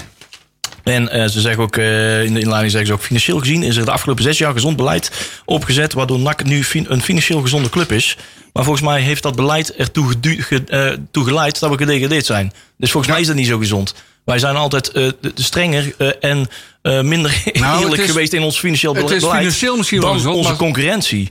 En 0.85 1.31
ze 1.31 1.41
zeggen 1.41 1.63
ook, 1.63 1.77
in 1.77 2.35
de 2.35 2.41
inleiding 2.41 2.71
zeggen 2.71 2.87
ze 2.87 2.93
ook, 2.93 3.03
financieel 3.03 3.39
gezien 3.39 3.63
is 3.63 3.77
er 3.77 3.85
de 3.85 3.91
afgelopen 3.91 4.23
zes 4.23 4.39
jaar 4.39 4.53
gezond 4.53 4.77
beleid 4.77 5.11
opgezet, 5.45 5.93
waardoor 5.93 6.19
NAC 6.19 6.45
nu 6.45 6.65
fin- 6.65 6.87
een 6.89 7.03
financieel 7.03 7.41
gezonde 7.41 7.69
club 7.69 7.93
is. 7.93 8.17
Maar 8.53 8.65
volgens 8.65 8.85
mij 8.87 9.01
heeft 9.01 9.23
dat 9.23 9.37
beleid 9.37 9.75
ertoe 9.75 10.15
ge- 10.21 10.99
toe 11.11 11.25
geleid 11.25 11.61
dat 11.61 11.71
we 11.71 11.77
gedegradeerd 11.77 12.27
zijn. 12.27 12.53
Dus 12.77 12.91
volgens 12.91 13.13
mij 13.13 13.21
is 13.21 13.27
dat 13.27 13.37
niet 13.37 13.47
zo 13.47 13.59
gezond. 13.59 13.95
Wij 14.29 14.39
zijn 14.39 14.57
altijd 14.57 14.89
eh, 14.93 15.09
strenger 15.35 15.95
eh, 15.99 16.09
en 16.21 16.47
eh, 16.83 17.01
minder 17.01 17.43
Nou, 17.53 17.83
eerlijk 17.83 18.03
is- 18.03 18.11
geweest 18.11 18.33
in 18.33 18.43
ons 18.43 18.59
financieel 18.59 18.95
het 18.95 19.03
bele- 19.05 19.17
is 19.17 19.21
beleid 19.23 19.39
financieel 19.39 19.77
misschien 19.77 20.01
wel 20.01 20.23
dan 20.23 20.33
onze 20.35 20.57
concurrentie. 20.57 21.31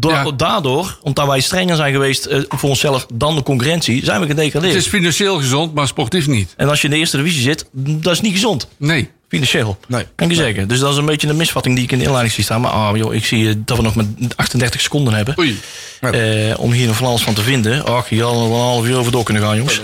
Ja. 0.00 0.30
Daardoor, 0.30 0.98
omdat 1.02 1.26
wij 1.26 1.40
strenger 1.40 1.76
zijn 1.76 1.92
geweest 1.92 2.28
voor 2.48 2.68
onszelf 2.68 3.06
dan 3.14 3.34
de 3.34 3.42
concurrentie, 3.42 4.04
zijn 4.04 4.20
we 4.20 4.26
gedegradeerd. 4.26 4.72
Het 4.74 4.82
is 4.82 4.88
financieel 4.88 5.36
gezond, 5.38 5.74
maar 5.74 5.86
sportief 5.86 6.26
niet. 6.26 6.54
En 6.56 6.68
als 6.68 6.80
je 6.80 6.84
in 6.88 6.92
de 6.92 6.98
eerste 6.98 7.16
divisie 7.16 7.42
zit, 7.42 7.66
dat 7.72 8.12
is 8.12 8.20
niet 8.20 8.32
gezond. 8.32 8.68
Nee. 8.76 9.10
Financieel. 9.28 9.78
Nee. 9.88 10.06
Kan 10.14 10.30
ik 10.30 10.36
je 10.36 10.42
zeggen. 10.42 10.68
Dus 10.68 10.78
dat 10.78 10.92
is 10.92 10.96
een 10.98 11.04
beetje 11.06 11.28
een 11.28 11.36
misvatting 11.36 11.74
die 11.74 11.84
ik 11.84 11.92
in 11.92 11.98
de 11.98 12.04
inleiding 12.04 12.34
zie 12.34 12.44
staan. 12.44 12.60
Maar 12.60 12.70
ah, 12.70 12.96
joh, 12.96 13.14
ik 13.14 13.24
zie 13.24 13.48
eh, 13.48 13.54
dat 13.58 13.76
we 13.76 13.82
nog 13.82 13.94
met 13.94 14.06
38 14.36 14.80
seconden 14.80 15.14
hebben. 15.14 15.34
Oei. 15.38 15.60
eh, 16.00 16.58
om 16.60 16.72
hier 16.72 16.86
nog 16.86 16.96
van 16.96 17.06
alles 17.06 17.22
van 17.22 17.34
te 17.34 17.42
vinden. 17.42 17.84
Ach, 17.84 18.08
hier 18.08 18.22
hadden 18.24 18.42
we 18.48 18.54
een 18.54 18.60
half 18.60 18.86
uur 18.86 18.96
over 18.98 19.12
door 19.12 19.24
kunnen 19.24 19.42
gaan, 19.42 19.56
jongens. 19.56 19.80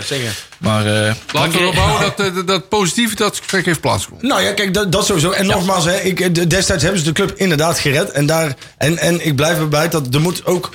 Maar, 0.57 0.85
eh, 0.85 1.13
Laten 1.33 1.51
we 1.51 1.59
erop 1.59 1.75
houden 1.75 2.13
dat, 2.17 2.35
dat, 2.35 2.47
dat 2.47 2.69
positieve 2.69 3.15
dat 3.15 3.37
gesprek 3.37 3.65
heeft 3.65 3.81
plaatsgevonden. 3.81 4.27
Nou 4.27 4.41
ja, 4.41 4.51
kijk, 4.53 4.73
dat, 4.73 4.91
dat 4.91 5.05
sowieso. 5.05 5.31
En 5.31 5.45
nogmaals, 5.45 5.85
hè, 5.85 5.99
ik, 5.99 6.35
de- 6.35 6.47
destijds 6.47 6.83
hebben 6.83 6.99
ze 7.01 7.05
de 7.07 7.13
club 7.13 7.33
inderdaad 7.35 7.79
gered. 7.79 8.11
En, 8.11 8.25
daar, 8.25 8.53
en, 8.77 8.97
en 8.97 9.25
ik 9.25 9.35
blijf 9.35 9.57
erbij 9.57 9.89
dat 9.89 10.13
er 10.13 10.21
moet 10.21 10.45
ook. 10.45 10.69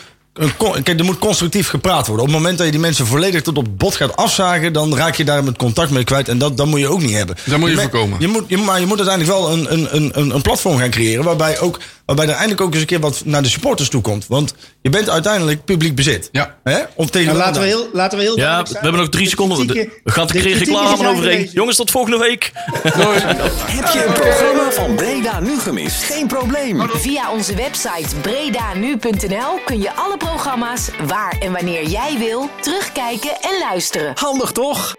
Kijk, 0.83 0.99
er 0.99 1.05
moet 1.05 1.19
constructief 1.19 1.69
gepraat 1.69 2.07
worden. 2.07 2.25
Op 2.27 2.31
het 2.33 2.41
moment 2.41 2.57
dat 2.59 2.67
je 2.67 2.73
die 2.73 2.81
mensen 2.81 3.07
volledig 3.07 3.43
tot 3.43 3.57
op 3.57 3.79
bot 3.79 3.95
gaat 3.97 4.17
afzagen, 4.17 4.73
dan 4.73 4.97
raak 4.97 5.15
je 5.15 5.25
daar 5.25 5.45
met 5.45 5.57
contact 5.57 5.91
mee 5.91 6.05
kwijt. 6.05 6.29
En 6.29 6.39
dat, 6.39 6.57
dat 6.57 6.67
moet 6.67 6.81
je 6.81 6.89
ook 6.89 7.01
niet 7.01 7.15
hebben. 7.15 7.37
Dat 7.45 7.59
moet 7.59 7.69
je 7.71 7.75
me- 7.75 7.81
voorkomen. 7.81 8.21
Je 8.21 8.29
moet, 8.29 8.45
je, 8.47 8.57
maar 8.57 8.81
je 8.81 8.87
moet 8.87 8.99
uiteindelijk 9.01 9.39
wel 9.39 9.53
een, 9.53 9.73
een, 9.97 10.19
een- 10.19 10.35
een 10.35 10.43
platform 10.43 10.79
gaan 10.79 10.91
creëren. 10.91 11.25
Waarbij 11.25 11.59
ook 11.61 11.79
Waarbij 12.11 12.29
er 12.29 12.35
eindelijk 12.35 12.61
ook 12.61 12.73
eens 12.73 12.81
een 12.81 12.87
keer 12.87 13.01
wat 13.01 13.23
naar 13.25 13.43
de 13.43 13.49
supporters 13.49 13.89
toe 13.89 14.01
komt. 14.01 14.27
Want 14.29 14.55
je 14.83 14.91
bent 14.91 15.11
uiteindelijk 15.11 15.65
publiek 15.65 15.95
bezit. 15.95 16.29
Ja. 16.33 16.57
Hè? 16.65 16.79
Om 16.95 17.11
tegen 17.11 17.27
Nou, 17.27 17.39
laten, 17.39 17.61
we 17.61 17.67
heel, 17.67 17.89
laten 17.93 18.19
we 18.19 18.25
heel 18.25 18.37
Ja, 18.37 18.43
duidelijk 18.43 18.67
we 18.67 18.73
zijn. 18.73 18.83
hebben 18.85 19.01
nog 19.01 19.11
drie 19.11 19.25
De 19.25 19.31
seconden. 19.31 19.67
kritieke- 19.67 20.01
We 20.05 20.11
gaan 20.13 20.27
de 20.27 20.39
is 20.39 20.59
reclame 20.59 21.09
overheen. 21.09 21.51
Jongens, 21.53 21.77
tot 21.77 21.91
volgende 21.91 22.19
week. 22.19 22.51
Heb 23.67 23.87
je 23.93 24.05
een 24.07 24.13
programma 24.13 24.71
van 24.71 24.95
Breda 24.95 25.41
nu 25.41 25.59
gemist? 25.59 26.03
Geen 26.03 26.27
probleem. 26.27 26.89
Via 26.95 27.33
onze 27.33 27.55
website 27.55 28.17
bredanu.nl 28.23 29.59
kun 29.65 29.81
je 29.81 29.93
alle 29.95 30.17
programma's 30.17 30.89
waar 31.07 31.37
en 31.41 31.53
wanneer 31.53 31.87
jij 31.89 32.17
wil 32.19 32.51
terugkijken 32.61 33.31
en 33.41 33.59
luisteren. 33.71 34.13
Handig 34.15 34.53
toch? 34.53 34.95